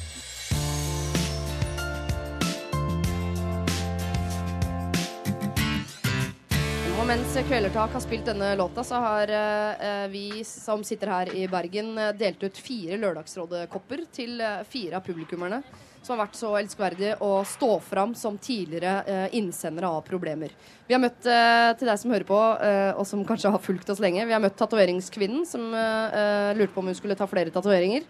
[7.03, 11.41] Og mens Kvelertak har spilt denne låta, så har eh, vi som sitter her i
[11.51, 15.59] Bergen, eh, delt ut fire Lørdagsrådet-kopper til eh, fire av publikummerne
[15.99, 20.55] som har vært så elskverdige å stå fram som tidligere eh, innsendere av problemer.
[20.87, 22.39] Vi har møtt, eh, til deg som hører på,
[22.69, 26.71] eh, og som kanskje har fulgt oss lenge, vi har møtt tatoveringskvinnen som eh, lurte
[26.71, 28.07] på om hun skulle ta flere tatoveringer.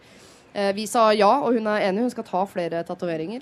[0.78, 3.42] Vi sa ja, og hun er enig, hun skal ta flere tatoveringer.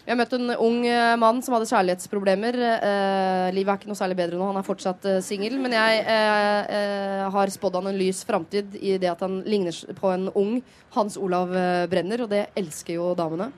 [0.00, 2.56] Vi har møtt en ung eh, mann som hadde kjærlighetsproblemer.
[2.56, 5.58] Eh, livet er ikke noe særlig bedre nå, han er fortsatt eh, singel.
[5.60, 9.76] Men jeg eh, eh, har spådd han en lys framtid i det at han ligner
[9.98, 10.56] på en ung
[10.96, 13.50] Hans Olav eh, Brenner, og det elsker jo damene.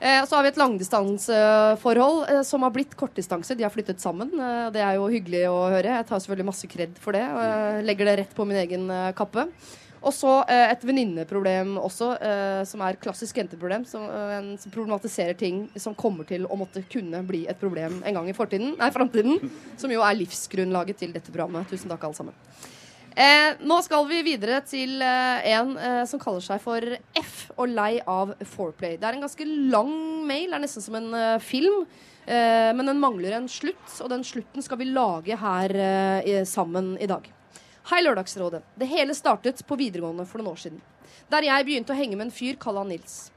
[0.00, 3.52] Så har vi et langdistanseforhold som har blitt kortdistanse.
[3.52, 4.30] De har flyttet sammen.
[4.72, 5.98] Det er jo hyggelig å høre.
[5.98, 7.20] Jeg tar selvfølgelig masse kred for det.
[7.28, 8.88] Og legger det rett på min egen
[9.18, 9.44] kappe.
[10.00, 13.84] Og så eh, et venninneproblem også, eh, som er klassisk jenteproblem.
[13.88, 18.20] Som, eh, som problematiserer ting som kommer til å måtte kunne bli et problem en
[18.20, 19.50] gang i fortiden, nei, framtiden.
[19.80, 21.68] Som jo er livsgrunnlaget til dette programmet.
[21.68, 22.38] Tusen takk, alle sammen.
[23.18, 26.84] Eh, nå skal vi videre til eh, en eh, som kaller seg for
[27.18, 28.94] F og lei av foreplay.
[29.00, 29.90] Det er en ganske lang
[30.28, 31.84] mail, det er nesten som en film.
[32.30, 35.72] Men den mangler en slutt, og den slutten skal vi lage her
[36.46, 37.24] sammen i dag.
[37.90, 38.62] Hei, Lørdagsrådet.
[38.78, 40.76] Det hele startet på videregående for noen år siden.
[41.26, 43.32] Der jeg begynte å henge med en fyr kalla Nils.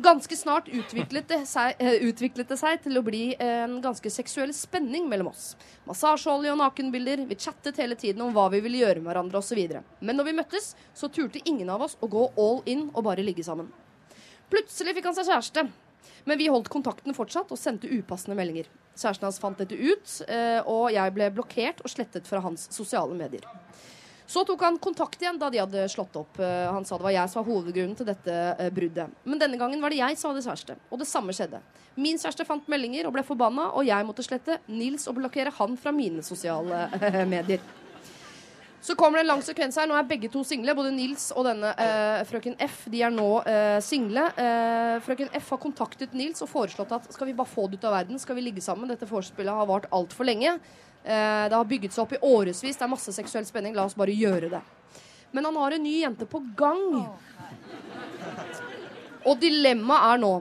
[0.00, 4.54] Ganske snart utviklet det, seg, eh, utviklet det seg til å bli en ganske seksuell
[4.56, 5.56] spenning mellom oss.
[5.84, 7.26] Massasjeolje og nakenbilder.
[7.28, 9.82] Vi chattet hele tiden om hva vi ville gjøre med hverandre osv.
[10.00, 13.20] Men når vi møttes, så turte ingen av oss å gå all in og bare
[13.20, 13.68] ligge sammen.
[14.48, 15.68] Plutselig fikk han seg kjæreste.
[16.24, 18.72] Men vi holdt kontakten fortsatt og sendte upassende meldinger.
[18.96, 23.12] Kjæresten hans fant dette ut, eh, og jeg ble blokkert og slettet fra hans sosiale
[23.12, 23.44] medier.
[24.28, 26.36] Så tok han kontakt igjen da de hadde slått opp.
[26.38, 29.14] Eh, Han sa det var jeg som var hovedgrunnen til dette eh, bruddet.
[29.24, 31.62] Men denne gangen var det jeg som hadde kjæreste, og det samme skjedde.
[31.96, 35.78] Min kjæreste fant meldinger og ble forbanna, og jeg måtte slette Nils og blokkere han
[35.80, 37.64] fra mine sosiale eh, medier.
[38.84, 39.88] Så kommer det en lang sekvens her.
[39.90, 40.72] Nå er begge to single.
[40.78, 42.84] Både Nils og denne eh, frøken F.
[42.92, 44.28] De er nå eh, single.
[44.38, 47.88] Eh, frøken F har kontaktet Nils og foreslått at skal vi bare få det ut
[47.88, 48.88] av verden, skal vi ligge sammen.
[48.92, 50.54] Dette vorspielet har vart altfor lenge.
[51.08, 52.60] Eh, det har bygget seg opp i årevis.
[52.76, 53.72] Det er masse seksuell spenning.
[53.72, 54.60] La oss bare gjøre det.
[55.32, 57.06] Men han har en ny jente på gang.
[59.24, 60.32] Og dilemmaet er nå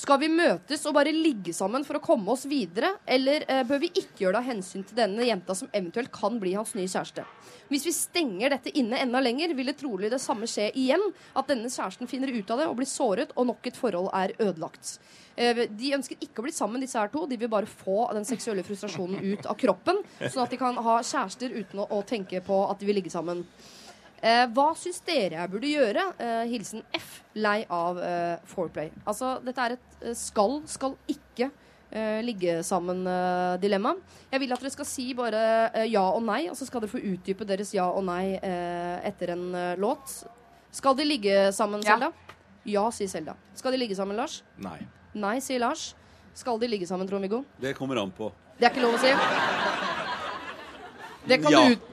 [0.00, 3.82] skal vi møtes og bare ligge sammen for å komme oss videre, eller eh, bør
[3.82, 6.88] vi ikke gjøre det av hensyn til denne jenta som eventuelt kan bli hans nye
[6.88, 7.24] kjæreste?
[7.70, 11.04] Hvis vi stenger dette inne enda lenger, vil det trolig det samme skje igjen.
[11.38, 14.34] At denne kjæresten finner ut av det og blir såret, og nok et forhold er
[14.40, 14.96] ødelagt.
[15.36, 17.26] Eh, de ønsker ikke å bli sammen, disse her to.
[17.30, 20.96] De vil bare få den seksuelle frustrasjonen ut av kroppen, sånn at de kan ha
[21.04, 23.44] kjærester uten å, å tenke på at de vil ligge sammen.
[24.22, 26.02] Eh, hva syns dere jeg burde gjøre?
[26.20, 27.22] Eh, hilsen F.
[27.40, 28.90] Lei av eh, foreplay.
[29.08, 31.46] Altså, dette er et eh, skal, skal ikke
[31.90, 33.94] eh, ligge sammen-dilemma.
[34.30, 35.40] jeg vil at dere skal si bare
[35.72, 38.98] eh, ja og nei, og så skal dere få utdype deres ja og nei eh,
[39.08, 40.12] etter en eh, låt.
[40.70, 41.96] Skal de ligge sammen, Ja.
[41.96, 42.12] Selda?
[42.68, 43.34] Ja, sier Selda.
[43.56, 44.42] Skal de ligge sammen, Lars?
[44.60, 44.76] Nei.
[45.16, 45.94] Nei, sier Lars.
[46.36, 47.40] Skal de ligge sammen, Trond-Viggo?
[47.58, 48.28] Det kommer an på.
[48.60, 49.10] Det er ikke lov å si.
[51.30, 51.64] Det kan Ja.
[51.64, 51.86] du ut...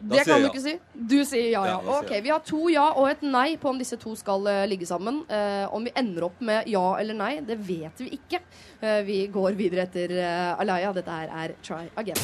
[0.00, 0.50] Det sier kan du ja.
[0.52, 0.74] ikke si.
[0.94, 1.78] Du sier ja, ja.
[1.84, 2.12] Ja, Ok.
[2.24, 5.22] Vi har to ja og et nei på om disse to skal eh, ligge sammen.
[5.30, 8.42] Uh, om vi ender opp med ja eller nei, det vet vi ikke.
[8.82, 10.14] Uh, vi går videre etter
[10.58, 10.92] Alaya.
[10.96, 12.22] Dette her er Try Again.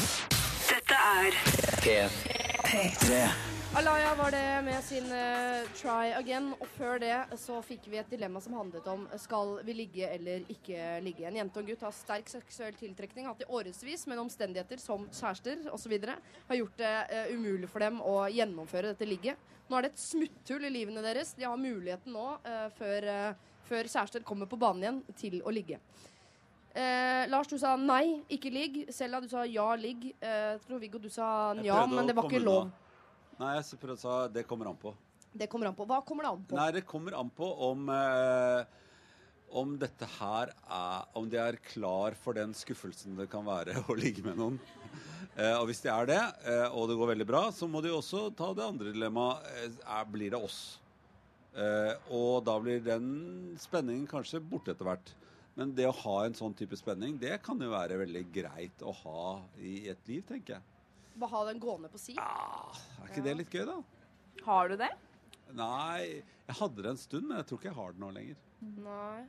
[0.65, 1.43] Dette er
[2.65, 3.54] P3.
[3.75, 6.53] Alaya var det med sin uh, Try Again.
[6.63, 10.45] Og før det så fikk vi et dilemma som handlet om skal vi ligge eller
[10.47, 11.25] ikke ligge.
[11.27, 15.03] En jente og en gutt har sterk seksuell tiltrekning, hatt i årevis, men omstendigheter som
[15.11, 15.97] kjærester osv.
[16.07, 19.51] har gjort det uh, umulig for dem å gjennomføre dette ligget.
[19.67, 21.35] Nå er det et smutthull i livene deres.
[21.35, 25.51] De har muligheten nå, uh, før, eh, før kjærester kommer på banen igjen, til å
[25.51, 25.83] ligge.
[26.75, 28.81] Eh, Lars, du sa nei, ikke ligg.
[28.91, 30.09] Selda, du sa ja, ligg.
[30.19, 32.65] Eh, Trond-Viggo, du sa ja, nja, men det var ikke lov.
[32.65, 32.84] lov.
[33.41, 34.93] Nei, jeg prøvde å sa det kommer an på.
[35.35, 35.87] Det kommer an på.
[35.89, 36.55] Hva kommer det an på?
[36.55, 38.61] Nei, det kommer an på om eh,
[39.55, 43.97] om dette her er Om de er klar for den skuffelsen det kan være å
[43.99, 44.57] ligge med noen.
[45.35, 47.91] Eh, og hvis de er det, eh, og det går veldig bra, så må de
[47.91, 49.75] også ta det andre dilemmaet.
[49.83, 50.79] Eh, blir det oss?
[51.55, 55.11] Eh, og da blir den spenningen kanskje borte etter hvert.
[55.55, 58.91] Men det å ha en sånn type spenning, det kan jo være veldig greit å
[59.03, 59.27] ha
[59.63, 60.74] i et liv, tenker jeg.
[61.15, 62.17] Bare ha den gående på si?
[62.19, 63.79] Ah, er ikke det litt gøy, da?
[64.45, 64.91] Har du det?
[65.55, 68.45] Nei, jeg hadde det en stund, men jeg tror ikke jeg har det nå lenger.
[68.83, 69.25] Nei.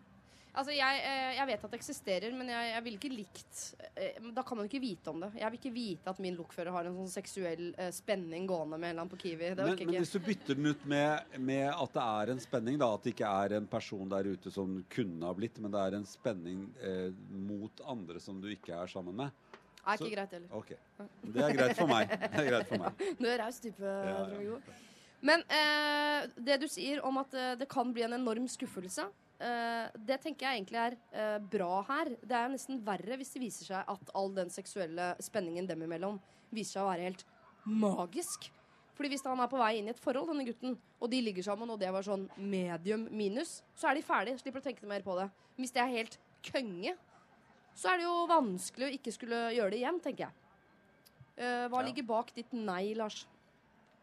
[0.56, 3.58] Altså, jeg, eh, jeg vet at det eksisterer, men jeg, jeg ville ikke likt
[3.92, 5.28] eh, Da kan man ikke vite om det.
[5.36, 8.88] Jeg vil ikke vite at min lokfører har en sånn seksuell eh, spenning gående med
[8.88, 9.50] en eller annen på Kiwi.
[9.50, 12.80] Det Men, men hvis du bytter den ut med, med at det er en spenning,
[12.80, 15.82] da, at det ikke er en person der ute som kunne ha blitt, men det
[15.82, 19.36] er en spenning eh, mot andre som du ikke er sammen med.
[19.86, 20.50] Er ikke greit heller.
[20.56, 20.72] Ok.
[21.22, 22.10] Det er greit for meg.
[22.10, 23.04] Det er greit for meg.
[23.20, 24.16] Du er raus type, ja.
[24.16, 24.58] Trond-Viggo.
[25.26, 29.06] Men eh, det du sier om at eh, det kan bli en enorm skuffelse,
[29.42, 32.12] eh, det tenker jeg egentlig er eh, bra her.
[32.20, 36.20] Det er nesten verre hvis det viser seg at all den seksuelle spenningen dem imellom
[36.54, 37.24] viser seg å være helt
[37.66, 38.50] magisk.
[38.96, 41.44] Fordi hvis han er på vei inn i et forhold, denne gutten, og de ligger
[41.44, 44.40] sammen, og det var sånn medium minus, så er de ferdige.
[44.40, 45.26] Slipper å tenke mer på det.
[45.60, 46.94] Hvis det er helt kønge,
[47.76, 50.42] så er det jo vanskelig å ikke skulle gjøre det igjen, tenker jeg.
[51.36, 51.86] Uh, hva Ja.
[51.90, 53.26] ligger bak ditt nei, Lars?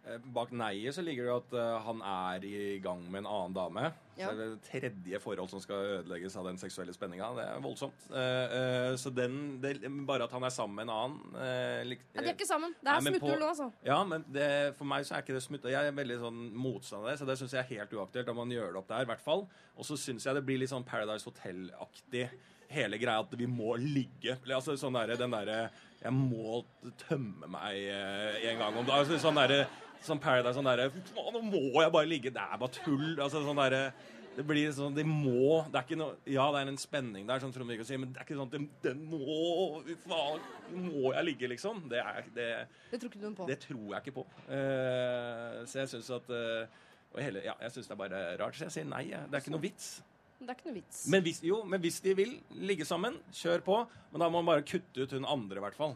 [0.04, 3.54] Eh, Bak nei-et så ligger det at eh, han er i gang med en annen
[3.56, 3.86] dame.
[4.18, 4.28] Ja.
[4.28, 7.30] Så det er det tredje forhold som skal ødelegges av den seksuelle spenninga.
[7.38, 8.04] Det er voldsomt.
[8.12, 12.20] Uh, uh, så den, det, bare at han er sammen med en annen lik- Ja,
[12.20, 12.76] de er ikke sammen.
[12.84, 13.70] Det er smutthull nå, altså.
[13.88, 15.72] Ja, men det, for meg så er ikke det smutthull.
[15.72, 18.34] Jeg er veldig sånn motstander av det, så det syns jeg er helt uaktuelt.
[18.36, 19.48] om man gjør det opp der, i hvert fall.
[19.80, 22.28] Og så syns jeg det blir litt sånn Paradise Hotel-aktig.
[22.74, 24.38] Hele greia at vi må ligge.
[24.48, 25.60] Altså sånn der, Den derre
[26.02, 26.64] Jeg må
[27.06, 29.04] tømme meg eh, en gang om dagen.
[29.04, 29.66] Altså, sånn derre
[30.04, 32.32] Sånn Paradise sånn derre nå må jeg bare ligge.
[32.36, 33.14] Det er bare tull.
[33.24, 33.86] Altså sånn derre
[34.34, 37.42] det blir sånn, det må Det er ikke noe Ja, det er en spenning der,
[37.44, 40.42] som Trond-Viggo sier, men det er ikke sånn at den, den må faen,
[40.88, 41.84] må jeg ligge, liksom?
[41.92, 42.48] Det er det
[42.92, 43.50] Det tror ikke du noe på.
[43.50, 44.26] det tror jeg ikke på.
[44.48, 46.82] Uh, så jeg syns at uh,
[47.20, 48.58] hele, ja, jeg syns det er bare rart.
[48.58, 49.06] Så jeg sier nei.
[49.12, 49.92] Det er ikke noe vits.
[50.46, 51.04] Det er ikke noe vits.
[51.08, 52.34] Men hvis, jo, men hvis de vil
[52.70, 53.78] ligge sammen, kjør på.
[54.12, 55.96] Men da må man bare kutte ut hun andre, i hvert fall.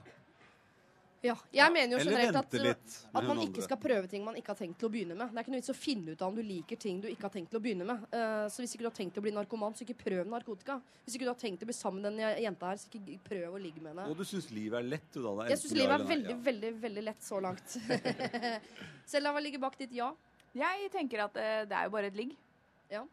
[1.26, 3.64] ja, jeg mener jo Eller generelt at, vente litt med at man hun ikke andre.
[3.66, 5.32] skal prøve ting man ikke har tenkt til å begynne med.
[5.34, 7.26] Det er ikke noe vits å finne ut av om du liker ting du ikke
[7.26, 8.04] har tenkt til å begynne med.
[8.14, 10.78] Eh, så hvis ikke du har tenkt til å bli narkoman, så ikke prøv narkotika.
[11.04, 13.18] Hvis ikke du har tenkt til å bli sammen med den jenta her, så ikke
[13.26, 14.06] prøv å ligge med henne.
[14.14, 15.34] Og du syns livet er lett, du da?
[15.42, 16.42] Det er Jeg syns livet er veldig, Ja.
[16.52, 17.78] veldig veldig lett så langt.
[19.12, 20.14] Selda, hva ligger bak ditt ja?
[20.58, 22.32] Jeg tenker at eh, det er jo bare et ligg.
[22.94, 23.04] Ja.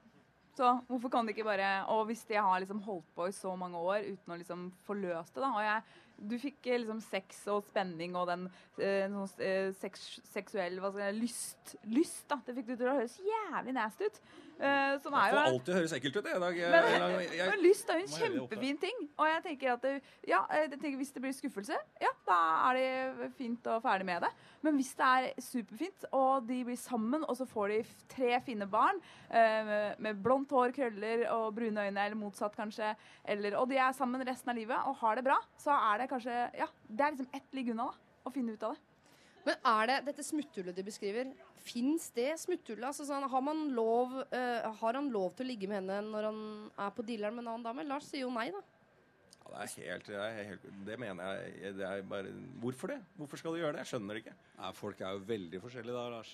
[0.55, 3.55] Så hvorfor kan det ikke bare Og hvis de har liksom holdt på i så
[3.59, 5.51] mange år uten å liksom få løst det, da.
[5.51, 5.83] Og jeg,
[6.31, 8.47] du fikk eh, liksom sex og spenning og den
[8.79, 9.11] eh,
[9.43, 12.39] eh, sex, seksuell hva skal jeg, lyst, lyst, da.
[12.47, 14.23] Det fikk du til å høres jævlig nasty ut.
[14.61, 16.25] Eh, som er jo alltid høres ekkelt ut.
[16.25, 16.35] det.
[16.41, 16.55] dag.
[16.55, 18.13] Men- jeg, jeg, men lyst er jo en
[18.49, 19.09] kjempefin ting.
[19.19, 19.95] Og jeg tenker at det,
[20.29, 24.23] ja, jeg tenker hvis det blir skuffelse, ja, da er det fint og ferdig med
[24.23, 24.31] det.
[24.63, 28.67] Men hvis det er superfint, og de blir sammen, og så får de tre fine
[28.71, 29.01] barn
[29.31, 32.95] eh, med- med blondt hår, krøller og brune øyne, eller motsatt kanskje,
[33.25, 36.11] eller, og de er sammen resten av livet og har det bra, så er det
[36.11, 37.95] kanskje Ja, det er liksom ett ligg unna, da.
[38.25, 38.81] Å finne ut av det.
[39.45, 41.33] Men er det dette smutthullet de beskriver,
[41.65, 42.87] fins det smutthullet?
[42.89, 46.29] Altså, sånn, har, man lov, uh, har han lov til å ligge med henne når
[46.31, 46.41] han
[46.87, 47.85] er på dealeren med en annen dame?
[47.89, 48.62] Lars sier jo nei, da.
[49.45, 52.31] Ja, det, er helt, det, er helt, det mener jeg det er bare,
[52.62, 52.97] Hvorfor det?
[53.19, 53.85] Hvorfor skal du gjøre det?
[53.85, 54.37] Jeg skjønner det ikke.
[54.59, 56.33] Nei, folk er jo veldig forskjellige da, Lars.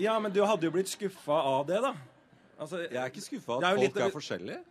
[0.00, 1.92] Ja, men du hadde jo blitt skuffa av det, da.
[2.56, 4.62] Altså, Jeg er ikke skuffa at er folk litt- er forskjellige.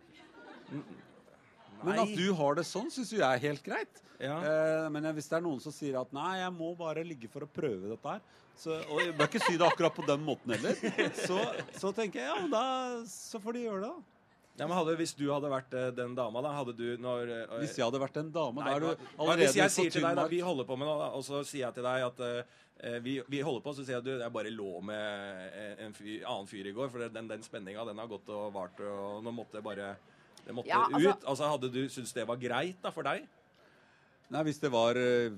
[1.84, 4.02] Men at du har det sånn, syns jo jeg er helt greit.
[4.22, 4.38] Ja.
[4.40, 7.46] Eh, men hvis det er noen som sier at nei, jeg må bare ligge for
[7.46, 8.24] å prøve dette her,
[8.56, 10.78] så, og jeg bør ikke si det akkurat på den måten heller,
[11.28, 11.40] så,
[11.76, 12.68] så tenker jeg ja, da
[13.12, 14.12] så får de gjøre det, da.
[14.56, 17.56] Ja, men hadde, Hvis du hadde vært uh, den dama, da hadde du når uh,
[17.60, 20.06] Hvis jeg hadde vært en dame, Nei, da er du allerede Hvis jeg sier til
[20.06, 22.62] deg da, vi holder på med noe, og så sier jeg til deg at uh,
[23.04, 26.48] vi, vi holder på, så sier jeg du, jeg bare lå med en fyr, annen
[26.48, 29.62] fyr i går, for den, den spenninga den har gått og vart, og nå måtte
[29.62, 29.94] jeg bare
[30.46, 31.24] det måtte Ja, altså- ut.
[31.28, 33.28] Altså, Hadde du syntes det var greit da, for deg?
[34.30, 35.32] Nei, hvis det var eh,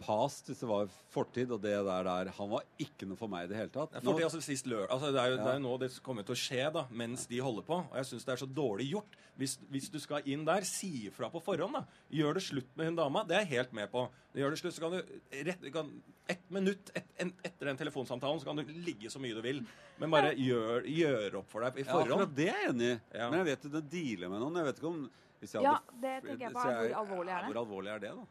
[0.00, 3.44] past, hvis det var fortid, og det der der Han var ikke noe for meg
[3.44, 3.92] i det hele tatt.
[4.02, 5.44] For det, altså, sist lør, altså, det er jo Ja.
[5.44, 7.78] det er nå det kommer til å skje da, mens de holder på.
[7.90, 9.16] Og jeg syns det er så dårlig gjort.
[9.40, 11.72] Hvis, hvis du skal inn der, si ifra på forhånd.
[11.72, 11.84] da.
[12.12, 13.24] Gjør det slutt med hun dama.
[13.24, 14.08] Det er jeg helt med på.
[14.34, 18.38] Gjør det slutt, så kan du rett, kan, Ett minutt et, en, etter den telefonsamtalen
[18.38, 19.64] så kan du ligge så mye du vil.
[19.98, 22.34] Men bare gjør, gjør opp for deg i Ja, forhånd.
[22.36, 23.00] det er jeg enig i.
[23.18, 23.30] Ja.
[23.30, 24.54] Men jeg vet jo det dealer med noen.
[24.60, 25.10] Jeg vet ikke om
[25.40, 26.60] Hvis jeg Ja, hadde- det tenker jeg på.
[26.60, 27.48] Hvor alvorlig er det?
[27.54, 28.24] Hvor alvorlig er det, da?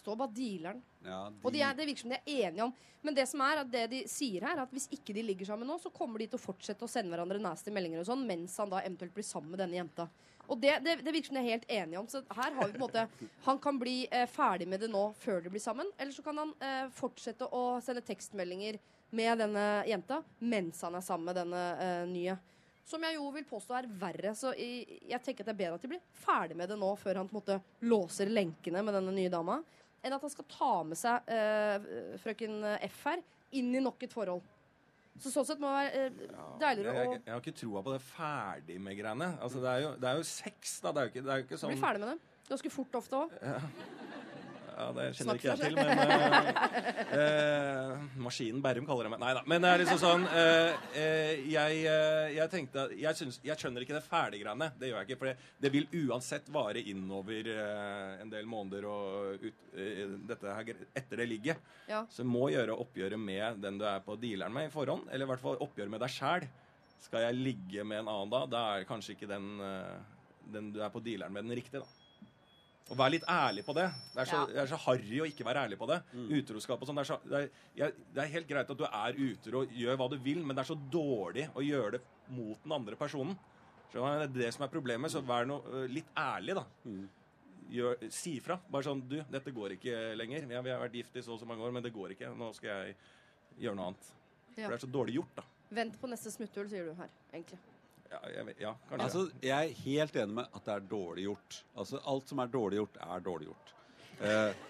[0.00, 0.80] Står bare dealeren.
[1.04, 3.62] Ja, Og de er, det virker som de er enige om Men det som er
[3.62, 6.20] at det de sier her, er at hvis ikke de ligger sammen nå, så kommer
[6.20, 9.14] de til å fortsette å sende hverandre nasty meldinger og sånn, mens han da eventuelt
[9.16, 10.04] blir sammen med denne jenta.
[10.50, 12.08] Og det, det, det virker som de er helt enige om.
[12.10, 13.06] Så her har vi på en måte
[13.46, 16.42] Han kan bli eh, ferdig med det nå før de blir sammen, eller så kan
[16.42, 18.80] han eh, fortsette å sende tekstmeldinger
[19.16, 22.36] med denne jenta mens han er sammen med denne eh, nye.
[22.90, 24.32] Som jeg jo vil påstå er verre.
[24.34, 26.88] Så jeg, jeg tenker at det er bedre at de blir ferdig med det nå,
[26.98, 29.60] før han på en måte låser lenkene med denne nye dama,
[30.02, 31.90] enn at han skal ta med seg eh,
[32.22, 33.22] frøken F her
[33.58, 34.42] inn i nok et forhold.
[35.20, 37.82] Så sånn sett må det være eh, deiligere jeg, å jeg, jeg har ikke troa
[37.84, 39.30] på det ferdig med greiene.
[39.42, 40.92] Altså, det, er jo, det er jo sex, da.
[40.94, 42.36] Det er jo ikke, det er jo ikke sånn Blir ferdig med det.
[42.50, 43.34] Ganske fort ofte òg.
[43.44, 43.58] Ja,
[44.96, 46.48] det kjenner ikke jeg til, men uh,
[47.14, 49.20] uh, Maskinen Berrum kaller det meg.
[49.22, 49.42] Nei da.
[49.52, 50.70] Men det er liksom sånn uh,
[51.50, 51.80] jeg,
[52.36, 54.70] jeg tenkte at- jeg, synes, jeg skjønner ikke det ferdiggreiene.
[54.80, 55.18] Det gjør jeg ikke.
[55.22, 59.60] For det, det vil uansett vare innover en del måneder og ut,
[60.30, 61.70] dette her, etter det ligget.
[61.90, 62.04] Ja.
[62.12, 65.08] Så må gjøre oppgjøret med den du er på dealeren med i forhånd.
[65.10, 66.48] Eller i hvert fall oppgjøret med deg sjæl.
[67.00, 69.46] Skal jeg ligge med en annen da, da er kanskje ikke den,
[70.52, 71.80] den du er på dealeren med, den riktige.
[71.80, 71.99] da.
[72.90, 73.84] Og vær litt ærlig på det.
[74.14, 74.46] Det er så, Ja.
[74.46, 76.00] det er så harry å ikke være ærlig på det.
[76.40, 76.96] Utroskap og sånn.
[76.96, 77.50] Det, så- det,
[78.14, 80.64] det er helt greit at du er utro og gjør hva du vil, men det
[80.64, 83.38] er så dårlig å gjøre det mot den andre personen.
[83.92, 84.26] Skjønner du?
[84.34, 85.10] Det er det som er problemet.
[85.10, 86.64] Så vær noe, litt ærlig, da.
[87.70, 88.56] Gjør, si fra.
[88.68, 90.50] Bare sånn Du, dette går ikke lenger.
[90.50, 92.34] Ja, vi har vært gift i så og så mange år, men det går ikke.
[92.36, 92.96] Nå skal jeg
[93.60, 94.10] gjøre noe annet.
[94.56, 94.66] Ja.
[94.66, 95.42] For det er så dårlig gjort, da.
[95.70, 97.58] Vent på neste smutthull, sier du her, egentlig.
[98.10, 99.04] Ja, jeg, ja kanskje.
[99.06, 101.58] Altså, jeg er helt enig med at det er dårlig gjort.
[101.78, 103.74] Altså, alt som er dårlig gjort, er dårlig gjort.
[104.20, 104.62] Eh,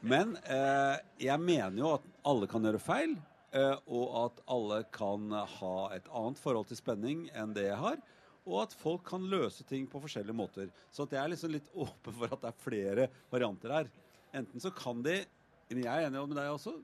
[0.00, 3.16] men eh, jeg mener jo at alle kan gjøre feil,
[3.52, 5.28] eh, og at alle kan
[5.58, 8.00] ha et annet forhold til spenning enn det jeg har.
[8.48, 10.72] Og at folk kan løse ting på forskjellige måter.
[10.88, 13.92] Så at jeg er liksom litt åpen for at det er flere varianter her.
[14.38, 15.20] Enten så kan de,
[15.68, 16.78] men jeg er enig med deg også,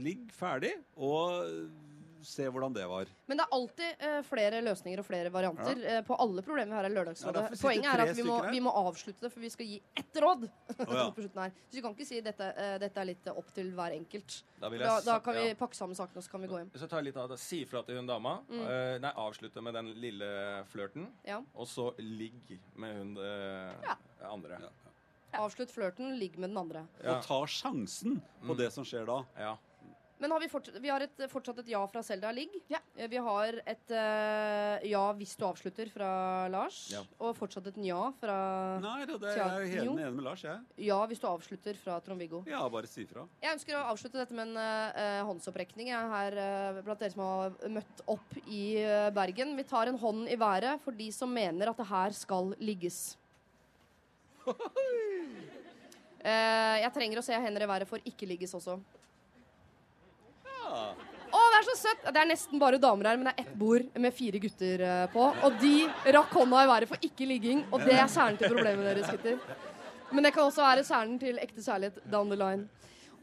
[0.00, 1.44] ligg ferdig og
[2.26, 3.08] se hvordan det var.
[3.30, 6.78] Men det er alltid eh, flere løsninger og flere varianter eh, på alle problemer vi
[6.78, 7.44] har i Lørdagsrådet.
[7.52, 10.20] Ja, Poenget er at vi må, vi må avslutte det, for vi skal gi ett
[10.24, 10.46] råd.
[10.78, 11.06] ja.
[11.16, 11.54] her.
[11.70, 14.40] Så vi kan ikke si dette, eh, dette er litt opp til hver enkelt.
[14.60, 15.56] Da vil jeg Da, da kan vi ja.
[15.58, 16.70] pakke sammen sakene, og så kan vi gå hjem.
[16.76, 17.40] Så tar jeg litt av det.
[17.42, 18.36] Si fra til hun dama.
[18.50, 18.60] Mm.
[18.66, 20.30] Uh, nei, avslutte med den lille
[20.72, 21.08] flørten.
[21.26, 21.40] Ja.
[21.54, 23.96] Og så ligg med hun uh, Ja.
[24.28, 24.60] andre.
[25.38, 26.84] Avslutt flørten, ligg med den andre.
[27.04, 27.16] Ja.
[27.16, 28.58] Og ta sjansen på Mm.
[28.58, 29.22] det som skjer da.
[29.38, 29.56] Ja.
[30.20, 32.52] Men har vi, fortsatt, vi har et, fortsatt et ja fra Selda ligg.
[32.68, 32.78] Ja.
[32.94, 36.10] Eh, Vi har et uh, ja hvis du avslutter fra
[36.52, 36.80] Lars.
[36.92, 37.00] Ja.
[37.24, 38.36] Og fortsatt et ja fra
[38.84, 39.94] Nei, da, det er jeg helt jo.
[39.96, 40.60] enig med Lars, jeg.
[40.90, 42.42] Ja hvis du avslutter fra Trond-Viggo.
[42.50, 43.24] Ja, bare si fra.
[43.40, 45.88] Jeg ønsker å avslutte dette med en uh, håndsopprekning.
[45.94, 46.38] Jeg er her
[46.76, 48.62] uh, blant dere som har møtt opp i
[49.16, 49.56] Bergen.
[49.56, 53.00] Vi tar en hånd i været for de som mener at det her skal ligges.
[56.20, 58.74] Eh, jeg trenger å se hender i været for ikke ligges også.
[61.70, 62.06] Er så søtt!
[62.10, 65.06] Det er nesten bare damer her, men det er ett bord med fire gutter eh,
[65.12, 65.26] på.
[65.46, 65.74] Og de
[66.16, 69.38] rakk hånda i været for ikke ligging, og det er kjernen til problemet deres, gutter.
[70.10, 72.66] Men det kan også være kjernen til ekte kjærlighet down the line.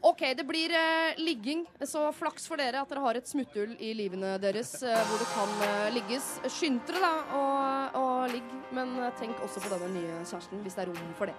[0.00, 3.90] OK, det blir eh, ligging, så flaks for dere at dere har et smutthull i
[3.98, 6.30] livene deres eh, hvor det kan eh, ligges.
[6.54, 10.78] Skynd dere da og, og ligg, men eh, tenk også på denne nye kjæresten hvis
[10.78, 11.36] det er rom for det.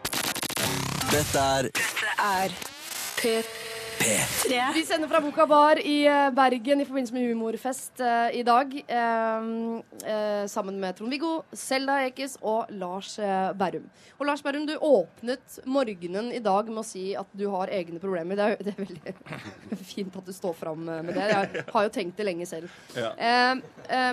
[1.09, 1.73] Dette er
[2.19, 2.61] er
[3.17, 3.68] P3.
[3.99, 8.71] Vi sender fra Boka Bar i eh, Bergen i forbindelse med humorfest uh, i dag.
[8.87, 13.17] Uh, uh, sammen med Trond-Viggo, Selda Ekiz og Lars
[13.59, 13.89] Berrum.
[14.17, 17.99] Og Lars Berrum, du åpnet morgenen i dag med å si at du har egne
[17.99, 18.39] problemer.
[18.39, 21.27] Det er, det er veldig fint at du står fram med det.
[21.33, 22.71] Jeg har jo tenkt det lenge selv.
[22.95, 23.11] Ja.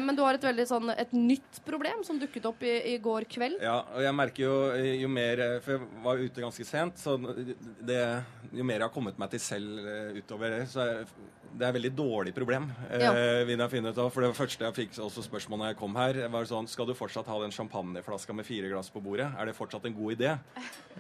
[0.03, 3.29] Men du har et veldig sånn et nytt problem som dukket opp i, i går
[3.31, 3.63] kveld.
[3.63, 4.57] ja, og jeg merker jo
[4.97, 8.01] jo mer For jeg var ute ganske sent, så det,
[8.57, 9.76] jo mer jeg har kommet meg til selv
[10.17, 11.07] utover det, så er
[11.57, 12.67] det er et veldig dårlig problem.
[12.91, 13.13] eh, Ja.
[13.47, 14.11] vil jeg finne ut av.
[14.13, 16.93] For det første jeg fikk også spørsmål når jeg kom her, var sånn Skal du
[16.93, 19.31] fortsatt ha den champagneflaska med fire glass på bordet?
[19.39, 20.39] Er det fortsatt en god idé?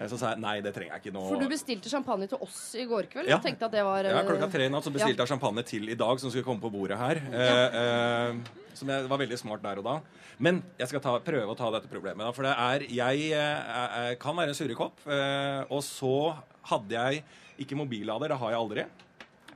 [0.00, 1.28] Eh, Så sa jeg nei, det trenger jeg ikke nå.
[1.28, 3.28] For du bestilte champagne til oss i går kveld.
[3.28, 3.38] Ja.
[3.38, 5.88] tenkte at det var Ja, eh, klokka tre i natt så bestilte jeg champagne til
[5.90, 7.16] i dag, som skulle komme på bordet her.
[7.16, 8.34] Eh, eh,
[8.72, 10.00] som jeg, var veldig smart der og da.
[10.38, 12.18] Men jeg skal ta, prøve å ta dette problemet.
[12.18, 15.00] Da, for det er Jeg jeg, jeg kan være en surrekopp.
[15.06, 16.36] Eh, og så
[16.70, 17.24] hadde jeg
[17.62, 18.32] ikke mobillader.
[18.32, 18.86] Det har jeg aldri.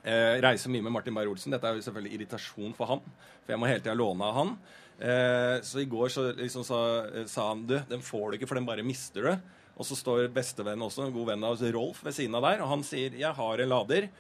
[0.01, 1.53] Eh, reiser mye med Martin Beyer-Olsen.
[1.53, 3.03] Dette er jo selvfølgelig irritasjon for han,
[3.45, 4.55] for jeg må hele tida låne av han.
[5.01, 6.81] Eh, så i går så liksom sa,
[7.29, 9.57] sa han du, den får du ikke, for den bare mister du.
[9.81, 12.73] Og så står bestevennen også, en god venn av Rolf, ved siden av der, og
[12.75, 14.11] han sier jeg har en lader.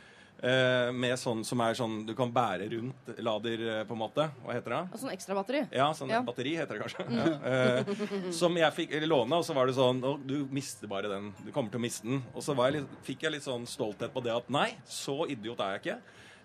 [0.40, 4.24] Eh, med sånn som er sånn du kan bære rundt lader, eh, på en måte.
[4.40, 4.78] Hva heter det?
[4.94, 5.66] Og sånn ekstra batteri.
[5.76, 6.22] Ja, sånn Ja.
[6.24, 7.04] batteri heter det kanskje.
[7.12, 7.26] Ja.
[7.50, 11.34] Eh, som jeg fikk låne, og så var det sånn Å, du mister bare den.
[11.44, 12.22] Du kommer til å miste den.
[12.34, 15.28] Og så var jeg litt, fikk jeg litt sånn stolthet på det at nei, så
[15.28, 15.98] idiot er jeg ikke.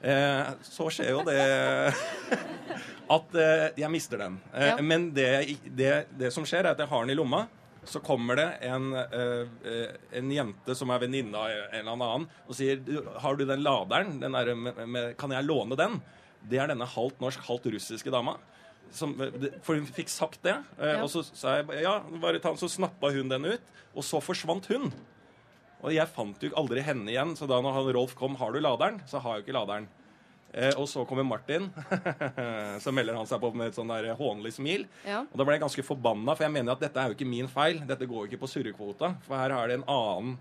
[0.04, 1.40] Eh, så skjer jo det
[3.16, 4.42] at eh, jeg mister den.
[4.54, 4.82] Eh.
[4.84, 7.46] Men det, det, det som skjer, er at jeg har den i lomma.
[7.86, 12.28] Så kommer det en, eh, eh, en jente som er venninne av en eller annen,
[12.48, 12.82] og sier
[13.22, 14.20] Har du den laderen?
[14.20, 16.02] Den der med, med, kan jeg låne den?
[16.50, 18.38] Det er denne halvt norsk, halvt russiske dama.
[18.94, 19.16] Som,
[19.66, 20.56] for hun fikk sagt det.
[20.80, 21.04] eh, Ja.
[21.04, 22.58] Og så sa jeg ja, bare ta den.
[22.62, 23.62] Så snappa hun den ut,
[23.96, 24.92] og så forsvant hun.
[25.84, 28.60] Og jeg fant jo aldri henne igjen, så da når han Rolf kom, har du
[28.60, 29.02] laderen?
[29.10, 29.88] Så har jeg jo ikke laderen.
[30.56, 31.68] Eh, og så kommer Martin,
[32.84, 34.86] så melder han seg på med et sånn der hånlig smil.
[35.04, 35.26] Ja.
[35.28, 37.50] Og da ble jeg ganske forbanna, for jeg mener at dette er jo ikke min
[37.52, 37.82] feil.
[37.90, 40.38] Dette går jo ikke på surrekvota, for her er det en annen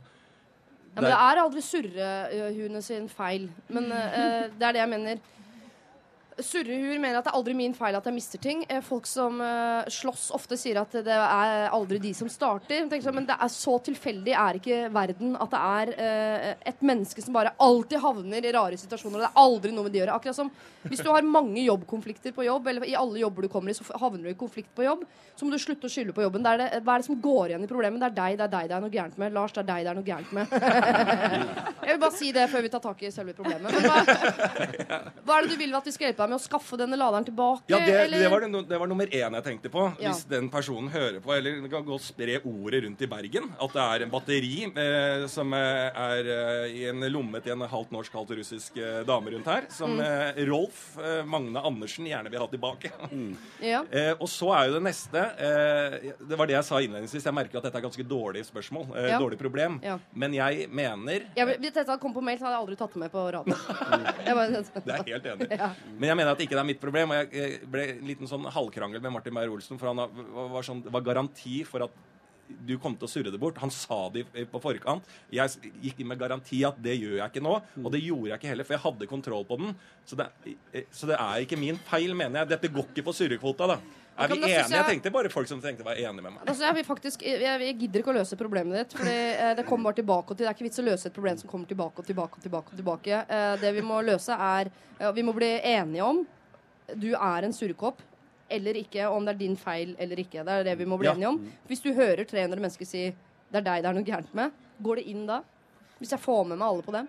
[0.94, 3.48] Ja, men det er aldri surrehuene sin feil.
[3.74, 5.24] Men eh, det er det jeg mener.
[6.42, 8.64] Surrehuer mener at det er aldri min feil at jeg mister ting.
[8.68, 12.88] Eh, Folk som uh, slåss, ofte sier at det er aldri de som starter.
[12.90, 17.22] Sånn, Men det er så tilfeldig er ikke verden at det er uh, et menneske
[17.22, 19.20] som bare alltid havner i rare situasjoner.
[19.20, 20.18] Og det er aldri noe med de å gjøre.
[20.18, 20.50] Akkurat som
[20.84, 23.86] hvis du har mange jobbkonflikter på jobb, eller i alle jobber du kommer i, så
[23.96, 25.04] havner du i konflikt på jobb,
[25.34, 26.44] så må du slutte å skylde på jobben.
[26.44, 28.02] Det er det, hva er det som går igjen i problemet?
[28.02, 29.32] Det er deg det er deg det er noe gærent med.
[29.32, 30.52] Lars, det er deg det er noe gærent med.
[31.84, 33.72] Jeg vil bare si det før vi tar tak i selve problemet.
[33.72, 36.40] Men hva, hva er det du vil at vi skal hjelpe deg med?
[36.40, 37.68] Å skaffe denne laderen tilbake?
[37.72, 38.24] Ja, det, eller?
[38.24, 39.86] det, var, det, det var nummer én jeg tenkte på.
[40.02, 40.10] Ja.
[40.12, 43.74] Hvis den personen hører på, eller det kan og spre ordet rundt i Bergen, at
[43.76, 47.92] det er en batteri eh, som eh, er eh, i en lomme til en halvt
[47.94, 50.00] norsk, halvt russisk eh, dame rundt her, som Mm.
[50.00, 52.90] eh, Rolf eh, Magne Andersen gjerne vil ha tilbake.
[53.64, 53.84] Ja.
[53.94, 55.94] Eh, og så er jo det neste eh,
[56.28, 57.24] Det var det jeg sa innledningsvis.
[57.28, 58.88] Jeg merker at dette er ganske dårlig spørsmål.
[58.96, 59.18] Eh, Ja.
[59.22, 59.76] Dårlig problem.
[59.84, 59.98] Ja.
[60.12, 62.94] Men jeg mener Jeg, hvis dette hadde kommet på mail, så hadde jeg aldri tatt
[62.96, 63.54] det med på radioen.
[64.24, 65.48] Det er jeg helt enig.
[65.52, 65.58] i.
[65.64, 65.68] Ja.
[65.98, 67.12] Men jeg mener at ikke det er mitt problem.
[67.12, 70.02] Og jeg jeg ble en liten sånn halvkrangel med Martin Beyer-Olsen, for han
[70.52, 72.02] var, sånn, var garanti for at
[72.44, 73.58] du kom til å surre det bort.
[73.62, 75.06] Han sa det på forkant.
[75.32, 77.54] Jeg gikk inn med garanti at det gjør jeg ikke nå.
[77.82, 79.74] Og det gjorde jeg ikke heller, for jeg hadde kontroll på den.
[80.08, 80.28] Så det,
[80.72, 82.52] eh, så det er ikke min feil, mener jeg.
[82.54, 83.78] Dette går ikke på surrekvota, da.
[84.16, 84.68] Er vi enige?
[84.70, 86.42] Jeg tenkte bare folk som tenkte var enige med meg.
[86.46, 88.94] Altså, jeg, faktisk, jeg, jeg gidder ikke å løse problemet ditt.
[88.94, 89.04] For
[89.58, 91.50] det kommer bare tilbake og til, Det er ikke vits å løse et problem som
[91.50, 92.38] kommer tilbake og tilbake.
[92.38, 93.20] og tilbake og tilbake.
[93.26, 94.70] Eh, det vi må løse, er
[95.00, 96.22] eh, Vi må bli enige om
[96.94, 98.02] du er en surrekopp
[98.54, 100.44] eller ikke, og om det er din feil eller ikke.
[100.44, 101.14] Det er det vi må bli Ja.
[101.16, 101.38] enige om.
[101.66, 103.06] Hvis du hører 300 mennesker si
[103.50, 105.40] det er deg det er noe gærent med, går det inn da?
[105.98, 107.06] Hvis jeg får med meg alle på det?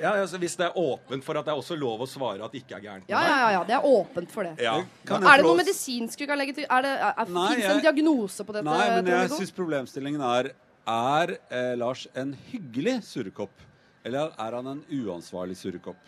[0.00, 2.52] Ja, altså Hvis det er åpent for at det er også lov å svare at
[2.52, 4.54] det ikke er gærent Ja, ja, ja, ja, det er åpent for det.
[4.62, 4.74] Ja.
[5.08, 6.66] Kan jeg Er det noe medisinsk vi kan legge til?
[6.68, 8.66] Er det, er, Nei, Fins det en diagnose på dette?
[8.68, 10.50] Nei, men jeg syns problemstillingen er
[10.86, 13.64] Er eh, Lars en hyggelig surrekopp?
[14.06, 15.98] Eller er han en uansvarlig surrekopp?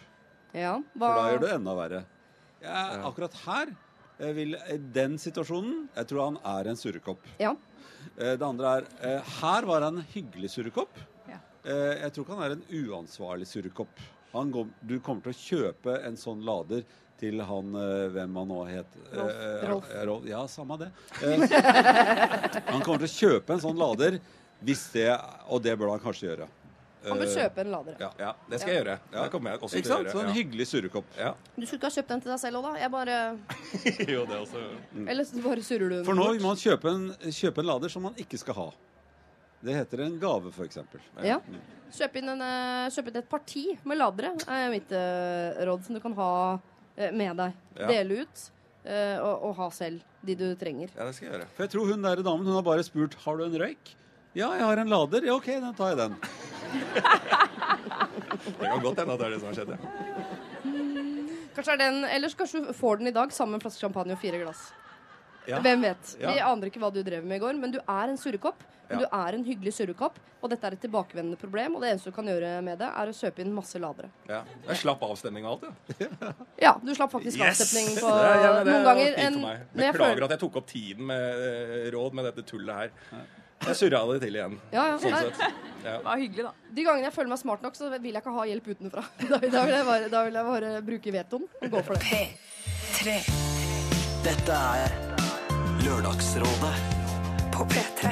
[0.55, 2.05] ja, For da gjør det enda verre.
[2.63, 3.73] Ja, akkurat her
[4.35, 4.57] vil,
[4.95, 7.27] den situasjonen Jeg tror han er en surrekopp.
[7.39, 7.55] ja.
[8.19, 10.91] Eh, Det andre er eh, Her var han en hyggelig surrekopp.
[11.65, 11.73] Ja.
[11.73, 14.01] Eh, Jeg tror ikke han er en uansvarlig surrekopp.
[14.33, 16.83] Går, du kommer til å kjøpe en sånn lader
[17.19, 18.99] til han eh, hvem han nå het.
[19.13, 19.33] Rolf.
[19.33, 19.89] Eh, Rolf.
[19.91, 20.27] eh, Rolf.
[20.29, 20.91] Ja, samme det.
[21.25, 21.49] Eh,
[22.73, 24.21] han kommer til å kjøpe en sånn lader
[24.63, 25.09] hvis det
[25.55, 26.47] Og det bør han kanskje gjøre.
[27.09, 27.95] Han bør kjøpe en lader.
[28.03, 28.09] Ja.
[28.19, 28.97] ja, det skal jeg gjøre.
[29.13, 30.23] Det kommer jeg også Ikke til å gjøre.
[30.27, 31.13] en hyggelig surrekopp.
[31.17, 31.29] Ja.
[31.55, 32.73] Du skulle ikke ha kjøpt den til deg selv òg, da?
[32.83, 33.19] Jeg bare
[34.15, 34.63] jo, det også.
[35.07, 37.71] Eller så bare surrer du den For nå må vil man kjøpe en, kjøpe en
[37.71, 38.67] lader som man ikke skal ha.
[39.61, 40.79] Det heter en gave, f.eks.
[41.27, 41.41] Ja.
[41.95, 45.97] Kjøp inn, en, eh, kjøp inn et parti med ladere, er mitt eh, råd, som
[45.97, 46.31] du kan ha
[46.97, 47.57] eh, med deg.
[47.81, 47.89] Ja.
[47.91, 48.45] Dele ut
[48.85, 50.93] eh, og, og ha selv de du trenger.
[50.95, 51.49] Ja, det skal jeg gjøre.
[51.57, 53.95] For jeg tror hun der damen hun har bare spurt har du en røyk.
[54.37, 55.25] Ja, jeg har en lader.
[55.27, 56.19] Ja, OK, da tar jeg den.
[58.39, 59.71] Det kan godt hende at det er det som har skjedd.
[59.73, 59.79] Ja.
[61.57, 64.15] Kanskje er den, Ellers kanskje du får den i dag sammen med en flaske champagne
[64.15, 64.69] og fire glass.
[65.49, 65.59] Ja.
[65.65, 66.17] Hvem vet?
[66.21, 66.33] Ja.
[66.35, 68.61] Vi aner ikke hva du drev med i går, men du er en surrekopp.
[68.89, 69.05] Men Ja.
[69.05, 71.75] du er en hyggelig surrekopp, og dette er et tilbakevendende problem.
[71.77, 74.09] Og det eneste du kan gjøre med det, er å kjøpe inn masse ladere.
[74.29, 74.43] Ja.
[74.67, 76.33] Jeg slapp avstemning og alt, ja.
[76.67, 79.05] Ja, du slapp faktisk avstemning på Det ja, det noen var ganger.
[79.13, 79.59] fint En, for meg.
[79.59, 82.91] jeg Beklager føler- at jeg tok opp tiden med uh, råd med dette tullet her.
[83.67, 84.57] Jeg surra det til igjen.
[84.73, 84.97] Ja, ja.
[85.03, 85.41] Sånn sett.
[85.85, 85.97] Ja.
[85.99, 86.53] Det var hyggelig, da.
[86.79, 89.05] De gangene jeg føler meg smart nok, så vil jeg ikke ha hjelp utenfra.
[89.29, 92.25] Da, da, vil, jeg bare, da vil jeg bare bruke vetoen og gå for det.
[93.03, 93.21] P3
[94.25, 95.08] Dette er
[95.79, 96.75] Lørdagsrådet
[97.55, 98.11] på P3.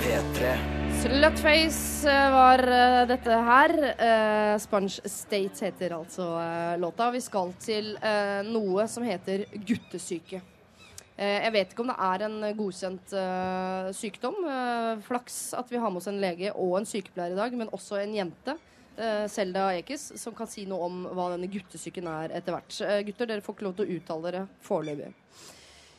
[0.00, 0.50] P3.
[0.98, 3.74] Slutface eh, var eh, dette her.
[3.94, 6.26] Eh, Sponge State heter altså
[6.80, 7.08] låta.
[7.14, 10.40] Vi skal til eh, noe som heter guttesyke.
[11.16, 14.36] Eh, Jeg vet ikke om det er en godkjent uh, sykdom.
[14.44, 17.72] Uh, flaks at vi har med oss en lege og en sykepleier i dag, men
[17.74, 18.58] også en jente.
[18.98, 22.80] eh, Selda Ekiz, som kan si noe om hva denne guttesyken er etter hvert.
[23.06, 25.12] Gutter, dere får ikke lov til å uttale dere foreløpig.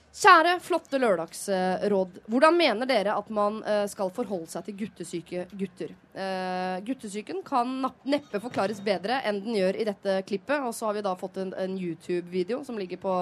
[0.09, 2.15] Kjære, flotte lørdagsråd.
[2.33, 5.93] Hvordan mener dere at man eh, skal forholde seg til guttesyke gutter?
[6.15, 10.65] Uh, guttesyken kan neppe forklares bedre enn den gjør i dette klippet.
[10.65, 13.15] Og så har vi da fått en, en YouTube-video som ligger på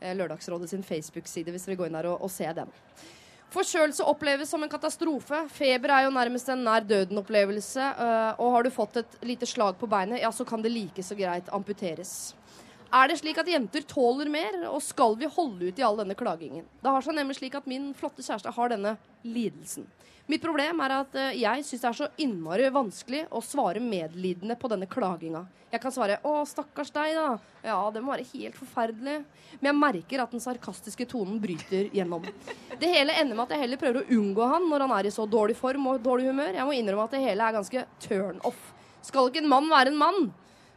[0.00, 2.72] eh, Lørdagsrådet sin Facebook-side, hvis dere går inn der og, og ser den.
[3.52, 5.44] Forkjølelse oppleves som en katastrofe.
[5.52, 7.90] Feber er jo nærmest en nær døden-opplevelse.
[8.00, 11.04] Uh, og har du fått et lite slag på beinet, ja, så kan det like
[11.04, 12.32] så greit amputeres.
[12.92, 16.16] Er det slik at jenter tåler mer, og skal vi holde ut i all denne
[16.18, 16.66] klagingen?
[16.82, 19.86] Det har seg nemlig slik at min flotte kjæreste har denne lidelsen.
[20.28, 24.58] Mitt problem er at eh, jeg syns det er så innmari vanskelig å svare medlidende
[24.60, 25.40] på denne klaginga.
[25.72, 27.38] Jeg kan svare 'Å, stakkars deg', da.
[27.64, 29.24] Ja, det må være helt forferdelig.
[29.56, 32.28] Men jeg merker at den sarkastiske tonen bryter gjennom.
[32.76, 35.14] Det hele ender med at jeg heller prøver å unngå han når han er i
[35.16, 36.52] så dårlig form og dårlig humør.
[36.60, 38.60] Jeg må innrømme at det hele er ganske turn off.
[39.00, 40.32] Skal ikke en mann være en mann?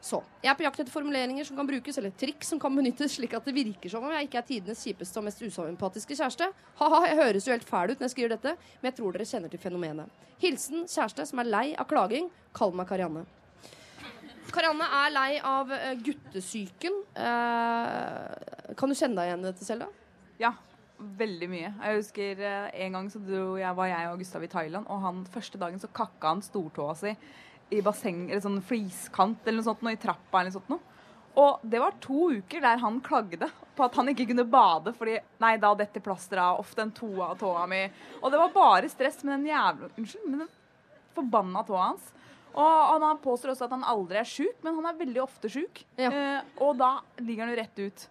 [0.06, 3.16] Så jeg er på jakt etter formuleringer som kan brukes, eller triks som kan benyttes,
[3.18, 6.50] slik at det virker som om jeg ikke er tidenes kjipeste og mest usympatiske kjæreste.
[6.82, 9.26] Ha-ha, jeg høres jo helt fæl ut når jeg skriver dette, men jeg tror dere
[9.32, 10.28] kjenner til fenomenet.
[10.44, 12.30] Hilsen kjæreste som er lei av klaging.
[12.54, 13.24] Kall meg Karianne.
[14.54, 17.02] Karianne er lei av eh, guttesyken.
[17.26, 19.88] Eh, kan du kjenne deg igjen i dette, Selda?
[20.38, 20.52] Ja,
[21.24, 21.72] veldig mye.
[21.72, 25.02] Jeg husker eh, en gang så dro jeg, var jeg og Gustav i Thailand, og
[25.02, 27.16] han første dagen så kakka han stortåa si
[27.74, 30.92] i basseng, eller sånn fliskant eller noe sånt, noe, i trappa eller noe sånt noe.
[31.36, 35.18] Og det var to uker der han klagde på at han ikke kunne bade fordi
[35.44, 37.82] Nei, da detter plasteret av, ofte en toa av tåa mi.
[38.22, 40.54] Og det var bare stress med den jævla Unnskyld, men den
[41.16, 42.12] forbanna tåa hans.
[42.56, 45.82] Og han påstår også at han aldri er sjuk, men han er veldig ofte sjuk.
[46.00, 46.08] Ja.
[46.08, 48.06] Eh, og da ligger han jo rett ut.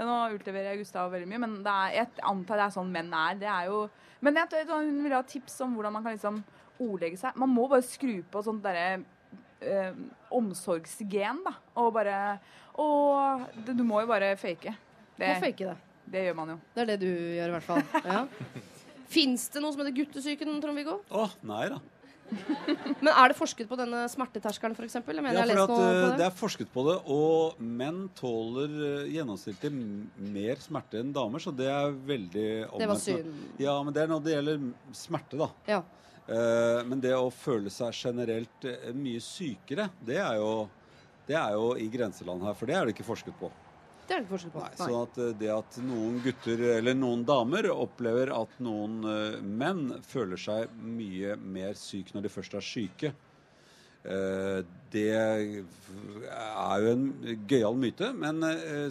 [0.00, 3.10] Nå utleverer jeg Gustav veldig mye, men det er, jeg antar det er sånn menn
[3.12, 3.36] er.
[3.42, 3.82] Det er jo
[4.20, 6.42] Men jeg hun vil ha tips om hvordan man kan liksom
[6.80, 7.36] ordlegge seg.
[7.40, 9.02] Man må bare skru på sånt derre
[9.60, 9.92] eh,
[10.34, 11.54] omsorgsgen, da.
[11.80, 12.16] Og bare
[12.80, 12.88] Å,
[13.66, 14.72] du, du må jo bare fake.
[15.18, 15.76] Det, Må fake det.
[16.08, 16.58] det gjør man jo.
[16.74, 17.82] Det er det du gjør, i hvert fall.
[18.06, 18.24] Ja.
[19.14, 21.00] Fins det noe som heter guttesyken, Trond-Viggo?
[21.10, 21.80] Å, nei da.
[22.30, 24.94] Men er det forsket på denne smerteterskelen, f.eks.?
[24.94, 26.26] Ja, at, eh, på det det.
[26.28, 29.72] er forsket på det, og menn tåler eh, gjennomsnittlig
[30.30, 32.46] mer smerte enn damer, så det er veldig
[32.78, 33.32] Det var synd.
[33.60, 35.50] Ja, men det er når det gjelder smerte, da.
[35.68, 35.80] Ja.
[36.28, 40.68] Eh, men det å føle seg generelt eh, mye sykere, det er, jo,
[41.26, 43.50] det er jo i grenseland her, for det er det ikke forsket på.
[44.06, 44.62] Det er det ikke forsket på.
[44.62, 44.84] Nei, Nei.
[44.84, 49.00] så at eh, det at noen gutter eller noen damer opplever at noen
[49.42, 53.14] menn føler seg mye mer syk når de først er syke,
[54.00, 55.42] det er
[56.80, 57.02] jo en
[57.50, 58.06] gøyal myte.
[58.16, 58.40] Men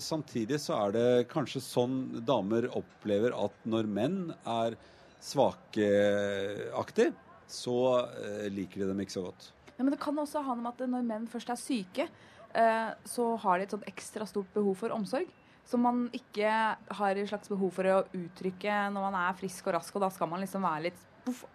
[0.05, 1.95] samtidig så er det kanskje sånn
[2.27, 4.77] damer opplever at når menn er
[5.23, 7.09] svakeaktig,
[7.49, 7.77] så
[8.07, 9.51] eh, liker de dem ikke så godt.
[9.75, 12.07] Ja, men det kan også ha noe med at når menn først er syke,
[12.53, 15.29] eh, så har de et sånt ekstra stort behov for omsorg.
[15.69, 16.49] Som man ikke
[16.97, 19.93] har et slags behov for å uttrykke når man er frisk og rask.
[19.95, 21.05] Og da skal man liksom være litt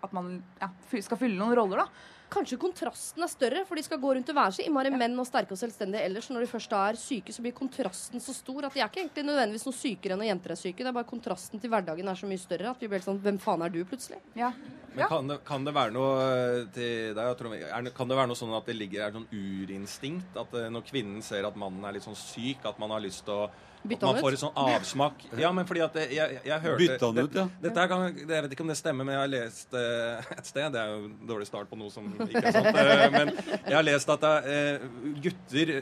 [0.07, 0.69] At man ja,
[1.03, 2.13] skal fylle noen roller, da.
[2.35, 5.27] Kanskje kontrasten er større, for de skal gå rundt og være så innmari menn og
[5.29, 6.29] sterke og selvstendige ellers.
[6.33, 9.05] Når de først da er syke, så blir kontrasten så stor at de er ikke
[9.05, 10.83] egentlig nødvendigvis noe sykere enn når jenter er syke.
[10.83, 13.23] Det er bare kontrasten til hverdagen er så mye større at vi blir helt sånn
[13.25, 14.19] Hvem faen er du, plutselig?
[14.39, 14.51] Ja.
[14.95, 17.55] Men kan det, kan det være noe eh, til deg, Trond?
[17.63, 20.35] Er Kan det være noe sånn at det ligger et sånn urinstinkt?
[20.43, 23.25] At eh, når kvinnen ser at mannen er litt sånn syk, at man har lyst
[23.29, 23.49] til å
[23.85, 25.25] Bytte at man får en sånn avsmak.
[25.45, 27.45] Ja, men fordi at det, jeg, jeg hørte Bytta han ut, ja.
[27.67, 30.73] Dette kan, jeg vet ikke om det stemmer, men jeg har lest uh, et sted
[30.73, 32.71] Det er jo en dårlig start på noe som ikke er sant.
[32.73, 34.87] Uh, men jeg har lest at uh,
[35.25, 35.75] gutter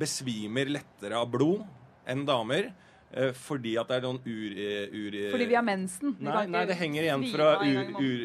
[0.00, 1.64] besvimer lettere av blod
[2.10, 2.72] enn damer.
[3.34, 4.58] fordi at det er noen ur...
[4.94, 6.12] ur Fordi vi har mensen.
[6.18, 8.20] Vi Nei, nei, det henger igjen fra ur,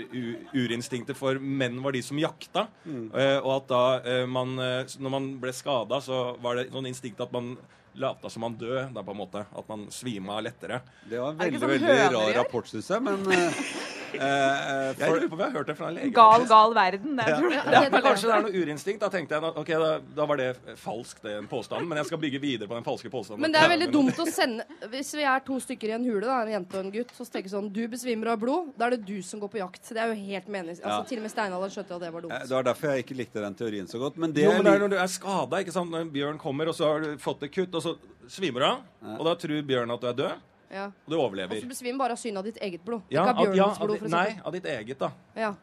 [0.54, 2.68] urinstinktet for menn var de som jakta.
[2.86, 3.08] Mm.
[3.42, 7.56] Og at da man Når man ble skada, så var det sånn instinkt at man
[7.96, 8.94] lata som man død.
[8.96, 10.82] Da på en måte At man svima lettere.
[11.10, 13.62] Det var en veldig, sånn veldig rar rapport, syns jeg, men eh,
[14.20, 16.12] Jeg for, lurer på om jeg har hørt det fra en lege.
[16.16, 17.16] Gal, gal verden.
[17.18, 17.36] Det Ja.
[17.40, 17.64] tror jeg.
[17.66, 19.00] Ja, Ja, men kanskje det er noe urinstinkt.
[19.00, 21.88] Da tenkte jeg ok, da, da var det falsk, den påstanden.
[21.88, 23.42] Men jeg skal bygge videre på den falske påstanden.
[23.42, 26.22] Men det er veldig dumt å sende Hvis vi er to stykker i en hule,
[26.26, 28.74] da, en jente og en gutt, så tenker sånn Du besvimer av blod.
[28.78, 29.90] Da er det du som går på jakt.
[29.90, 30.86] Det er jo helt meningsløst.
[30.86, 31.04] Altså, Ja.
[31.10, 32.48] til og med Steinalderen skjønte at det var eh, dumt.
[32.50, 34.18] det var derfor jeg ikke likte den teorien så godt.
[34.18, 35.92] Men det Jo, men det er når du er skada, ikke sant.
[35.92, 37.98] Når en bjørn kommer, og så har du fått et kutt, og så
[38.28, 38.80] svimer du av.
[39.20, 40.36] Og da tror bjørnen at du er død,
[40.72, 40.86] Ja.
[40.90, 41.62] og du Og overlever.
[41.62, 43.02] så besvimer bare av synet av ditt eget blod.
[43.10, 45.12] Ja, ikke av bjørnens ja, av blod, for nei, av ditt eget, da.
[45.36, 45.54] Ja.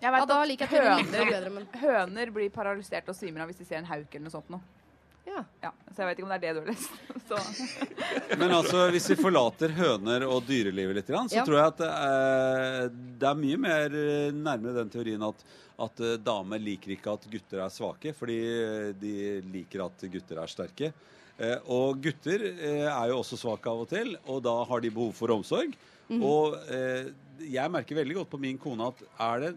[0.00, 3.50] Jeg ja, da at liker jeg høner, bedre, men høner blir paralysert og svimer av
[3.50, 4.60] hvis de ser en hauk eller noe sånt noe.
[5.28, 5.42] Ja.
[5.62, 6.90] Ja, så jeg vet ikke om det er det du har lest.
[7.30, 8.36] Så.
[8.40, 11.44] Men altså, hvis vi forlater høner og dyrelivet litt, så Ja.
[11.46, 12.88] tror jeg at det er,
[13.20, 15.44] det er mye mer eh, nærmere den teorien at,
[15.86, 19.14] at eh, damer liker ikke at gutter er svake, fordi eh, de
[19.52, 20.90] liker at gutter er sterke.
[21.40, 24.90] Eh, Og gutter eh, er jo også svake av og til, og da har de
[24.92, 25.72] behov for omsorg.
[26.10, 27.10] Og eh,
[27.46, 29.50] jeg merker veldig godt på min kone at er det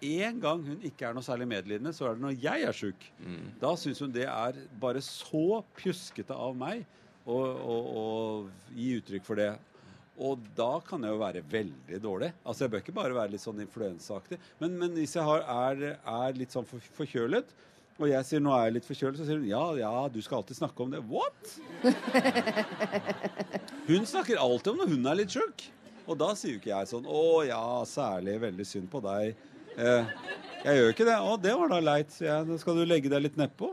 [0.00, 3.02] en gang hun ikke er noe særlig medlidende, så er det når jeg er sjuk.
[3.60, 6.86] Da syns hun det er bare så pjuskete av meg
[7.28, 8.06] å, å, å
[8.72, 9.50] gi uttrykk for det.
[10.20, 12.32] Og da kan jeg jo være veldig dårlig.
[12.48, 14.40] Altså Jeg bør ikke bare være litt sånn influensaaktig.
[14.60, 17.52] Men, men hvis jeg har, er, er litt sånn for, forkjølet,
[18.00, 20.40] og jeg sier nå er jeg litt forkjølet, så sier hun ja, ja, du skal
[20.40, 21.02] alltid snakke om det.
[21.10, 21.52] What?
[23.90, 25.64] Hun snakker alltid om når hun er litt sjuk.
[26.06, 29.34] Og da sier jo ikke jeg sånn Å ja, særlig veldig synd på deg.
[29.76, 30.12] Eh,
[30.64, 31.16] jeg gjør ikke det.
[31.18, 32.14] Å, det var da leit.
[32.14, 32.60] sier jeg.
[32.62, 33.72] Skal du legge deg litt nedpå.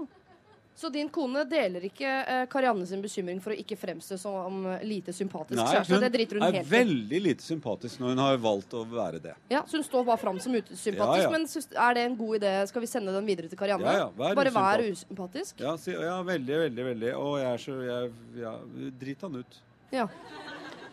[0.77, 5.13] Så din kone deler ikke eh, Karianne sin bekymring for å ikke fremstå som lite
[5.15, 5.97] sympatisk Nei, kjæreste?
[6.03, 6.73] Det driter hun er helt i.
[6.75, 9.33] veldig lite sympatisk når hun har valgt å være det.
[9.49, 11.01] Ja, Så hun står bare fram som usympatisk.
[11.01, 11.31] Ja, ja.
[11.33, 12.51] Men er det en god idé?
[12.69, 13.95] Skal vi sende den videre til Karianne?
[14.03, 15.65] Ja, vær bare vær usympatisk?
[15.65, 17.15] Ja, si, ja veldig, veldig, veldig.
[17.17, 18.13] Og jeg er så jeg,
[18.43, 18.53] ja,
[19.01, 19.59] Drit han ut.
[19.97, 20.05] Ja.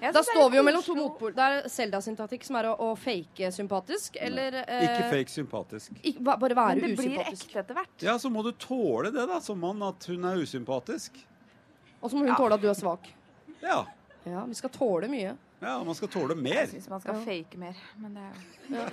[0.00, 1.32] Da står vi jo mellom to motpol.
[1.36, 5.92] Det er Selda-syntatikk som er å, å fake sympatisk, eller eh, Ikke fake sympatisk.
[6.02, 6.80] Ikke, bare være usympatisk.
[6.80, 7.44] Men det blir usympatisk.
[7.48, 7.94] ekte etter hvert.
[8.04, 11.16] Ja, så må du tåle det, da, som mann, at hun er usympatisk.
[12.00, 12.36] Og så må hun Ja.
[12.40, 13.08] tåle at du er svak.
[13.62, 13.84] Ja.
[14.24, 15.36] Ja, vi skal tåle mye.
[15.60, 16.50] ja, man skal tåle mer.
[16.54, 16.72] Jeg mer.
[16.74, 17.74] syns man skal fake mer.
[18.00, 18.84] Men det er jo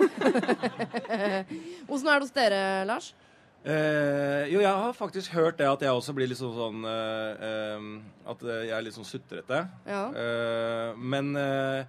[1.92, 3.14] Åssen er det hos dere, Lars?
[3.62, 7.44] Eh, jo, jeg har faktisk hørt det at jeg også blir litt sånn, sånn eh,
[7.46, 7.84] eh,
[8.32, 9.60] At jeg er litt sånn sutrete.
[9.86, 10.06] Ja.
[10.18, 11.84] Eh, men eh,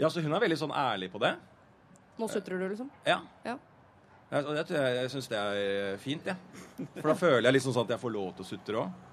[0.00, 1.34] ja, så hun er veldig sånn ærlig på det.
[2.20, 2.88] Nå sutrer du, liksom?
[3.04, 3.18] Ja.
[3.44, 3.58] Ja.
[4.30, 6.88] Jeg, og jeg, tror jeg, jeg syns det er fint, jeg.
[7.00, 9.06] For da føler jeg liksom sånn at jeg får lov til å sutre òg.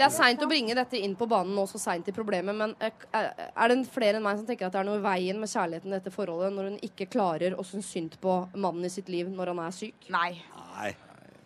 [0.00, 2.72] Det er seint å bringe dette inn på banen nå så seint i problemet, men
[2.80, 5.38] eh, er er det flere enn meg som tenker at det er noe i veien
[5.40, 8.92] med kjærligheten i dette forholdet når hun ikke klarer å synes synd på mannen i
[8.92, 10.08] sitt liv når han er syk?
[10.14, 10.32] Nei.
[10.72, 10.94] Nei,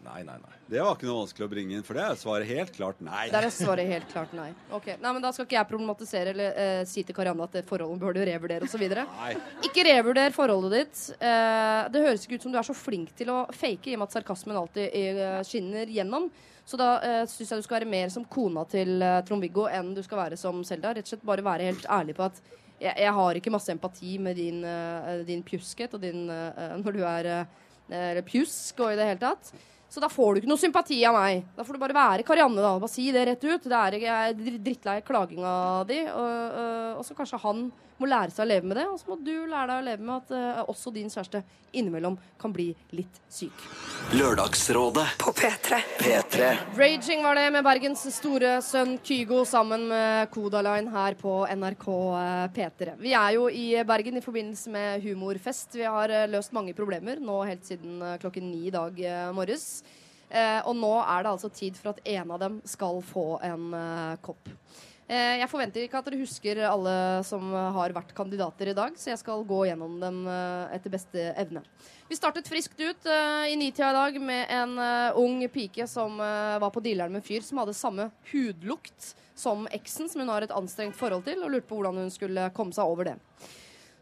[0.05, 0.57] Nei, nei, nei.
[0.69, 3.23] det var ikke noe vanskelig å bringe inn, for det er svaret helt klart nei.
[3.33, 4.51] Der er svaret helt klart nei.
[4.77, 8.03] Ok, nei, men Da skal ikke jeg problematisere eller eh, si til Karianne at forholdet
[8.03, 8.85] bør du revurdere osv.
[9.65, 11.05] Ikke revurder forholdet ditt.
[11.17, 14.03] Eh, det høres ikke ut som du er så flink til å fake, i og
[14.05, 16.29] med at sarkasmen alltid eh, skinner gjennom.
[16.65, 19.93] Så da eh, syns jeg du skal være mer som kona til eh, Trond-Viggo enn
[19.97, 20.95] du skal være som Selda.
[20.97, 22.41] Rett og slett bare være helt ærlig på at
[22.81, 26.97] jeg, jeg har ikke masse empati med din, eh, din pjuskhet og din eh, Når
[26.97, 29.53] du er eh, pjusk og i det hele tatt.
[29.93, 31.45] Så da får du ikke noe sympati av meg.
[31.55, 32.73] Da får du bare være Karianne, da.
[32.83, 33.69] Bare si det rett ut.
[33.69, 35.53] Det er jeg er drittlei klaginga
[35.87, 36.01] di.
[36.09, 37.69] Og, og, og så kanskje han
[37.99, 38.87] må lære seg å leve med det.
[38.91, 41.43] Og så må du lære deg å leve med at uh, også din kjæreste
[41.75, 43.65] innimellom kan bli litt syk.
[44.15, 45.81] Lørdagsrådet På P3.
[45.99, 51.89] P3 Raging var det med Bergens store sønn Kygo sammen med Kodaline her på NRK
[52.21, 52.95] eh, P3.
[53.01, 55.75] Vi er jo i Bergen i forbindelse med humorfest.
[55.75, 59.83] Vi har eh, løst mange problemer nå helt siden klokken ni i dag eh, morges.
[60.35, 63.71] Eh, og nå er det altså tid for at en av dem skal få en
[63.79, 64.51] eh, kopp.
[65.05, 66.93] Eh, jeg forventer ikke at dere husker alle
[67.29, 71.27] som har vært kandidater i dag, så jeg skal gå gjennom dem eh, etter beste
[71.41, 71.61] evne.
[72.09, 74.73] Vi startet friskt ut eh, i nitida i dag med en
[75.21, 80.23] ung pike som var på dealeren med fyr som hadde samme hudlukt som eksen, som
[80.23, 83.11] hun har et anstrengt forhold til, og lurte på hvordan hun skulle komme seg over
[83.11, 83.17] det.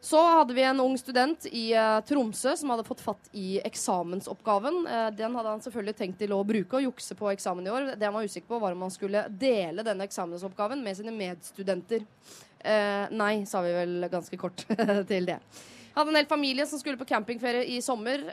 [0.02, 4.80] Så hadde vi en ung student i uh, Tromsø som hadde fått fatt i eksamensoppgaven.
[4.82, 7.86] Uh, den hadde han selvfølgelig tenkt til å bruke og jukse på eksamen i år.
[7.94, 12.02] Det han var usikker på, var om han skulle dele denne eksamensoppgaven med sine medstudenter.
[12.66, 14.66] Uh, nei, sa vi vel ganske kort
[15.12, 15.38] til det.
[15.94, 18.24] Hadde en hel familie som skulle på campingferie i sommer.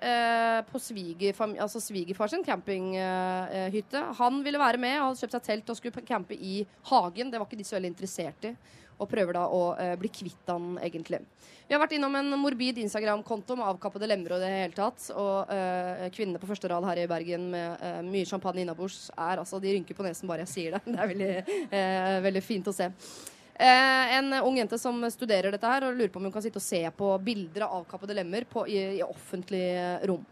[0.71, 4.03] På svigerfam- altså svigerfar sin campinghytte.
[4.15, 7.27] Han ville være med, hadde kjøpt seg telt og skulle campe i hagen.
[7.27, 8.53] Det var ikke de så veldig interessert i.
[8.99, 11.21] Og prøver da å eh, bli kvitt han, egentlig.
[11.69, 15.03] Vi har vært innom en morbid Instagram-konto med avkappede lemmer og det hele tatt.
[15.13, 19.37] Og eh, kvinnene på første rad her i Bergen med eh, mye champagne innabords er
[19.37, 20.81] altså De rynker på nesen bare jeg sier det.
[20.89, 22.89] Det er veldig, eh, veldig fint å se.
[23.59, 26.57] Eh, en ung jente som studerer dette her og lurer på om hun kan sitte
[26.57, 29.63] og se på bilder av avkappede lemmer på, i, i offentlig
[30.09, 30.25] rom.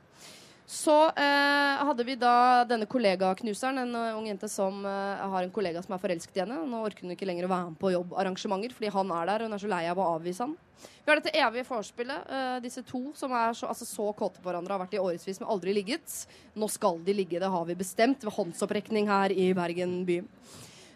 [0.67, 5.51] Så eh, hadde vi da denne kollegaknuseren, en uh, ung jente som uh, har en
[5.55, 6.57] kollega som er forelsket i henne.
[6.67, 9.55] Nå orker hun ikke lenger å være med på jobbarrangementer fordi han er der, hun
[9.55, 10.57] er så lei av å avvise han.
[10.83, 12.25] Vi har dette evige vorspielet.
[12.27, 15.39] Uh, disse to som er så, altså, så kåte på hverandre, har vært i årevis,
[15.39, 16.17] men aldri ligget.
[16.59, 20.17] Nå skal de ligge, det har vi bestemt ved håndsopprekning her i Bergen by.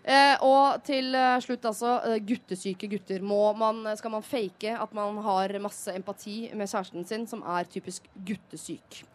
[0.02, 1.16] Eh, og til
[1.46, 1.94] slutt altså
[2.28, 3.24] guttesyke gutter.
[3.24, 8.12] Man, skal man fake at man har masse empati med kjæresten sin, som er typisk
[8.20, 9.06] guttesyk?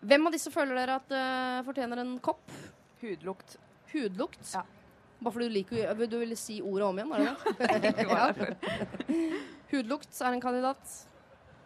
[0.00, 2.52] Hvem av disse føler dere at uh, fortjener en kopp?
[3.02, 3.58] Hudlukt.
[3.92, 4.42] Hudlukt.
[4.54, 4.64] Ja.
[5.20, 8.06] Bare fordi du liker Du ville si ordet om igjen, er det det?
[8.40, 8.54] Før.
[9.74, 10.94] Hudlukt er en kandidat.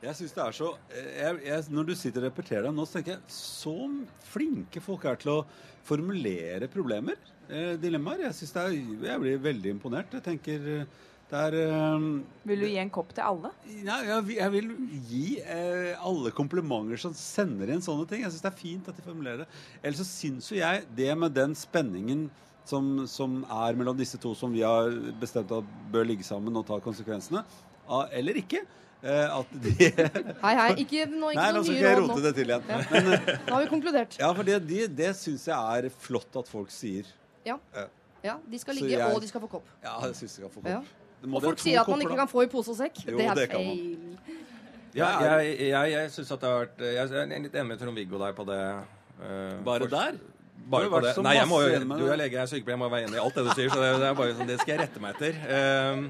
[0.05, 2.99] Jeg synes det er så jeg, jeg, Når du sitter og repeterer det nå, så
[2.99, 3.77] tenker jeg så
[4.27, 5.39] flinke folk er til å
[5.85, 7.17] formulere problemer,
[7.49, 8.27] eh, dilemmaer.
[8.27, 8.77] Jeg, synes det er,
[9.13, 10.17] jeg blir veldig imponert.
[10.17, 11.03] Jeg tenker eh,
[11.35, 12.05] det er eh,
[12.47, 13.51] Vil du gi en kopp til alle?
[13.67, 14.69] Nei, jeg, vil- jeg vil
[15.11, 18.23] gi eh, alle komplimenter som sender inn sånne ting.
[18.23, 19.49] Jeg syns det er fint at de formulerer det.
[19.83, 22.29] Ellers så syns jo jeg det med den spenningen
[22.65, 26.65] som, som er mellom disse to som vi har bestemt at bør ligge sammen og
[26.71, 27.43] ta konsekvensene,
[27.85, 28.63] av, eller ikke,
[29.05, 29.75] eh, at de
[30.47, 30.71] Hei, hei.
[30.87, 32.25] Ikke, nå, ikke Nei, nå nye ikke jeg råd rote nå.
[32.25, 32.65] det til igjen.
[32.71, 34.17] Men, eh, Nå har vi konkludert.
[34.23, 37.11] ja, for det, de, det syns jeg er flott at folk sier.
[37.45, 37.59] Ja.
[38.25, 38.39] ja.
[38.49, 39.69] De skal ligge, jeg- og de skal få kopp.
[39.85, 40.71] Ja, jeg syns de skal få kopp.
[40.73, 43.05] Det folk sier at man ikke kan få i pose og sekk.
[43.09, 44.15] Jo, det er det feil.
[44.95, 45.09] Ja,
[45.43, 48.37] jeg, jeg, jeg syns at det har vært Jeg er litt enig med Trond-Viggo der
[48.37, 48.61] på det.
[49.19, 50.21] Uh, Bare der?
[50.71, 51.15] Bare Du har på vært det.
[51.17, 52.83] så Nei, jeg må, masse jo- enig med du er lege, jeg er sykepleier, jeg
[52.83, 53.73] må være enig i alt det du sier.
[53.73, 55.41] Så det, det, er bare, sånn, det skal jeg rette meg etter.
[55.59, 56.07] Ehm,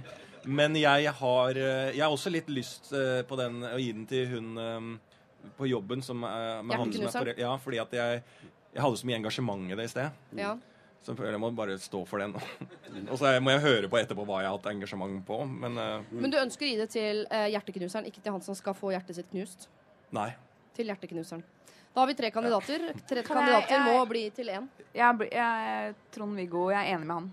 [0.61, 4.05] men jeg har, eh, jeg har også litt lyst uh, på den, å gi den
[4.11, 4.93] til hun ehm,
[5.57, 7.33] på jobben som med han som er?
[7.41, 8.23] Ja, fordi at jeg,
[8.75, 10.23] jeg hadde så mye engasjement i det i sted.
[10.37, 10.55] Ja.
[11.05, 12.33] Så jeg føler jeg må bare stå for den.
[13.13, 15.43] Og så må jeg høre på etterpå hva jeg har hatt engasjement på.
[15.45, 18.57] Men uh, Men du ønsker å gi det til uh, hjerteknuseren, ikke til han som
[18.57, 19.69] skal få hjertet sitt knust.
[20.17, 20.31] nei.
[20.75, 21.45] Til hjerteknuseren.
[21.95, 22.89] Da har vi tre kandidater.
[23.07, 24.65] Tre kandidater jeg- jeg- må bli til én.
[24.95, 27.29] Jeg, jeg, Trond-Viggo, jeg er enig med han.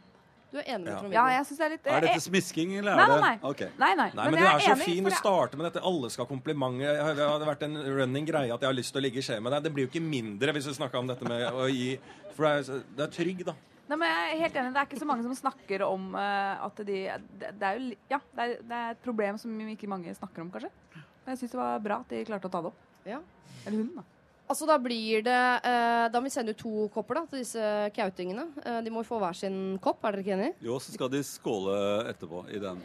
[0.52, 1.15] Du er enig med Trond-Viggo?
[1.15, 3.49] Ja, jeg synes det er litt Er dette smisking, eller er det nei, nei.
[3.52, 3.69] Okay.
[3.80, 4.07] Nei, nei.
[4.18, 5.07] Nei, men, du er, er så enig, fin.
[5.07, 5.84] Du starter med dette.
[5.88, 6.99] Alle skal ha komplimenter.
[7.15, 9.40] Det har- vært en running greie at jeg har lyst til å ligge i skje
[9.41, 9.64] med deg.
[9.64, 11.95] Det blir jo ikke mindre hvis du snakker om dette med å gi
[12.36, 13.56] For det er, det er trygg, da.
[13.91, 14.73] Nei, men jeg er helt enig.
[14.76, 16.99] Det er ikke så mange som snakker om uh, at de
[17.40, 20.44] det, det er jo Ja, det er, det er et problem som ikke mange snakker
[20.44, 20.72] om, kanskje.
[20.95, 22.84] Men jeg syns det var bra at de klarte å ta det opp.
[23.07, 23.19] Ja.
[23.65, 24.03] Eller hun, da.
[24.52, 27.64] Altså, da blir det eh, Da må vi sende ut to kopper da, til disse
[27.95, 28.49] kautingene.
[28.65, 30.53] Eh, de må få hver sin kopp, er dere ikke enige?
[30.68, 31.78] Jo, så skal de skåle
[32.11, 32.84] etterpå i den.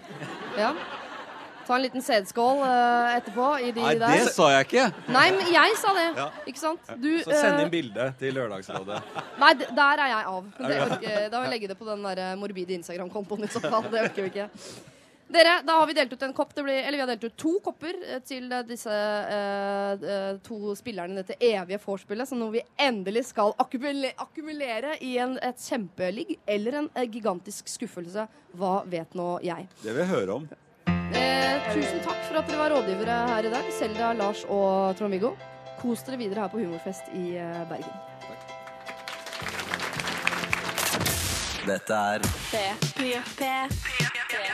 [0.59, 0.71] Ja.
[1.67, 4.13] Ta en liten sædskål eh, etterpå i de Nei, der.
[4.23, 4.85] det sa jeg ikke!
[5.11, 6.05] Nei, men jeg sa det.
[6.15, 6.27] Ja.
[6.47, 6.93] Ikke sant?
[7.03, 9.01] Du Så send eh, inn bilde til Lørdagsrådet.
[9.43, 10.45] Nei, d- der er jeg av.
[10.61, 13.65] Det orker, da vil jeg legge det på den der eh, morbide Instagram-kontoen i så
[13.67, 13.91] fall.
[13.91, 14.47] Det orker vi ikke.
[15.27, 16.53] Dere, da har vi delt ut en kopp.
[16.55, 20.36] Det blir, eller vi har delt ut to kopper eh, til eh, disse eh, eh,
[20.47, 25.35] to spillerne i dette evige vorspielet, som nå vi endelig skal akkumulere, akkumulere i en,
[25.43, 28.28] et kjempeligg eller en eh, gigantisk skuffelse.
[28.57, 29.66] Hva vet nå jeg?
[29.82, 30.48] Det vil jeg høre om.
[30.86, 33.70] Eh, tusen takk for at dere var rådgivere her i dag.
[33.74, 35.35] Selda, Lars og Trond-Viggo.
[35.82, 37.32] Kos dere videre her på Humorfest i
[37.66, 37.98] Bergen.
[38.23, 38.36] Bergen.
[41.67, 43.47] Dette er P3.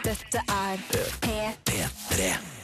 [0.04, 0.76] Dette er
[1.20, 2.61] P3.